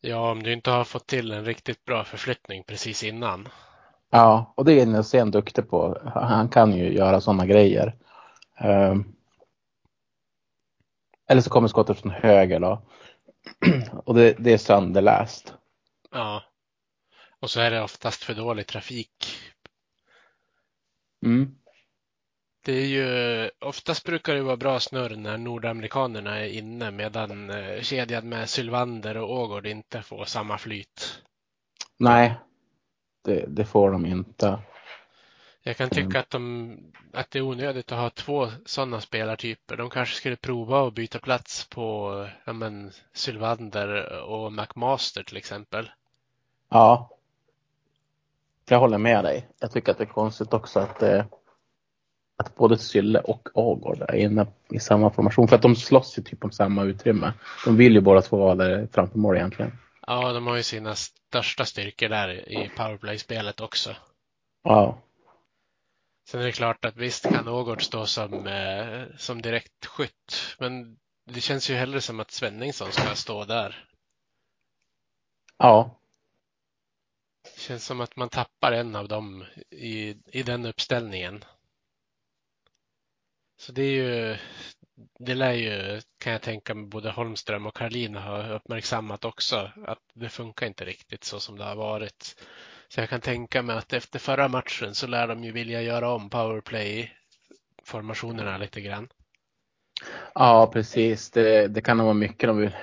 Ja, 0.00 0.30
om 0.30 0.42
du 0.42 0.52
inte 0.52 0.70
har 0.70 0.84
fått 0.84 1.06
till 1.06 1.32
en 1.32 1.44
riktigt 1.44 1.84
bra 1.84 2.04
förflyttning 2.04 2.64
precis 2.64 3.04
innan. 3.04 3.48
Ja, 4.10 4.52
och 4.56 4.64
det 4.64 4.80
är 4.80 4.86
Nilsén 4.86 5.30
duktig 5.30 5.70
på. 5.70 6.10
Han 6.14 6.48
kan 6.48 6.72
ju 6.72 6.92
göra 6.92 7.20
sådana 7.20 7.46
grejer. 7.46 7.94
Ehm. 8.58 9.04
eller 11.28 11.40
så 11.40 11.50
kommer 11.50 11.68
skottet 11.68 12.00
från 12.00 12.12
höger 12.12 12.60
då. 12.60 12.82
och 14.04 14.14
det, 14.14 14.34
det 14.38 14.52
är 14.52 14.58
sönderläst. 14.58 15.54
Ja. 16.12 16.42
Och 17.40 17.50
så 17.50 17.60
är 17.60 17.70
det 17.70 17.82
oftast 17.82 18.24
för 18.24 18.34
dålig 18.34 18.66
trafik. 18.66 19.35
Mm. 21.26 21.54
Det 22.64 22.72
är 22.72 22.86
ju, 22.86 23.50
oftast 23.60 24.04
brukar 24.04 24.34
det 24.34 24.42
vara 24.42 24.56
bra 24.56 24.80
snurr 24.80 25.16
när 25.16 25.38
nordamerikanerna 25.38 26.38
är 26.38 26.48
inne 26.48 26.90
medan 26.90 27.50
eh, 27.50 27.82
kedjan 27.82 28.28
med 28.28 28.48
Sylvander 28.50 29.16
och 29.16 29.30
Ågård 29.30 29.66
inte 29.66 30.02
får 30.02 30.24
samma 30.24 30.58
flyt. 30.58 31.22
Nej, 31.96 32.34
det, 33.24 33.44
det 33.48 33.64
får 33.64 33.90
de 33.90 34.06
inte. 34.06 34.58
Jag 35.62 35.76
kan 35.76 35.90
tycka 35.90 36.20
att, 36.20 36.30
de, 36.30 36.76
att 37.12 37.30
det 37.30 37.38
är 37.38 37.42
onödigt 37.42 37.92
att 37.92 37.98
ha 37.98 38.10
två 38.10 38.48
sådana 38.64 39.00
spelartyper. 39.00 39.76
De 39.76 39.90
kanske 39.90 40.16
skulle 40.16 40.36
prova 40.36 40.86
att 40.86 40.94
byta 40.94 41.18
plats 41.18 41.68
på 41.68 42.28
ja, 42.44 42.52
men, 42.52 42.92
Sylvander 43.12 44.20
och 44.22 44.52
McMaster 44.52 45.22
till 45.22 45.36
exempel. 45.36 45.90
Ja. 46.68 47.15
Jag 48.70 48.78
håller 48.78 48.98
med 48.98 49.24
dig. 49.24 49.48
Jag 49.60 49.70
tycker 49.70 49.92
att 49.92 49.98
det 49.98 50.04
är 50.04 50.08
konstigt 50.08 50.52
också 50.52 50.80
att, 50.80 51.02
eh, 51.02 51.24
att 52.38 52.56
både 52.56 52.78
Sylle 52.78 53.20
och 53.20 53.48
Ågård 53.54 54.02
är 54.08 54.14
inne 54.14 54.46
i 54.70 54.78
samma 54.78 55.10
formation. 55.10 55.48
För 55.48 55.56
att 55.56 55.62
de 55.62 55.76
slåss 55.76 56.18
ju 56.18 56.22
typ 56.22 56.44
om 56.44 56.52
samma 56.52 56.84
utrymme. 56.84 57.32
De 57.64 57.76
vill 57.76 57.92
ju 57.92 58.00
båda 58.00 58.22
två 58.22 58.36
vara 58.36 58.54
där 58.54 58.88
framför 58.92 59.18
mål 59.18 59.36
egentligen. 59.36 59.78
Ja, 60.06 60.32
de 60.32 60.46
har 60.46 60.56
ju 60.56 60.62
sina 60.62 60.94
största 60.94 61.64
styrkor 61.64 62.08
där 62.08 62.48
i 62.48 62.70
powerplay-spelet 62.76 63.60
också. 63.60 63.96
Ja. 64.64 64.98
Sen 66.28 66.40
är 66.40 66.44
det 66.44 66.52
klart 66.52 66.84
att 66.84 66.96
visst 66.96 67.28
kan 67.28 67.48
Ågård 67.48 67.82
stå 67.82 68.06
som, 68.06 68.46
eh, 68.46 69.04
som 69.16 69.42
direkt 69.42 69.86
skytt, 69.86 70.56
men 70.58 70.96
det 71.26 71.40
känns 71.40 71.70
ju 71.70 71.74
hellre 71.74 72.00
som 72.00 72.20
att 72.20 72.30
Svenningsson 72.30 72.92
ska 72.92 73.14
stå 73.14 73.44
där. 73.44 73.84
Ja. 75.58 75.98
Känns 77.66 77.84
som 77.84 78.00
att 78.00 78.16
man 78.16 78.28
tappar 78.28 78.72
en 78.72 78.96
av 78.96 79.08
dem 79.08 79.44
i, 79.70 80.16
i 80.26 80.42
den 80.42 80.66
uppställningen. 80.66 81.44
Så 83.58 83.72
det 83.72 83.82
är 83.82 83.92
ju, 83.92 84.36
det 85.18 85.34
lär 85.34 85.52
ju, 85.52 86.00
kan 86.18 86.32
jag 86.32 86.42
tänka 86.42 86.74
mig, 86.74 86.86
både 86.86 87.10
Holmström 87.10 87.66
och 87.66 87.76
Karlin 87.76 88.16
ha 88.16 88.48
uppmärksammat 88.48 89.24
också, 89.24 89.70
att 89.86 89.98
det 90.14 90.28
funkar 90.28 90.66
inte 90.66 90.84
riktigt 90.84 91.24
så 91.24 91.40
som 91.40 91.58
det 91.58 91.64
har 91.64 91.76
varit. 91.76 92.44
Så 92.88 93.00
jag 93.00 93.08
kan 93.08 93.20
tänka 93.20 93.62
mig 93.62 93.76
att 93.76 93.92
efter 93.92 94.18
förra 94.18 94.48
matchen 94.48 94.94
så 94.94 95.06
lär 95.06 95.28
de 95.28 95.44
ju 95.44 95.52
vilja 95.52 95.82
göra 95.82 96.10
om 96.10 96.30
powerplay-formationerna 96.30 98.58
lite 98.58 98.80
grann. 98.80 99.08
Ja, 100.34 100.70
precis. 100.72 101.30
Det, 101.30 101.68
det 101.68 101.80
kan 101.80 101.96
nog 101.96 102.04
vara 102.04 102.14
mycket 102.14 102.48
de 102.48 102.58
vill 102.58 102.76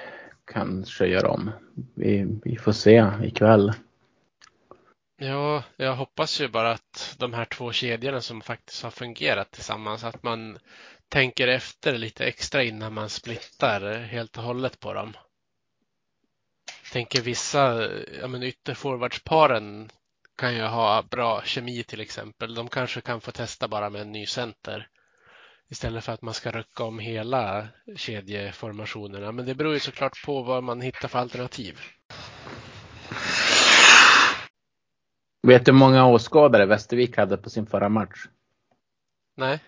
kanske 0.45 1.05
göra 1.05 1.29
om. 1.29 1.51
Vi, 1.95 2.39
vi 2.43 2.57
får 2.57 2.71
se 2.71 3.05
ikväll. 3.23 3.73
Ja, 5.17 5.63
jag 5.75 5.95
hoppas 5.95 6.41
ju 6.41 6.47
bara 6.47 6.71
att 6.71 7.15
de 7.19 7.33
här 7.33 7.45
två 7.45 7.71
kedjorna 7.71 8.21
som 8.21 8.41
faktiskt 8.41 8.83
har 8.83 8.91
fungerat 8.91 9.51
tillsammans, 9.51 10.03
att 10.03 10.23
man 10.23 10.59
tänker 11.09 11.47
efter 11.47 11.97
lite 11.97 12.25
extra 12.25 12.63
innan 12.63 12.93
man 12.93 13.09
splittar 13.09 13.99
helt 13.99 14.37
och 14.37 14.43
hållet 14.43 14.79
på 14.79 14.93
dem. 14.93 15.13
Tänker 16.91 17.21
vissa, 17.21 17.89
ja 18.21 18.27
men 18.27 18.43
ytterforwardsparen 18.43 19.89
kan 20.37 20.55
ju 20.55 20.61
ha 20.61 21.03
bra 21.03 21.41
kemi 21.43 21.83
till 21.83 22.01
exempel. 22.01 22.55
De 22.55 22.67
kanske 22.67 23.01
kan 23.01 23.21
få 23.21 23.31
testa 23.31 23.67
bara 23.67 23.89
med 23.89 24.01
en 24.01 24.11
ny 24.11 24.25
center 24.25 24.87
istället 25.69 26.03
för 26.03 26.11
att 26.11 26.21
man 26.21 26.33
ska 26.33 26.51
rycka 26.51 26.83
om 26.83 26.99
hela 26.99 27.67
kedjeformationerna. 27.95 29.31
Men 29.31 29.45
det 29.45 29.55
beror 29.55 29.73
ju 29.73 29.79
såklart 29.79 30.25
på 30.25 30.41
vad 30.43 30.63
man 30.63 30.81
hittar 30.81 31.07
för 31.07 31.19
alternativ. 31.19 31.79
Vet 35.47 35.65
du 35.65 35.71
hur 35.71 35.79
många 35.79 36.05
åskådare 36.05 36.65
Västervik 36.65 37.17
hade 37.17 37.37
på 37.37 37.49
sin 37.49 37.65
förra 37.65 37.89
match? 37.89 38.27
Nej, 39.35 39.59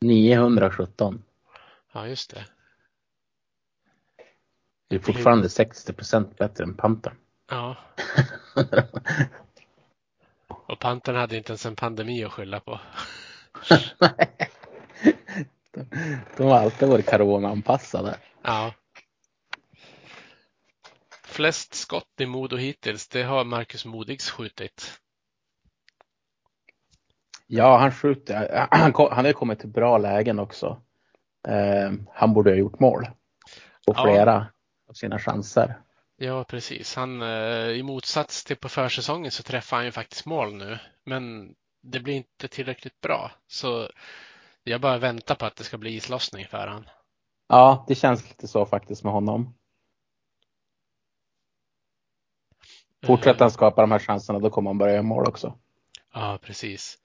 917. 0.00 1.24
ja 1.92 2.06
just 2.06 2.30
det. 2.34 2.44
Det 4.88 4.96
är 4.96 5.00
fortfarande 5.00 5.48
60 5.48 5.92
procent 5.92 6.38
bättre 6.38 6.64
än 6.64 6.74
Pantern. 6.74 7.14
Ja, 7.50 7.76
och 10.48 10.78
Pantern 10.78 11.16
hade 11.16 11.36
inte 11.36 11.50
ens 11.52 11.66
en 11.66 11.76
pandemi 11.76 12.24
att 12.24 12.32
skylla 12.32 12.60
på. 12.60 12.80
De 16.36 16.42
har 16.44 16.58
alltid 16.58 16.88
varit 16.88 17.10
coronaanpassade. 17.10 18.18
Ja. 18.42 18.74
Flest 21.38 21.74
skott 21.74 22.20
i 22.20 22.26
Modo 22.26 22.56
hittills, 22.56 23.08
det 23.08 23.22
har 23.22 23.44
Marcus 23.44 23.84
Modigs 23.84 24.30
skjutit. 24.30 25.00
Ja, 27.46 27.76
han 27.78 27.92
skjuter. 27.92 28.66
Han, 28.70 28.92
han 29.10 29.24
har 29.24 29.32
kommit 29.32 29.58
till 29.58 29.68
bra 29.68 29.98
lägen 29.98 30.38
också. 30.38 30.82
Eh, 31.48 31.92
han 32.14 32.34
borde 32.34 32.50
ha 32.50 32.56
gjort 32.56 32.80
mål 32.80 33.04
på 33.86 33.92
Ja. 33.96 34.02
flera 34.04 34.46
av 34.88 34.92
sina 34.92 35.18
chanser. 35.18 35.80
Ja, 36.16 36.44
precis. 36.44 36.94
Han, 36.96 37.22
eh, 37.22 37.68
I 37.68 37.82
motsats 37.82 38.44
till 38.44 38.56
på 38.56 38.68
försäsongen 38.68 39.30
så 39.30 39.42
träffar 39.42 39.76
han 39.76 39.86
ju 39.86 39.92
faktiskt 39.92 40.26
mål 40.26 40.54
nu. 40.54 40.78
Men 41.04 41.54
det 41.82 42.00
blir 42.00 42.14
inte 42.14 42.48
tillräckligt 42.48 43.00
bra. 43.00 43.30
Så 43.46 43.90
jag 44.64 44.80
bara 44.80 44.98
väntar 44.98 45.34
på 45.34 45.46
att 45.46 45.56
det 45.56 45.64
ska 45.64 45.78
bli 45.78 45.94
islossning 45.94 46.46
för 46.46 46.66
han. 46.66 46.88
Ja, 47.48 47.84
det 47.88 47.94
känns 47.94 48.28
lite 48.28 48.48
så 48.48 48.66
faktiskt 48.66 49.04
med 49.04 49.12
honom. 49.12 49.54
Fortsätter 53.06 53.40
han 53.40 53.50
skapa 53.50 53.80
de 53.80 53.90
här 53.92 53.98
chanserna 53.98 54.38
då 54.38 54.50
kommer 54.50 54.70
han 54.70 54.78
börja 54.78 54.92
göra 54.92 55.02
mål 55.02 55.28
också. 55.28 55.58
Ja, 56.12 56.38
precis. 56.42 56.98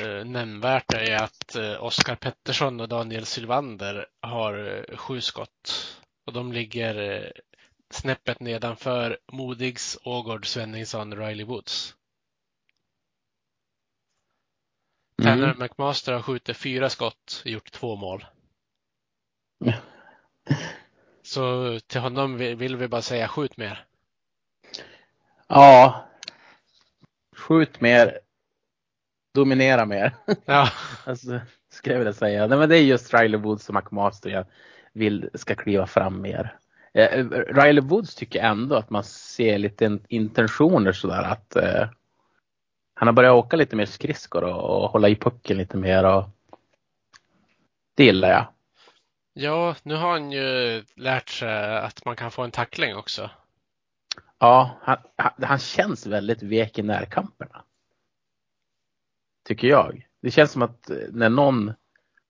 Eh, 0.00 0.24
nämnvärt 0.24 0.92
är 0.94 1.16
att 1.22 1.54
eh, 1.56 1.84
Oskar 1.84 2.16
Pettersson 2.16 2.80
och 2.80 2.88
Daniel 2.88 3.26
Sylvander 3.26 4.06
har 4.20 4.84
eh, 4.90 4.96
sju 4.96 5.20
skott. 5.20 5.96
Och 6.26 6.32
de 6.32 6.52
ligger 6.52 7.10
eh, 7.24 7.30
snäppet 7.90 8.40
nedanför 8.40 9.18
Modigs, 9.32 9.98
Ågård, 10.04 10.46
Svenningsson, 10.46 11.14
Riley 11.16 11.44
Woods. 11.46 11.96
Tanner 15.22 15.44
Mm. 15.54 15.58
McMaster 15.58 16.12
har 16.12 16.22
skjutit 16.22 16.56
fyra 16.56 16.90
skott 16.90 17.42
och 17.44 17.50
gjort 17.50 17.72
två 17.72 17.96
mål. 17.96 18.24
Så 21.22 21.78
till 21.80 22.00
honom 22.00 22.36
vi- 22.36 22.54
vill 22.54 22.76
vi 22.76 22.88
bara 22.88 23.02
säga 23.02 23.28
skjut 23.28 23.56
mer. 23.56 23.86
Ja. 25.48 26.04
Skjut 27.36 27.80
mer. 27.80 28.18
Dominera 29.34 29.84
mer. 29.86 30.14
Ja, 30.44 30.68
Alltså, 31.04 31.40
skulle 31.70 31.94
jag 31.94 31.98
vilja 32.00 32.12
säga. 32.12 32.46
Nej, 32.46 32.58
men 32.58 32.68
det 32.68 32.76
är 32.78 32.82
just 32.82 33.14
Riley 33.14 33.40
Woods 33.40 33.68
och 33.68 33.74
McMaster 33.74 34.30
jag 34.30 34.46
vill 34.92 35.30
ska 35.34 35.54
kliva 35.54 35.86
fram 35.86 36.20
mer. 36.22 36.56
Eh, 36.94 37.24
Riley 37.30 37.80
Woods 37.84 38.14
tycker 38.14 38.40
ändå 38.42 38.76
att 38.76 38.90
man 38.90 39.04
ser 39.04 39.58
lite 39.58 39.98
intentioner 40.08 40.92
sådär 40.92 41.22
att 41.22 41.56
eh, 41.56 41.88
han 42.94 43.08
har 43.08 43.12
börjat 43.12 43.34
åka 43.34 43.56
lite 43.56 43.76
mer 43.76 43.86
skridskor 43.86 44.44
och, 44.44 44.82
och 44.82 44.90
hålla 44.90 45.08
i 45.08 45.16
pucken 45.16 45.58
lite 45.58 45.76
mer 45.76 46.04
och 46.04 46.24
det 47.94 48.04
gillar 48.04 48.28
jag. 48.28 48.46
ja, 49.32 49.74
nu 49.82 49.94
har 49.94 50.10
han 50.10 50.32
ju 50.32 50.84
lärt 50.96 51.28
sig 51.28 51.76
att 51.78 52.04
man 52.04 52.16
kan 52.16 52.30
få 52.30 52.42
en 52.42 52.50
tackling 52.50 52.96
också. 52.96 53.30
Ja, 54.38 54.78
han, 54.82 54.96
han, 55.16 55.32
han 55.42 55.58
känns 55.58 56.06
väldigt 56.06 56.42
vek 56.42 56.78
i 56.78 56.82
närkamperna. 56.82 57.64
Tycker 59.44 59.68
jag. 59.68 60.08
Det 60.20 60.30
känns 60.30 60.52
som 60.52 60.62
att 60.62 60.90
eh, 60.90 60.96
när 61.10 61.28
någon 61.28 61.72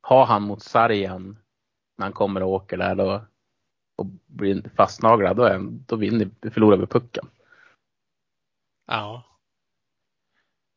har 0.01 0.26
han 0.26 0.43
mot 0.43 0.62
sargen 0.62 1.39
när 1.99 2.07
han 2.07 2.12
kommer 2.12 2.43
och 2.43 2.51
åker 2.51 2.76
där 2.76 2.95
då 2.95 3.26
och 3.97 4.07
blir 4.26 4.70
fastnaglad, 4.76 5.37
då, 5.37 5.45
är, 5.45 5.59
då 5.61 5.97
vinner, 5.97 6.51
förlorar 6.51 6.76
vi 6.76 6.87
pucken. 6.87 7.28
Ja. 8.87 9.22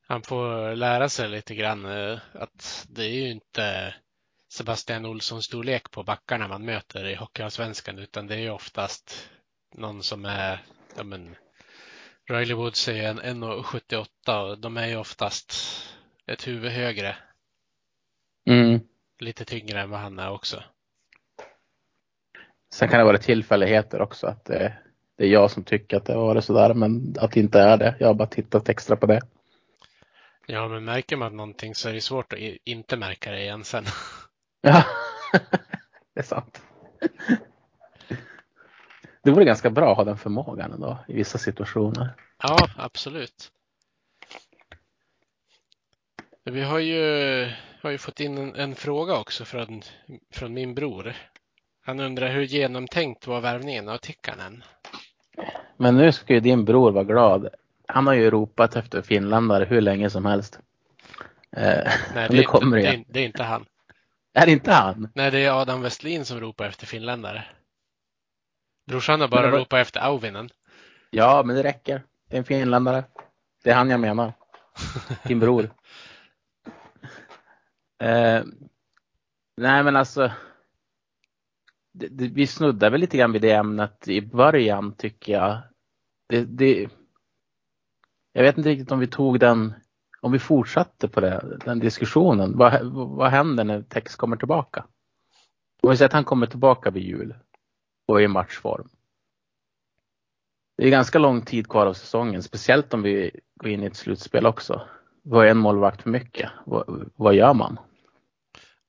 Han 0.08 0.22
får 0.22 0.76
lära 0.76 1.10
sig 1.10 1.30
lite 1.30 1.56
grann 1.56 1.86
eh, 1.86 2.20
att 2.34 2.88
det 2.90 3.04
är 3.04 3.14
ju 3.14 3.32
inte 3.32 3.96
Sebastian 4.52 5.06
Olsson 5.06 5.42
storlek 5.42 5.92
på 5.92 6.04
backarna 6.04 6.48
man 6.48 6.66
möter 6.66 7.06
i 7.06 7.16
Hockeyallsvenskan 7.16 8.00
utan 8.00 8.28
det 8.28 8.36
är 8.36 8.40
ju 8.40 8.50
oftast 8.50 9.30
någon 9.76 10.04
som 10.04 10.26
är, 10.26 10.62
ja 10.98 11.04
men 11.04 11.36
Riley 12.30 12.54
Woods 12.54 12.88
är 12.88 12.94
ju 12.94 13.04
en 13.04 13.20
1,78 13.22 14.06
och 14.52 14.60
de 14.60 14.78
är 14.78 14.88
ju 14.88 14.96
oftast 14.98 15.54
ett 16.28 16.48
huvud 16.48 16.72
högre, 16.72 17.16
Mm. 18.50 18.80
lite 19.20 19.46
tyngre 19.46 19.82
än 19.82 19.90
vad 19.90 20.00
han 20.00 20.20
är 20.20 20.32
också. 20.32 20.64
Sen 22.74 22.90
kan 22.90 23.00
det 23.00 23.06
vara 23.06 23.18
tillfälligheter 23.18 24.02
också 24.02 24.28
att 24.28 24.46
det, 24.46 24.78
det 25.18 25.24
är 25.24 25.30
jag 25.30 25.52
som 25.52 25.64
tycker 25.64 25.98
att 25.98 26.06
det 26.06 26.14
har 26.14 26.26
varit 26.26 26.44
sådär 26.46 26.74
men 26.74 27.16
att 27.20 27.32
det 27.32 27.40
inte 27.40 27.60
är 27.60 27.78
det. 27.78 27.96
Jag 28.00 28.08
har 28.08 28.14
bara 28.14 28.28
tittat 28.28 28.70
extra 28.70 28.96
på 28.96 29.06
det. 29.06 29.22
Ja, 30.48 30.68
men 30.68 30.86
märker 30.86 31.18
man 31.18 31.38
någonting 31.38 31.76
så 31.76 31.90
är 31.90 31.94
det 31.94 32.02
svårt 32.02 32.34
att 32.34 32.40
inte 32.66 32.98
märka 32.98 33.32
det 33.32 33.42
igen 33.42 33.64
sen. 33.64 33.86
Ja, 34.62 34.84
det 36.14 36.20
är 36.20 36.24
sant. 36.24 36.62
Det 39.24 39.32
vore 39.32 39.46
ganska 39.46 39.70
bra 39.70 39.92
att 39.92 39.98
ha 39.98 40.04
den 40.04 40.18
förmågan 40.18 40.72
ändå 40.72 40.98
i 41.08 41.14
vissa 41.14 41.38
situationer. 41.38 42.14
Ja, 42.44 42.70
absolut. 42.78 43.52
Vi 46.44 46.62
har 46.62 46.80
ju, 46.80 47.52
har 47.82 47.90
ju 47.90 47.98
fått 47.98 48.20
in 48.20 48.38
en, 48.38 48.56
en 48.56 48.76
fråga 48.76 49.18
också 49.18 49.46
från, 49.46 49.82
från 50.34 50.54
min 50.54 50.76
bror. 50.76 51.16
Han 51.86 52.00
undrar 52.00 52.30
hur 52.30 52.42
genomtänkt 52.42 53.28
var 53.28 53.42
värvningen 53.42 53.90
av 53.90 53.98
Tikkanen? 53.98 54.64
Men 55.78 55.98
nu 55.98 56.12
ska 56.12 56.34
ju 56.34 56.40
din 56.40 56.66
bror 56.66 56.92
vara 56.92 57.04
glad. 57.04 57.50
Han 57.88 58.08
har 58.08 58.14
ju 58.14 58.30
ropat 58.30 58.76
efter 58.76 59.02
finländare 59.02 59.66
hur 59.66 59.82
länge 59.82 60.10
som 60.10 60.26
helst. 60.26 60.60
Eh, 61.52 61.92
Nej, 62.16 62.28
det 62.30 62.44
kommer 62.44 62.78
inte, 62.78 62.92
det 62.92 62.98
är, 62.98 63.06
det 63.08 63.20
är 63.20 63.26
inte 63.26 63.44
han. 63.44 63.66
Är 64.34 64.46
det 64.46 64.52
inte 64.52 64.72
han? 64.72 65.10
Nej, 65.16 65.32
det 65.32 65.40
är 65.40 65.62
Adam 65.62 65.82
Westlin 65.82 66.26
som 66.26 66.40
ropar 66.40 66.66
efter 66.66 66.86
finländare. 66.86 67.46
Brorsan 68.90 69.22
har 69.22 69.28
bara 69.28 69.52
var- 69.52 69.60
ropat 69.60 69.80
efter 69.80 70.00
Auvinen. 70.00 70.50
Ja, 71.10 71.44
men 71.46 71.56
det 71.56 71.64
räcker. 71.64 72.04
Det 72.30 72.36
är 72.36 72.38
en 72.38 72.44
finländare. 72.46 73.04
Det 73.64 73.70
är 73.70 73.76
han 73.76 73.90
jag 73.90 74.00
menar. 74.00 74.34
Din 75.24 75.40
bror. 75.40 75.70
Eh, 78.02 78.44
nej, 79.58 79.84
men 79.84 79.96
alltså. 79.96 80.32
Det, 81.94 82.08
det, 82.08 82.28
vi 82.28 82.48
snuddar 82.48 82.90
väl 82.90 83.02
lite 83.02 83.18
grann 83.18 83.32
vid 83.32 83.42
det 83.42 83.52
ämnet 83.52 84.08
i 84.08 84.22
början 84.22 84.96
tycker 84.96 85.34
jag. 85.34 85.58
Det, 86.30 86.44
det, 86.46 86.90
jag 88.34 88.44
vet 88.44 88.58
inte 88.58 88.70
riktigt 88.70 88.92
om 88.92 89.00
vi 89.00 89.08
tog 89.08 89.40
den, 89.40 89.74
om 90.22 90.32
vi 90.32 90.40
fortsatte 90.40 91.08
på 91.08 91.20
det, 91.20 91.58
den 91.66 91.80
diskussionen. 91.80 92.58
Vad, 92.58 92.86
vad 92.92 93.32
händer 93.32 93.64
när 93.64 93.82
Tex 93.82 94.16
kommer 94.16 94.36
tillbaka? 94.38 94.86
Om 95.82 95.90
vi 95.90 95.98
säger 95.98 96.10
att 96.10 96.14
han 96.14 96.26
kommer 96.26 96.48
tillbaka 96.48 96.90
vid 96.92 97.04
jul 97.04 97.36
och 98.10 98.20
är 98.20 98.26
i 98.26 98.28
matchform. 98.28 98.90
Det 100.78 100.86
är 100.86 100.90
ganska 100.90 101.20
lång 101.20 101.42
tid 101.42 101.68
kvar 101.68 101.86
av 101.86 101.94
säsongen, 101.94 102.44
speciellt 102.44 102.94
om 102.94 103.02
vi 103.02 103.32
går 103.56 103.72
in 103.72 103.84
i 103.84 103.86
ett 103.86 103.96
slutspel 103.96 104.46
också. 104.46 104.88
Vad 105.24 105.46
är 105.46 105.52
en 105.52 105.58
målvakt 105.58 106.02
för 106.02 106.10
mycket? 106.10 106.52
Vad, 106.66 107.12
vad 107.16 107.34
gör 107.34 107.54
man? 107.54 107.80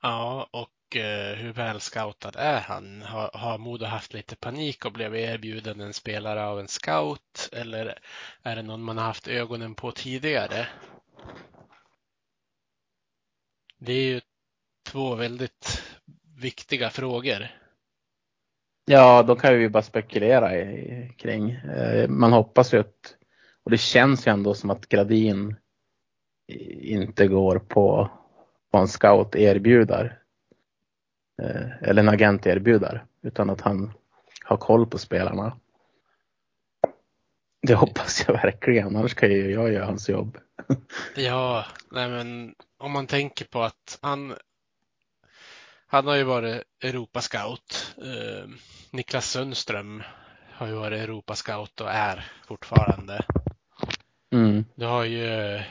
Ja, 0.03 0.49
och 0.51 0.97
eh, 0.97 1.37
hur 1.37 1.53
väl 1.53 1.81
scoutad 1.81 2.33
är 2.35 2.61
han? 2.61 3.03
Har, 3.03 3.31
har 3.35 3.59
Modo 3.59 3.85
haft 3.87 4.15
lite 4.15 4.37
panik 4.37 4.85
och 4.85 4.93
blev 4.93 5.17
erbjuden 5.17 5.81
en 5.81 5.95
spelare 5.95 6.47
av 6.47 6.61
en 6.61 6.69
scout? 6.69 7.49
Eller 7.53 7.99
är 8.43 8.57
det 8.57 8.63
någon 8.63 8.83
man 8.83 8.99
har 8.99 9.05
haft 9.05 9.29
ögonen 9.29 9.75
på 9.75 9.93
tidigare? 9.93 10.69
Det 13.79 13.93
är 13.93 14.05
ju 14.05 14.21
två 14.87 15.15
väldigt 15.15 15.83
viktiga 16.37 16.91
frågor. 16.91 17.60
Ja, 18.91 19.23
då 19.23 19.37
kan 19.37 19.59
vi 19.59 19.69
bara 19.69 19.83
spekulera 19.83 20.57
i, 20.57 21.13
kring. 21.19 21.51
Eh, 21.51 22.09
Man 22.09 22.33
hoppas 22.33 22.75
ju 22.75 22.79
att, 22.81 23.17
och 23.65 23.71
det 23.71 23.79
känns 23.79 24.27
ju 24.27 24.33
ändå 24.33 24.55
som 24.55 24.71
att 24.71 24.89
Gradin 24.89 25.57
inte 26.81 27.27
går 27.27 27.59
på 27.59 28.11
vad 28.71 28.83
en 28.83 28.89
scout 28.89 29.37
erbjuder. 29.37 30.19
Eh, 31.43 31.83
Eller 31.83 32.03
en 32.03 32.09
agent 32.09 32.47
erbjuder. 32.47 33.05
Utan 33.23 33.51
att 33.51 33.61
han 33.61 33.93
har 34.45 34.57
koll 34.57 34.87
på 34.87 34.99
spelarna. 34.99 35.57
Det 37.63 37.75
hoppas 37.75 38.25
jag 38.27 38.35
verkligen, 38.35 38.97
annars 38.97 39.15
kan 39.15 39.31
ju 39.31 39.51
jag 39.51 39.73
göra 39.73 39.85
hans 39.85 40.09
jobb. 40.09 40.39
Ja, 41.17 41.65
nej 41.91 42.09
men 42.09 42.55
om 42.79 42.93
man 42.93 43.07
tänker 43.07 43.45
på 43.45 43.63
att 43.63 43.99
han, 44.03 44.35
han 45.87 46.07
har 46.07 46.17
ju 46.17 46.23
varit 46.25 46.63
Europascout. 46.85 47.95
Eh, 47.99 48.51
Niklas 48.93 49.31
Sundström 49.31 50.03
har 50.53 50.67
ju 50.67 50.73
varit 50.73 51.01
Europascout 51.01 51.81
och 51.81 51.91
är 51.91 52.33
fortfarande. 52.47 53.25
Mm. 54.33 54.65
Du 54.75 54.87
har 54.87 55.05
ju 55.05 55.25
eh, 55.25 55.63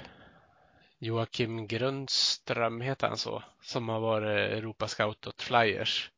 Joakim 1.00 1.68
Grundström, 1.68 2.82
heter 2.82 3.08
han 3.08 3.18
så, 3.18 3.44
som 3.62 3.90
har 3.90 4.00
varit 4.00 4.52
Europascout 4.58 5.28
åt 5.28 5.42
Flyers. 5.42 6.12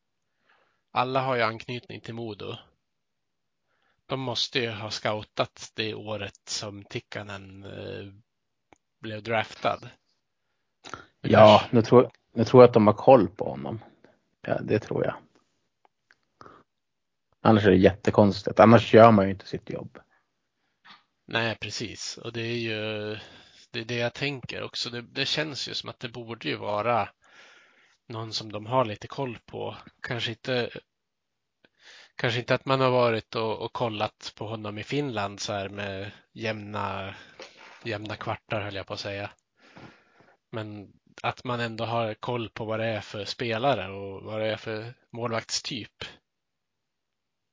Alla 0.91 1.21
har 1.21 1.35
ju 1.35 1.41
anknytning 1.41 2.01
till 2.01 2.13
Modo. 2.13 2.55
De 4.05 4.19
måste 4.19 4.59
ju 4.59 4.69
ha 4.69 4.89
scoutat 4.89 5.71
det 5.75 5.93
året 5.93 6.39
som 6.45 6.83
Tikkanen 6.83 7.63
eh, 7.63 8.13
blev 8.99 9.23
draftad. 9.23 9.79
Det 11.21 11.29
Ja, 11.29 11.61
nu 11.71 11.81
tror, 11.81 12.09
nu 12.33 12.45
tror 12.45 12.63
jag 12.63 12.67
att 12.67 12.73
de 12.73 12.87
har 12.87 12.93
koll 12.93 13.27
på 13.27 13.49
honom. 13.49 13.79
Ja, 14.41 14.59
det 14.61 14.79
tror 14.79 15.05
jag. 15.05 15.15
Annars 17.41 17.65
är 17.65 17.71
det 17.71 17.77
jättekonstigt. 17.77 18.59
Annars 18.59 18.93
gör 18.93 19.11
man 19.11 19.25
ju 19.25 19.31
inte 19.31 19.47
sitt 19.47 19.69
jobb. 19.69 19.99
Nej, 21.27 21.57
precis. 21.61 22.17
Och 22.17 22.33
det 22.33 22.41
är 22.41 22.57
ju 22.57 23.17
det, 23.71 23.79
är 23.79 23.85
det 23.85 23.97
jag 23.97 24.13
tänker 24.13 24.63
också. 24.63 24.89
Det, 24.89 25.01
det 25.01 25.25
känns 25.25 25.69
ju 25.69 25.73
som 25.73 25.89
att 25.89 25.99
det 25.99 26.09
borde 26.09 26.47
ju 26.47 26.55
vara 26.55 27.09
någon 28.07 28.33
som 28.33 28.51
de 28.51 28.65
har 28.65 28.85
lite 28.85 29.07
koll 29.07 29.37
på. 29.45 29.77
Kanske 30.01 30.31
inte 30.31 30.69
Kanske 32.15 32.39
inte 32.39 32.55
att 32.55 32.65
man 32.65 32.81
har 32.81 32.91
varit 32.91 33.35
och, 33.35 33.61
och 33.61 33.73
kollat 33.73 34.33
på 34.37 34.47
honom 34.47 34.77
i 34.77 34.83
Finland 34.83 35.39
så 35.39 35.53
här 35.53 35.69
med 35.69 36.11
jämna, 36.33 37.15
jämna 37.83 38.15
kvartar 38.15 38.61
höll 38.61 38.75
jag 38.75 38.87
på 38.87 38.93
att 38.93 38.99
säga. 38.99 39.29
Men 40.51 40.93
att 41.23 41.43
man 41.43 41.59
ändå 41.59 41.85
har 41.85 42.13
koll 42.13 42.49
på 42.49 42.65
vad 42.65 42.79
det 42.79 42.85
är 42.85 43.01
för 43.01 43.25
spelare 43.25 43.91
och 43.91 44.23
vad 44.23 44.41
det 44.41 44.47
är 44.47 44.57
för 44.57 44.93
målvaktstyp. 45.11 46.03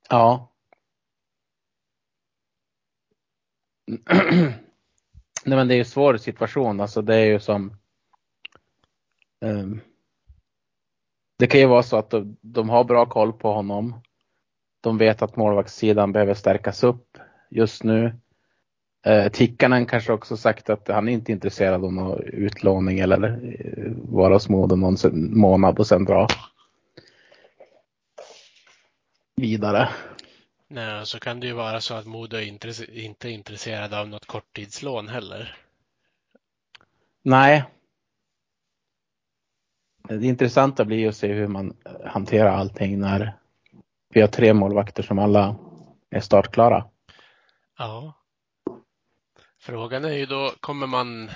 Ja. 0.09 0.53
Nej 5.45 5.57
men 5.57 5.69
det 5.69 5.75
är 5.75 5.77
ju 5.77 5.81
en 5.81 5.85
svår 5.85 6.17
situation, 6.17 6.81
alltså 6.81 7.03
det 7.03 7.15
är 7.15 7.25
ju 7.25 7.41
som 7.41 7.77
um, 9.41 9.81
Det 11.39 11.47
kan 11.47 11.61
ju 11.61 11.67
vara 11.67 11.83
så 11.83 11.97
att 11.97 12.11
de, 12.11 12.37
de, 12.41 12.69
har 12.69 12.85
bra 12.85 13.07
koll 13.07 13.33
på 13.33 13.53
honom. 13.53 14.03
De 14.81 14.99
vet 14.99 15.23
att 15.23 15.37
målvaktssidan 15.37 16.13
behöver 16.13 16.35
stärkas 16.35 16.85
upp 16.85 17.19
just 17.51 17.85
nu. 17.85 18.19
Uh, 19.09 19.29
Tikkanen 19.29 19.87
kanske 19.87 20.13
också 20.13 20.37
sagt 20.37 20.71
att 20.71 20.89
han 20.89 21.09
är 21.09 21.13
inte 21.13 21.33
intresserad 21.33 21.85
av 21.85 21.93
någon 21.93 22.23
utlåning 22.23 22.99
eller 22.99 23.45
uh, 23.45 23.93
vara 23.97 24.35
hos 24.35 24.49
Modo 24.49 24.77
någon 24.77 24.97
månad 25.39 25.79
och 25.79 25.87
sen 25.87 26.05
dra 26.05 26.27
vidare. 29.39 29.89
Nej, 30.69 31.07
så 31.07 31.21
kan 31.21 31.41
det 31.41 31.47
ju 31.47 31.53
vara 31.53 31.81
så 31.81 31.95
att 31.95 32.07
Modo 32.07 32.39
inte 32.39 32.69
är 33.29 33.33
intresserad 33.33 33.95
av 33.95 34.09
något 34.09 34.27
korttidslån 34.27 35.09
heller. 35.09 35.57
Nej. 37.23 37.65
Det 40.09 40.27
intressanta 40.27 40.85
blir 40.85 40.99
ju 40.99 41.09
att 41.09 41.17
se 41.17 41.33
hur 41.33 41.49
man 41.49 41.77
hanterar 42.05 42.51
allting 42.51 43.01
när 43.01 43.39
vi 44.09 44.21
har 44.21 44.29
tre 44.29 44.55
målvakter 44.55 45.03
som 45.03 45.19
alla 45.19 45.57
är 46.11 46.21
startklara. 46.21 46.85
Ja. 47.79 48.15
Frågan 49.61 50.05
är 50.05 50.13
ju 50.13 50.27
då, 50.27 50.53
kommer 50.61 50.87
man, 50.87 51.31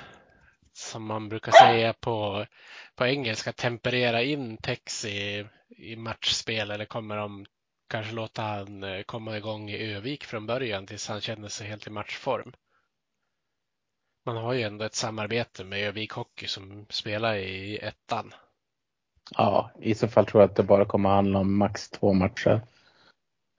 som 0.72 1.04
man 1.04 1.28
brukar 1.28 1.52
säga 1.52 1.92
på, 1.92 2.46
på 2.94 3.06
engelska, 3.06 3.52
temperera 3.52 4.22
in 4.22 4.56
Tex 4.56 5.04
i, 5.04 5.46
i 5.68 5.96
matchspel 5.96 6.70
eller 6.70 6.84
kommer 6.84 7.16
de 7.16 7.46
kanske 7.92 8.14
låta 8.14 8.42
han 8.42 8.84
eh, 8.84 9.02
komma 9.02 9.36
igång 9.36 9.70
i 9.70 9.92
Övik 9.94 10.24
från 10.24 10.46
början 10.46 10.86
tills 10.86 11.08
han 11.08 11.20
känner 11.20 11.48
sig 11.48 11.66
helt 11.66 11.86
i 11.86 11.90
matchform? 11.90 12.52
Man 14.26 14.36
har 14.36 14.52
ju 14.52 14.62
ändå 14.62 14.84
ett 14.84 14.94
samarbete 14.94 15.64
med 15.64 15.88
Övik 15.88 16.12
Hockey 16.12 16.46
som 16.46 16.86
spelar 16.88 17.34
i 17.36 17.78
ettan. 17.78 18.34
Ja, 19.30 19.70
i 19.80 19.94
så 19.94 20.08
fall 20.08 20.26
tror 20.26 20.42
jag 20.42 20.50
att 20.50 20.56
det 20.56 20.62
bara 20.62 20.84
kommer 20.84 21.08
handla 21.08 21.38
om 21.38 21.56
max 21.56 21.90
två 21.90 22.12
matcher 22.12 22.60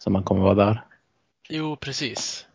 som 0.04 0.14
man 0.14 0.24
kommer 0.24 0.42
vara 0.42 0.66
där. 0.66 0.86
Jo, 1.50 1.76
precis. 1.76 2.48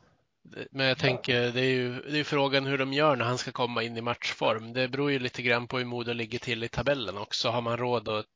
Men 0.70 0.87
jag 0.87 0.99
tänker, 0.99 1.53
det 1.53 1.61
är 1.61 1.72
ju 1.72 2.03
det 2.03 2.18
är 2.18 2.24
frågan 2.24 2.66
hur 2.66 2.79
de 2.79 2.93
gör 2.93 3.16
när 3.16 3.24
han 3.24 3.39
ska 3.39 3.53
komma 3.53 3.83
in 3.83 3.97
i 3.97 4.01
matchform. 4.01 4.72
Det 4.72 4.89
beror 4.89 5.11
ju 5.11 5.18
lite 5.18 5.43
grann 5.43 5.66
på 5.68 5.79
hur 5.79 5.85
Modo 5.85 6.12
ligger 6.12 6.39
till 6.39 6.64
i 6.64 6.68
tabellen 6.68 7.18
också. 7.18 7.49
Har 7.49 7.62
man 7.62 7.76
råd 7.76 8.09
att, 8.09 8.26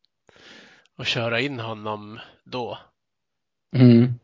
att 0.97 1.07
köra 1.07 1.41
in 1.41 1.61
honom 1.61 2.21
då? 2.45 2.79
Mm. 3.77 4.15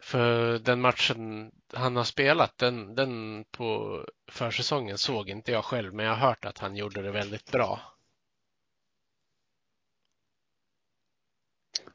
För 0.00 0.58
den 0.58 0.80
matchen 0.80 1.52
han 1.72 1.96
har 1.96 2.04
spelat, 2.04 2.58
den, 2.58 2.94
den 2.94 3.44
på 3.50 4.00
försäsongen 4.30 4.98
såg 4.98 5.28
inte 5.28 5.52
jag 5.52 5.64
själv, 5.64 5.94
men 5.94 6.06
jag 6.06 6.14
har 6.14 6.28
hört 6.28 6.44
att 6.44 6.58
han 6.58 6.76
gjorde 6.76 7.02
det 7.02 7.10
väldigt 7.10 7.52
bra. 7.52 7.80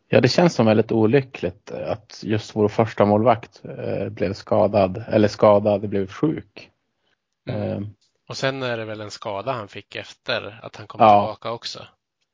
Ja, 0.08 0.22
det 0.22 0.28
känns 0.28 0.56
som 0.56 0.66
väldigt 0.66 0.92
olyckligt 0.92 1.72
att 1.72 2.24
just 2.24 2.56
vår 2.56 2.68
första 2.68 3.06
målvakt 3.06 3.62
eh, 3.66 4.10
blev 4.10 4.34
skadad 4.34 5.04
eller 5.08 5.28
skadad, 5.28 5.90
blev 5.90 6.08
sjuk. 6.08 6.72
Mm. 7.50 7.62
Eh. 7.62 7.90
Och 8.28 8.38
sen 8.38 8.64
är 8.64 8.78
det 8.78 8.86
väl 8.86 9.02
en 9.02 9.12
skada 9.12 9.52
han 9.52 9.68
fick 9.68 9.96
efter 9.96 10.60
att 10.64 10.76
han 10.76 10.88
kom 10.88 11.02
ja. 11.02 11.10
tillbaka 11.10 11.52
också. 11.52 11.88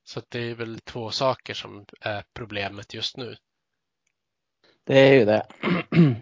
Så 0.04 0.22
det 0.30 0.40
är 0.40 0.56
väl 0.56 0.80
två 0.80 1.12
saker 1.12 1.54
som 1.54 1.86
är 2.02 2.24
problemet 2.34 2.94
just 2.94 3.18
nu. 3.18 3.36
Det 4.86 5.00
är 5.00 5.14
ju 5.14 5.26
det. 5.26 5.48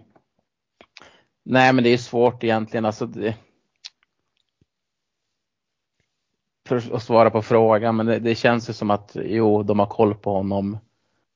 Nej, 1.43 1.73
men 1.73 1.83
det 1.83 1.89
är 1.89 1.97
svårt 1.97 2.43
egentligen. 2.43 2.85
Alltså 2.85 3.05
det... 3.05 3.37
För 6.67 6.95
att 6.95 7.03
svara 7.03 7.29
på 7.29 7.41
frågan, 7.41 7.95
men 7.95 8.05
det, 8.05 8.19
det 8.19 8.35
känns 8.35 8.69
ju 8.69 8.73
som 8.73 8.91
att 8.91 9.11
jo, 9.15 9.63
de 9.63 9.79
har 9.79 9.85
koll 9.85 10.15
på 10.15 10.33
honom 10.33 10.77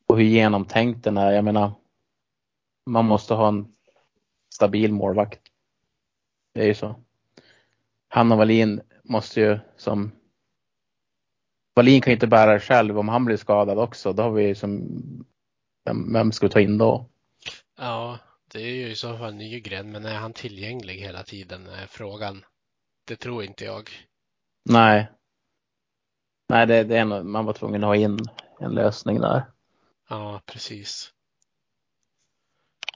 och 0.08 0.18
hur 0.18 0.26
genomtänkt 0.26 1.04
den 1.04 1.18
är. 1.18 1.32
Jag 1.32 1.44
menar, 1.44 1.72
man 2.86 3.06
måste 3.06 3.34
ha 3.34 3.48
en 3.48 3.76
stabil 4.54 4.94
målvakt. 4.94 5.42
Det 6.54 6.62
är 6.62 6.66
ju 6.66 6.74
så. 6.74 6.96
Hanna 8.08 8.36
Wallin 8.36 8.82
måste 9.04 9.42
ju 9.42 9.60
som 9.78 10.12
Wallin 11.76 12.02
kan 12.02 12.12
ju 12.12 12.16
inte 12.16 12.28
bära 12.28 12.54
det 12.54 12.60
själv 12.60 13.00
om 13.00 13.10
han 13.10 13.26
blir 13.26 13.38
skadad 13.38 13.80
också. 13.80 14.14
Då 14.14 14.24
har 14.24 14.32
vi 14.32 14.56
som 14.56 14.88
vem, 15.86 16.14
vem 16.14 16.32
ska 16.32 16.48
vi 16.48 16.54
ta 16.54 16.60
in 16.60 16.78
då? 16.78 17.10
Ja, 17.78 18.20
det 18.52 18.62
är 18.62 18.74
ju 18.74 18.90
i 18.90 18.96
så 18.96 19.18
fall 19.18 19.34
Nygren, 19.34 19.92
men 19.92 20.06
är 20.06 20.16
han 20.16 20.34
tillgänglig 20.34 20.94
hela 20.94 21.24
tiden 21.24 21.68
är 21.68 21.88
frågan. 21.88 22.46
Det 23.06 23.16
tror 23.16 23.44
inte 23.44 23.66
jag. 23.66 23.90
Nej. 24.64 25.12
Nej, 26.50 26.68
det, 26.68 26.84
det 26.84 26.98
är 26.98 27.02
en, 27.02 27.30
man 27.32 27.46
var 27.46 27.54
tvungen 27.54 27.84
att 27.84 27.88
ha 27.88 27.96
in 27.96 28.20
en 28.60 28.72
lösning 28.72 29.22
där. 29.22 29.44
Ja, 30.10 30.42
precis. 30.46 31.14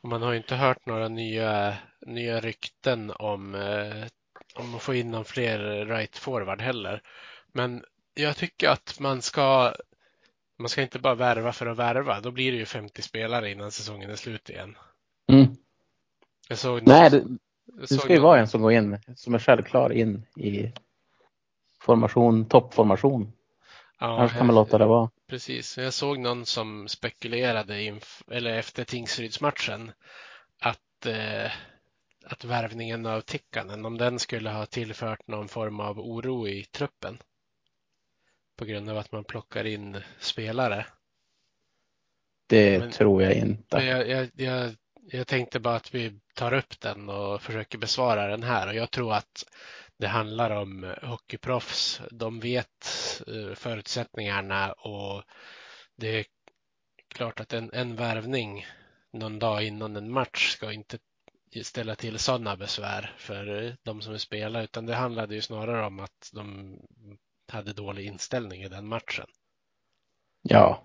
Man 0.03 0.21
har 0.21 0.31
ju 0.31 0.37
inte 0.37 0.55
hört 0.55 0.85
några 0.85 1.07
nya, 1.07 1.77
nya 2.05 2.39
rykten 2.39 3.11
om, 3.11 3.55
eh, 3.55 4.05
om 4.55 4.75
att 4.75 4.81
få 4.81 4.93
in 4.93 5.11
någon 5.11 5.25
fler 5.25 5.85
right 5.85 6.17
forward 6.17 6.61
heller. 6.61 7.01
Men 7.47 7.83
jag 8.13 8.37
tycker 8.37 8.69
att 8.69 8.99
man 8.99 9.21
ska 9.21 9.73
man 10.61 10.69
ska 10.69 10.81
inte 10.81 10.99
bara 10.99 11.15
värva 11.15 11.51
för 11.53 11.65
att 11.65 11.77
värva. 11.77 12.19
Då 12.19 12.31
blir 12.31 12.51
det 12.51 12.57
ju 12.57 12.65
50 12.65 13.01
spelare 13.01 13.51
innan 13.51 13.71
säsongen 13.71 14.09
är 14.09 14.15
slut 14.15 14.49
igen. 14.49 14.77
Mm. 15.31 15.55
Jag 16.49 16.57
såg 16.57 16.87
Nej, 16.87 17.09
det, 17.09 17.23
det 17.65 17.87
ska 17.87 18.09
ju 18.09 18.15
någon... 18.15 18.23
vara 18.23 18.39
en 18.39 18.47
som 18.47 18.61
går 18.61 18.71
in, 18.71 18.99
som 19.15 19.33
är 19.33 19.39
självklar 19.39 19.93
in 19.93 20.25
i 20.37 20.71
formation, 21.81 22.45
toppformation. 22.45 23.31
Ja, 23.99 24.07
Annars 24.07 24.33
kan 24.33 24.45
man 24.45 24.55
låta 24.55 24.77
det 24.77 24.85
vara. 24.85 25.09
Precis. 25.29 25.77
Jag 25.77 25.93
såg 25.93 26.19
någon 26.19 26.45
som 26.45 26.87
spekulerade 26.87 27.73
inf- 27.73 28.23
eller 28.31 28.53
efter 28.53 28.83
Tingsrydsmatchen 28.83 29.91
att, 30.59 31.05
eh, 31.05 31.51
att 32.25 32.45
värvningen 32.45 33.05
av 33.05 33.21
Tikkanen, 33.21 33.85
om 33.85 33.97
den 33.97 34.19
skulle 34.19 34.49
ha 34.49 34.65
tillfört 34.65 35.27
någon 35.27 35.47
form 35.47 35.79
av 35.79 35.99
oro 35.99 36.47
i 36.47 36.63
truppen 36.63 37.17
på 38.55 38.65
grund 38.65 38.89
av 38.89 38.97
att 38.97 39.11
man 39.11 39.23
plockar 39.23 39.65
in 39.65 39.97
spelare. 40.19 40.85
Det 42.47 42.79
Men, 42.79 42.91
tror 42.91 43.23
jag 43.23 43.33
inte. 43.33 43.77
Jag, 43.77 44.09
jag, 44.09 44.29
jag, 44.33 44.75
jag 45.11 45.27
tänkte 45.27 45.59
bara 45.59 45.75
att 45.75 45.95
vi 45.95 46.19
tar 46.35 46.53
upp 46.53 46.79
den 46.79 47.09
och 47.09 47.41
försöker 47.41 47.77
besvara 47.77 48.27
den 48.27 48.43
här 48.43 48.67
och 48.67 48.75
jag 48.75 48.91
tror 48.91 49.13
att 49.13 49.45
det 49.97 50.07
handlar 50.07 50.49
om 50.49 50.95
hockeyproffs. 51.01 52.01
De 52.11 52.39
vet 52.39 52.87
eh, 53.27 53.55
förutsättningarna 53.55 54.71
och 54.71 55.23
det 55.95 56.19
är 56.19 56.25
klart 57.07 57.39
att 57.39 57.53
en, 57.53 57.69
en 57.73 57.95
värvning 57.95 58.65
någon 59.13 59.39
dag 59.39 59.63
innan 59.63 59.95
en 59.95 60.11
match 60.11 60.53
ska 60.53 60.71
inte 60.71 60.97
ställa 61.63 61.95
till 61.95 62.19
sådana 62.19 62.57
besvär 62.57 63.15
för 63.17 63.75
de 63.83 64.01
som 64.01 64.13
är 64.13 64.17
spelare 64.17 64.63
utan 64.63 64.85
det 64.85 64.95
handlade 64.95 65.35
ju 65.35 65.41
snarare 65.41 65.85
om 65.85 65.99
att 65.99 66.29
de 66.33 66.77
hade 67.51 67.73
dålig 67.73 68.05
inställning 68.05 68.63
i 68.63 68.69
den 68.69 68.87
matchen. 68.87 69.25
Ja. 70.41 70.83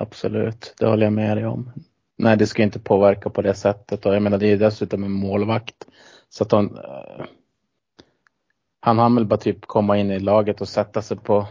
Absolut, 0.00 0.74
det 0.78 0.86
håller 0.86 1.06
jag 1.06 1.12
med 1.12 1.36
dig 1.36 1.46
om. 1.46 1.72
Nej, 2.16 2.36
det 2.36 2.46
ska 2.46 2.62
inte 2.62 2.80
påverka 2.80 3.30
på 3.30 3.42
det 3.42 3.54
sättet 3.54 4.06
och 4.06 4.14
jag 4.14 4.22
menar 4.22 4.38
det 4.38 4.46
är 4.46 4.56
dessutom 4.56 5.04
en 5.04 5.12
målvakt. 5.12 5.86
Så 6.28 6.44
att 6.44 6.52
han, 6.52 6.78
uh, 6.78 7.24
han 8.80 8.98
hann 8.98 9.14
väl 9.14 9.26
bara 9.26 9.40
typ 9.40 9.66
komma 9.66 9.98
in 9.98 10.10
i 10.10 10.18
laget 10.18 10.60
och 10.60 10.68
sätta 10.68 11.02
sig 11.02 11.16
på 11.16 11.48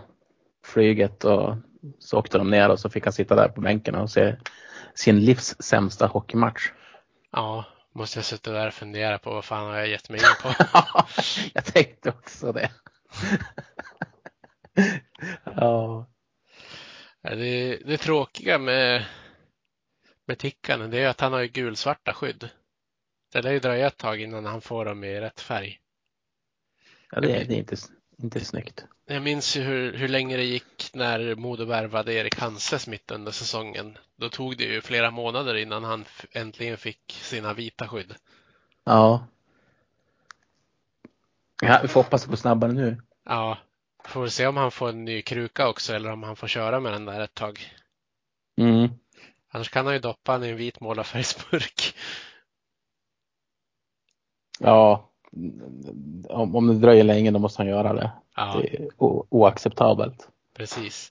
flyget 0.66 1.24
och 1.24 1.56
så 2.00 2.20
åkte 2.20 2.38
de 2.38 2.50
ner 2.50 2.70
och 2.70 2.80
så 2.80 2.90
fick 2.90 3.04
han 3.04 3.14
sitta 3.14 3.36
där 3.36 3.50
på 3.50 3.62
bänken 3.62 3.96
och 3.96 4.10
se 4.10 4.36
sin 4.96 5.20
livs 5.20 5.56
sämsta 5.60 6.08
hockeymatch. 6.08 6.72
Ja, 7.32 7.66
måste 7.94 8.18
jag 8.18 8.26
sitta 8.26 8.52
där 8.52 8.68
och 8.68 8.74
fundera 8.74 9.18
på 9.18 9.34
vad 9.34 9.46
fan 9.46 9.68
har 9.68 9.76
jag 9.76 9.88
gett 9.88 10.10
mig 10.10 10.20
in 10.20 10.26
på? 10.44 10.64
jag 11.54 11.66
tänkte 11.66 12.10
också 12.10 12.52
det. 12.52 12.70
ja. 15.56 16.08
Det, 17.22 17.78
det 17.86 17.98
tråkiga 17.98 18.58
med, 18.58 19.06
med 20.26 20.38
Tickan 20.38 20.90
det 20.90 21.00
är 21.00 21.08
att 21.08 21.22
han 21.22 21.34
har 21.34 21.40
ju 21.40 21.48
gulsvarta 21.48 22.14
skydd. 22.14 22.50
Det 23.32 23.42
lär 23.42 23.52
ju 23.52 23.60
dröja 23.60 23.88
ett 23.88 23.98
tag 23.98 24.22
innan 24.22 24.46
han 24.46 24.62
får 24.62 24.86
dem 24.86 25.04
i 25.04 25.22
rätt 25.22 25.40
färg. 25.40 25.80
Ja, 27.12 27.22
det, 27.22 27.32
är, 27.32 27.46
det 27.46 27.54
är 27.54 27.58
inte, 27.58 27.76
inte 28.18 28.46
snyggt. 28.46 28.86
Jag 29.06 29.24
minns 29.24 29.58
ju 29.58 29.62
hur, 29.62 29.94
hur 29.94 30.08
länge 30.08 30.38
det 30.38 30.44
gick 30.44 30.90
när 30.94 31.36
Modo 31.36 31.66
värvade 31.66 32.14
Erik 32.14 32.40
Hanses 32.40 32.88
mitt 32.88 33.12
under 33.12 33.32
säsongen. 33.32 33.98
Då 34.16 34.30
tog 34.30 34.58
det 34.58 34.64
ju 34.64 34.82
flera 34.82 35.12
månader 35.12 35.56
innan 35.56 35.84
han 35.84 36.06
äntligen 36.32 36.78
fick 36.78 37.12
sina 37.12 37.54
vita 37.54 37.88
skydd. 37.88 38.16
Ja. 38.84 39.28
ja 41.62 41.80
vi 41.82 41.88
får 41.88 42.04
hoppas 42.04 42.26
på 42.26 42.38
snabbare 42.38 42.72
nu. 42.72 43.02
Ja, 43.30 43.58
får 44.04 44.24
vi 44.24 44.30
se 44.30 44.48
om 44.48 44.58
han 44.58 44.72
får 44.72 44.90
en 44.90 45.06
ny 45.06 45.22
kruka 45.22 45.70
också 45.70 45.94
eller 45.94 46.12
om 46.12 46.24
han 46.24 46.36
får 46.36 46.48
köra 46.48 46.80
med 46.80 46.92
den 46.92 47.06
där 47.06 47.22
ett 47.22 47.34
tag. 47.34 47.74
Mm. 48.58 48.90
Annars 49.50 49.70
kan 49.70 49.86
han 49.86 49.96
ju 49.96 50.02
doppa 50.02 50.34
den 50.34 50.44
i 50.44 50.50
en 50.50 50.58
vit 50.58 50.80
målarfärgsburk. 50.80 51.96
Ja, 54.60 55.12
om, 56.30 56.56
om 56.56 56.68
det 56.68 56.74
dröjer 56.80 57.04
länge 57.04 57.32
då 57.32 57.40
måste 57.40 57.62
han 57.62 57.70
göra 57.70 57.94
det. 57.94 58.12
Ja. 58.36 58.60
Det 58.62 58.76
är 58.76 58.90
oacceptabelt. 59.30 60.30
Precis. 60.54 61.10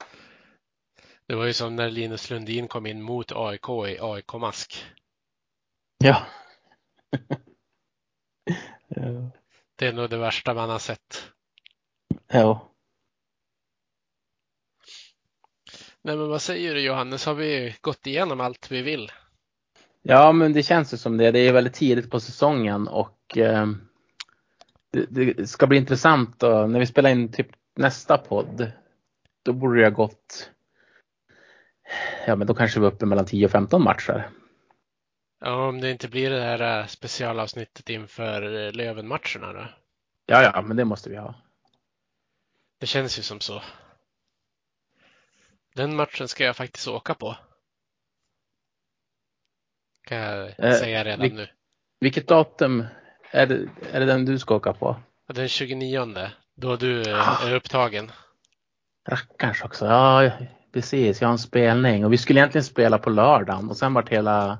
Det 1.26 1.34
var 1.34 1.44
ju 1.44 1.52
som 1.52 1.76
när 1.76 1.90
Linus 1.90 2.30
Lundin 2.30 2.68
kom 2.68 2.86
in 2.86 3.02
mot 3.02 3.32
AIK 3.32 3.68
i 3.68 3.98
AIK-mask. 4.00 4.84
Ja. 5.98 6.26
Det 9.76 9.86
är 9.86 9.92
nog 9.92 10.10
det 10.10 10.16
värsta 10.16 10.54
man 10.54 10.70
har 10.70 10.78
sett. 10.78 11.25
Ja. 12.28 12.72
Nej, 16.02 16.16
men 16.16 16.28
vad 16.28 16.42
säger 16.42 16.74
du 16.74 16.80
Johannes? 16.80 17.26
Har 17.26 17.34
vi 17.34 17.74
gått 17.80 18.06
igenom 18.06 18.40
allt 18.40 18.70
vi 18.70 18.82
vill? 18.82 19.12
Ja, 20.02 20.32
men 20.32 20.52
det 20.52 20.62
känns 20.62 20.92
ju 20.92 20.96
som 20.96 21.16
det. 21.16 21.30
Det 21.30 21.38
är 21.38 21.52
väldigt 21.52 21.74
tidigt 21.74 22.10
på 22.10 22.20
säsongen 22.20 22.88
och 22.88 23.38
eh, 23.38 23.66
det, 24.92 25.06
det, 25.34 25.46
ska 25.46 25.66
bli 25.66 25.78
intressant 25.78 26.40
då, 26.40 26.66
när 26.66 26.80
vi 26.80 26.86
spelar 26.86 27.10
in 27.10 27.32
typ 27.32 27.48
nästa 27.76 28.18
podd. 28.18 28.72
Då 29.44 29.52
borde 29.52 29.80
det 29.80 29.86
ha 29.86 29.90
gått. 29.90 30.50
Ja, 32.26 32.36
men 32.36 32.46
då 32.46 32.54
kanske 32.54 32.80
vi 32.80 32.86
är 32.86 32.90
uppe 32.90 33.06
mellan 33.06 33.26
10 33.26 33.46
och 33.46 33.52
15 33.52 33.82
matcher. 33.82 34.30
Ja, 35.40 35.68
om 35.68 35.80
det 35.80 35.90
inte 35.90 36.08
blir 36.08 36.30
det 36.30 36.42
här 36.42 36.86
specialavsnittet 36.86 37.88
inför 37.88 38.72
Löven-matcherna 38.72 39.52
då? 39.52 39.68
Ja, 40.26 40.42
ja, 40.42 40.62
men 40.62 40.76
det 40.76 40.84
måste 40.84 41.10
vi 41.10 41.16
ha. 41.16 41.34
Det 42.80 42.86
känns 42.86 43.18
ju 43.18 43.22
som 43.22 43.40
så. 43.40 43.62
Den 45.74 45.96
matchen 45.96 46.28
ska 46.28 46.44
jag 46.44 46.56
faktiskt 46.56 46.88
åka 46.88 47.14
på. 47.14 47.36
Kan 50.04 50.18
jag 50.18 50.46
Eh, 50.58 50.72
säga 50.72 51.04
redan 51.04 51.20
vi- 51.28 51.30
nu. 51.34 51.48
Vilket 52.00 52.28
datum 52.28 52.84
är 53.30 53.46
det, 53.46 53.68
är 53.92 54.00
det 54.00 54.06
den 54.06 54.24
du 54.24 54.38
ska 54.38 54.54
åka 54.54 54.72
på? 54.72 54.96
Den 55.26 55.48
29 55.48 56.30
då 56.54 56.76
du 56.76 57.02
eh, 57.10 57.42
Ah. 57.42 57.48
är 57.48 57.54
upptagen. 57.54 58.12
Rackarns 59.08 59.62
också. 59.62 59.86
Ja, 59.86 60.30
precis. 60.72 61.20
Jag 61.20 61.28
har 61.28 61.32
en 61.32 61.38
spelning 61.38 62.04
och 62.04 62.12
vi 62.12 62.18
skulle 62.18 62.40
egentligen 62.40 62.64
spela 62.64 62.98
på 62.98 63.10
lördagen 63.10 63.70
och 63.70 63.76
sen 63.76 63.94
vart 63.94 64.08
hela 64.08 64.58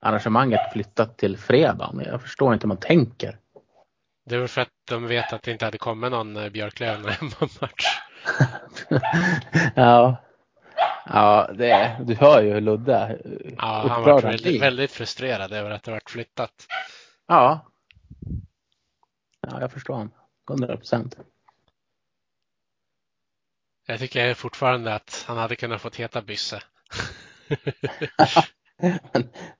arrangemanget 0.00 0.72
flyttat 0.72 1.18
till 1.18 1.38
fredagen. 1.38 2.02
Jag 2.06 2.22
förstår 2.22 2.54
inte 2.54 2.64
hur 2.64 2.68
man 2.68 2.76
tänker. 2.80 3.38
Det 4.26 4.34
är 4.34 4.38
väl 4.38 4.48
för 4.48 4.60
att 4.60 4.72
de 4.88 5.06
vet 5.06 5.32
att 5.32 5.42
det 5.42 5.52
inte 5.52 5.64
hade 5.64 5.78
kommit 5.78 6.10
någon 6.10 6.36
eh, 6.36 6.48
Björklöven 6.48 7.12
hemmamatch. 7.12 8.00
ja. 9.74 10.16
Ja, 11.06 11.50
det, 11.54 11.96
du 12.06 12.14
hör 12.14 12.42
ju 12.42 12.52
hur 12.52 12.60
Ludde 12.60 13.20
Ja, 13.58 13.86
han 13.90 14.02
var 14.02 14.22
väldigt, 14.22 14.62
väldigt 14.62 14.90
frustrerad 14.90 15.52
över 15.52 15.70
att 15.70 15.82
det 15.82 15.90
varit 15.90 16.10
flyttat. 16.10 16.66
Ja. 17.26 17.70
Ja, 19.40 19.60
jag 19.60 19.72
förstår 19.72 19.94
han. 19.94 20.10
100 20.50 20.76
procent. 20.76 21.16
Jag 23.86 23.98
tycker 23.98 24.34
fortfarande 24.34 24.94
att 24.94 25.24
han 25.28 25.36
hade 25.36 25.56
kunnat 25.56 25.80
fått 25.82 25.96
heta 25.96 26.22
Bysse. 26.22 26.62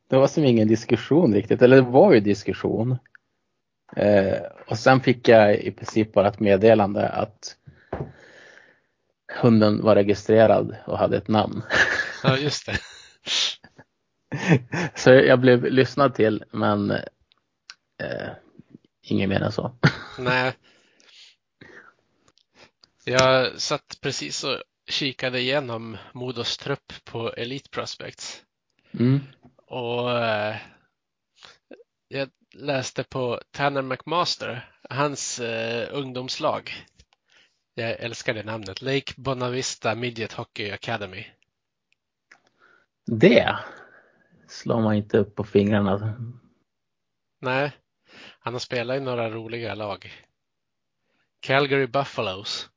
Det 0.08 0.16
var 0.16 0.26
som 0.26 0.44
ingen 0.44 0.68
diskussion 0.68 1.34
riktigt, 1.34 1.62
eller 1.62 1.76
det 1.76 1.82
var 1.82 2.12
ju 2.12 2.20
diskussion. 2.20 2.98
Eh, 3.96 4.42
och 4.66 4.78
sen 4.78 5.00
fick 5.00 5.28
jag 5.28 5.54
i 5.58 5.70
princip 5.72 6.12
bara 6.12 6.28
ett 6.28 6.40
meddelande 6.40 7.08
att 7.08 7.56
hunden 9.40 9.82
var 9.82 9.94
registrerad 9.94 10.76
och 10.86 10.98
hade 10.98 11.16
ett 11.16 11.28
namn. 11.28 11.62
Ja, 12.22 12.36
just 12.36 12.66
det. 12.66 12.78
Så 14.94 15.10
jag 15.10 15.40
blev 15.40 15.64
lyssnad 15.64 16.14
till 16.14 16.44
men 16.50 16.90
eh, 18.02 18.28
inget 19.02 19.28
mer 19.28 19.40
än 19.42 19.52
så. 19.52 19.76
Nej. 20.18 20.52
Jag 23.04 23.60
satt 23.60 23.98
precis 24.00 24.44
och 24.44 24.62
kikade 24.88 25.40
igenom 25.40 25.96
Modos 26.12 26.58
trupp 26.58 26.92
på 27.04 27.32
Elite 27.32 27.70
Prospects 27.70 28.42
Mm. 28.98 29.20
och 29.66 30.10
eh, 30.18 30.56
jag 32.08 32.28
läste 32.58 33.04
på 33.04 33.40
Tanner 33.50 33.82
McMaster, 33.82 34.72
hans 34.90 35.40
eh, 35.40 35.88
ungdomslag. 35.96 36.72
Jag 37.74 37.90
älskar 37.90 38.34
det 38.34 38.42
namnet. 38.42 38.82
Lake 38.82 39.12
Bonavista 39.16 39.94
Midget 39.94 40.32
Hockey 40.32 40.70
Academy. 40.70 41.26
Det 43.06 43.58
slår 44.48 44.80
man 44.80 44.94
inte 44.94 45.18
upp 45.18 45.34
på 45.34 45.44
fingrarna. 45.44 46.16
Nej, 47.40 47.72
han 48.38 48.52
har 48.52 48.60
spelat 48.60 48.96
i 48.96 49.00
några 49.00 49.30
roliga 49.30 49.74
lag. 49.74 50.12
Calgary 51.40 51.86
Buffaloes. 51.86 52.70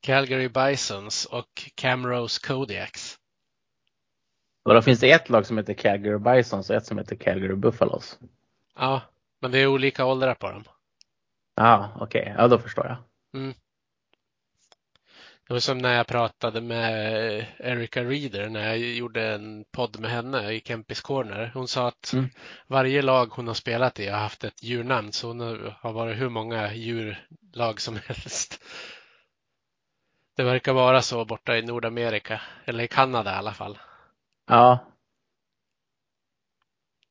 Calgary 0.00 0.48
Bisons 0.48 1.26
och 1.26 1.70
Camrose 1.74 2.46
Kodiaks. 2.46 3.19
Och 4.62 4.74
då 4.74 4.82
finns 4.82 5.00
det 5.00 5.10
ett 5.10 5.28
lag 5.28 5.46
som 5.46 5.58
heter 5.58 5.74
Calgary 5.74 6.18
Bisons 6.18 6.70
och 6.70 6.76
ett 6.76 6.86
som 6.86 6.98
heter 6.98 7.16
Calgary 7.16 7.54
Buffalos. 7.54 8.18
Ja, 8.78 9.02
men 9.40 9.50
det 9.50 9.58
är 9.58 9.66
olika 9.66 10.04
åldrar 10.04 10.34
på 10.34 10.50
dem. 10.50 10.64
Ja, 11.54 11.96
okej. 12.00 12.34
Ja, 12.38 12.48
då 12.48 12.58
förstår 12.58 12.86
jag. 12.86 12.96
Det 15.46 15.54
var 15.54 15.60
som 15.60 15.78
när 15.78 15.94
jag 15.94 16.06
pratade 16.06 16.60
med 16.60 17.46
Erica 17.58 18.04
Reader 18.04 18.48
när 18.48 18.68
jag 18.68 18.78
gjorde 18.78 19.34
en 19.34 19.64
podd 19.72 20.00
med 20.00 20.10
henne 20.10 20.52
i 20.52 20.60
Kempis 20.60 21.00
Corner. 21.00 21.50
Hon 21.54 21.68
sa 21.68 21.88
att 21.88 22.12
Mm. 22.12 22.28
varje 22.66 23.02
lag 23.02 23.26
hon 23.26 23.46
har 23.46 23.54
spelat 23.54 24.00
i 24.00 24.08
har 24.08 24.18
haft 24.18 24.44
ett 24.44 24.62
djurnamn 24.62 25.12
så 25.12 25.26
hon 25.28 25.40
har 25.80 25.92
varit 25.92 26.18
hur 26.18 26.28
många 26.28 26.74
djurlag 26.74 27.80
som 27.80 27.96
helst. 28.06 28.60
Det 30.36 30.42
verkar 30.42 30.72
vara 30.72 31.02
så 31.02 31.24
borta 31.24 31.56
i 31.58 31.62
Nordamerika, 31.62 32.40
eller 32.64 32.84
i 32.84 32.88
Kanada 32.88 33.32
i 33.32 33.36
alla 33.36 33.52
fall. 33.54 33.78
Ja. 34.50 34.78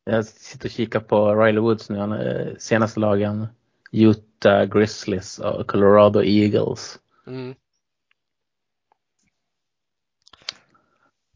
Jag 0.04 0.26
sitter 0.26 0.68
och 0.68 0.72
kikar 0.72 1.00
på 1.00 1.36
Riley 1.36 1.62
Woods 1.62 1.90
nu. 1.90 2.00
Är 2.00 2.56
senaste 2.60 3.00
lagen 3.00 3.48
Utah 3.92 4.66
Grizzlies 4.66 5.40
och 5.40 5.68
Colorado 5.68 6.24
Eagles. 6.24 7.00
Mm. 7.28 7.56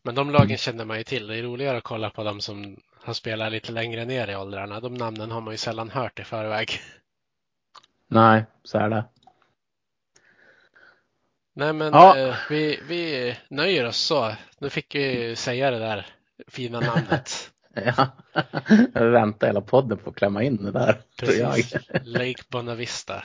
Men 0.02 0.16
de 0.16 0.30
lagen 0.30 0.58
känner 0.58 0.86
man 0.86 0.98
ju 0.98 1.04
till. 1.04 1.28
Det 1.28 1.38
är 1.38 1.44
roligare 1.44 1.78
att 1.78 1.84
kolla 1.84 2.10
på 2.10 2.24
de 2.24 2.42
som 2.42 2.78
har 3.04 3.14
spelat 3.14 3.52
lite 3.52 3.72
längre 3.72 4.06
ner 4.06 4.28
i 4.28 4.36
åldrarna. 4.36 4.80
De 4.80 4.94
namnen 4.94 5.32
har 5.32 5.42
man 5.42 5.54
ju 5.54 5.58
sällan 5.58 5.90
hört 5.90 6.20
i 6.20 6.24
förväg. 6.24 6.70
Nej, 8.08 8.46
så 8.64 8.78
är 8.78 8.90
det. 8.90 9.06
Nej 11.56 11.74
men 11.74 11.94
Ja. 11.94 12.18
eh, 12.18 12.36
vi, 12.50 12.80
vi 12.88 13.36
nöjer 13.50 13.86
oss 13.86 13.98
så. 13.98 14.36
Nu 14.60 14.70
fick 14.70 14.96
vi 14.96 15.36
säga 15.36 15.72
det 15.72 15.80
där 15.80 16.08
fina 16.48 16.80
namnet. 16.80 17.50
Ja. 17.86 18.08
Jag 18.94 19.12
väntar 19.12 19.48
hela 19.48 19.62
podden 19.62 19.98
på 19.98 20.10
att 20.10 20.16
klämma 20.16 20.44
in 20.44 20.64
det 20.64 20.72
där. 20.72 21.02
Precis. 21.20 21.74
Lake 22.04 22.44
Bonavista. 22.50 23.24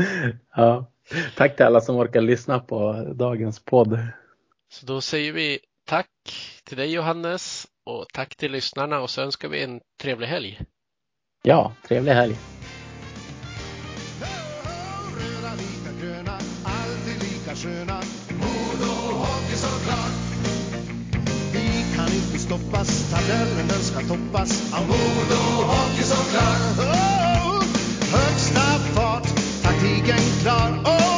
Ja. 0.56 0.90
Tack 1.36 1.56
till 1.56 1.64
alla 1.66 1.80
som 1.80 1.96
orkar 1.96 2.20
lyssna 2.20 2.58
på 2.58 2.92
dagens 3.14 3.64
podd. 3.64 3.98
Så 4.70 4.86
då 4.86 5.00
säger 5.00 5.32
vi 5.32 5.58
tack 5.86 6.08
till 6.64 6.76
dig 6.76 6.92
Johannes 6.92 7.66
och 7.84 8.06
tack 8.12 8.36
till 8.36 8.52
lyssnarna 8.52 9.00
och 9.00 9.10
så 9.10 9.22
önskar 9.22 9.48
vi 9.48 9.62
en 9.62 9.80
trevlig 10.00 10.26
helg. 10.26 10.60
Ja, 11.42 11.72
trevlig 11.88 12.12
helg. 12.12 12.36
sköna. 17.64 18.00
Mod 18.40 18.88
och 18.88 19.14
hockey 19.26 19.56
såklart. 19.56 20.14
Vi 21.52 21.84
kan 21.96 22.06
inte 22.06 22.38
stoppas, 22.38 23.10
tabellen 23.10 23.68
den 23.68 23.82
ska 23.82 24.00
toppas. 24.00 24.72
Av 24.74 24.86
mod 24.86 25.30
och 25.30 25.64
hockey 25.64 26.02
såklart. 26.02 26.78
Oh, 26.78 26.84
oh, 26.84 27.56
oh. 27.56 27.64
Högsta 28.12 28.78
fart, 28.94 29.28
taktiken 29.62 30.40
klar. 30.42 31.13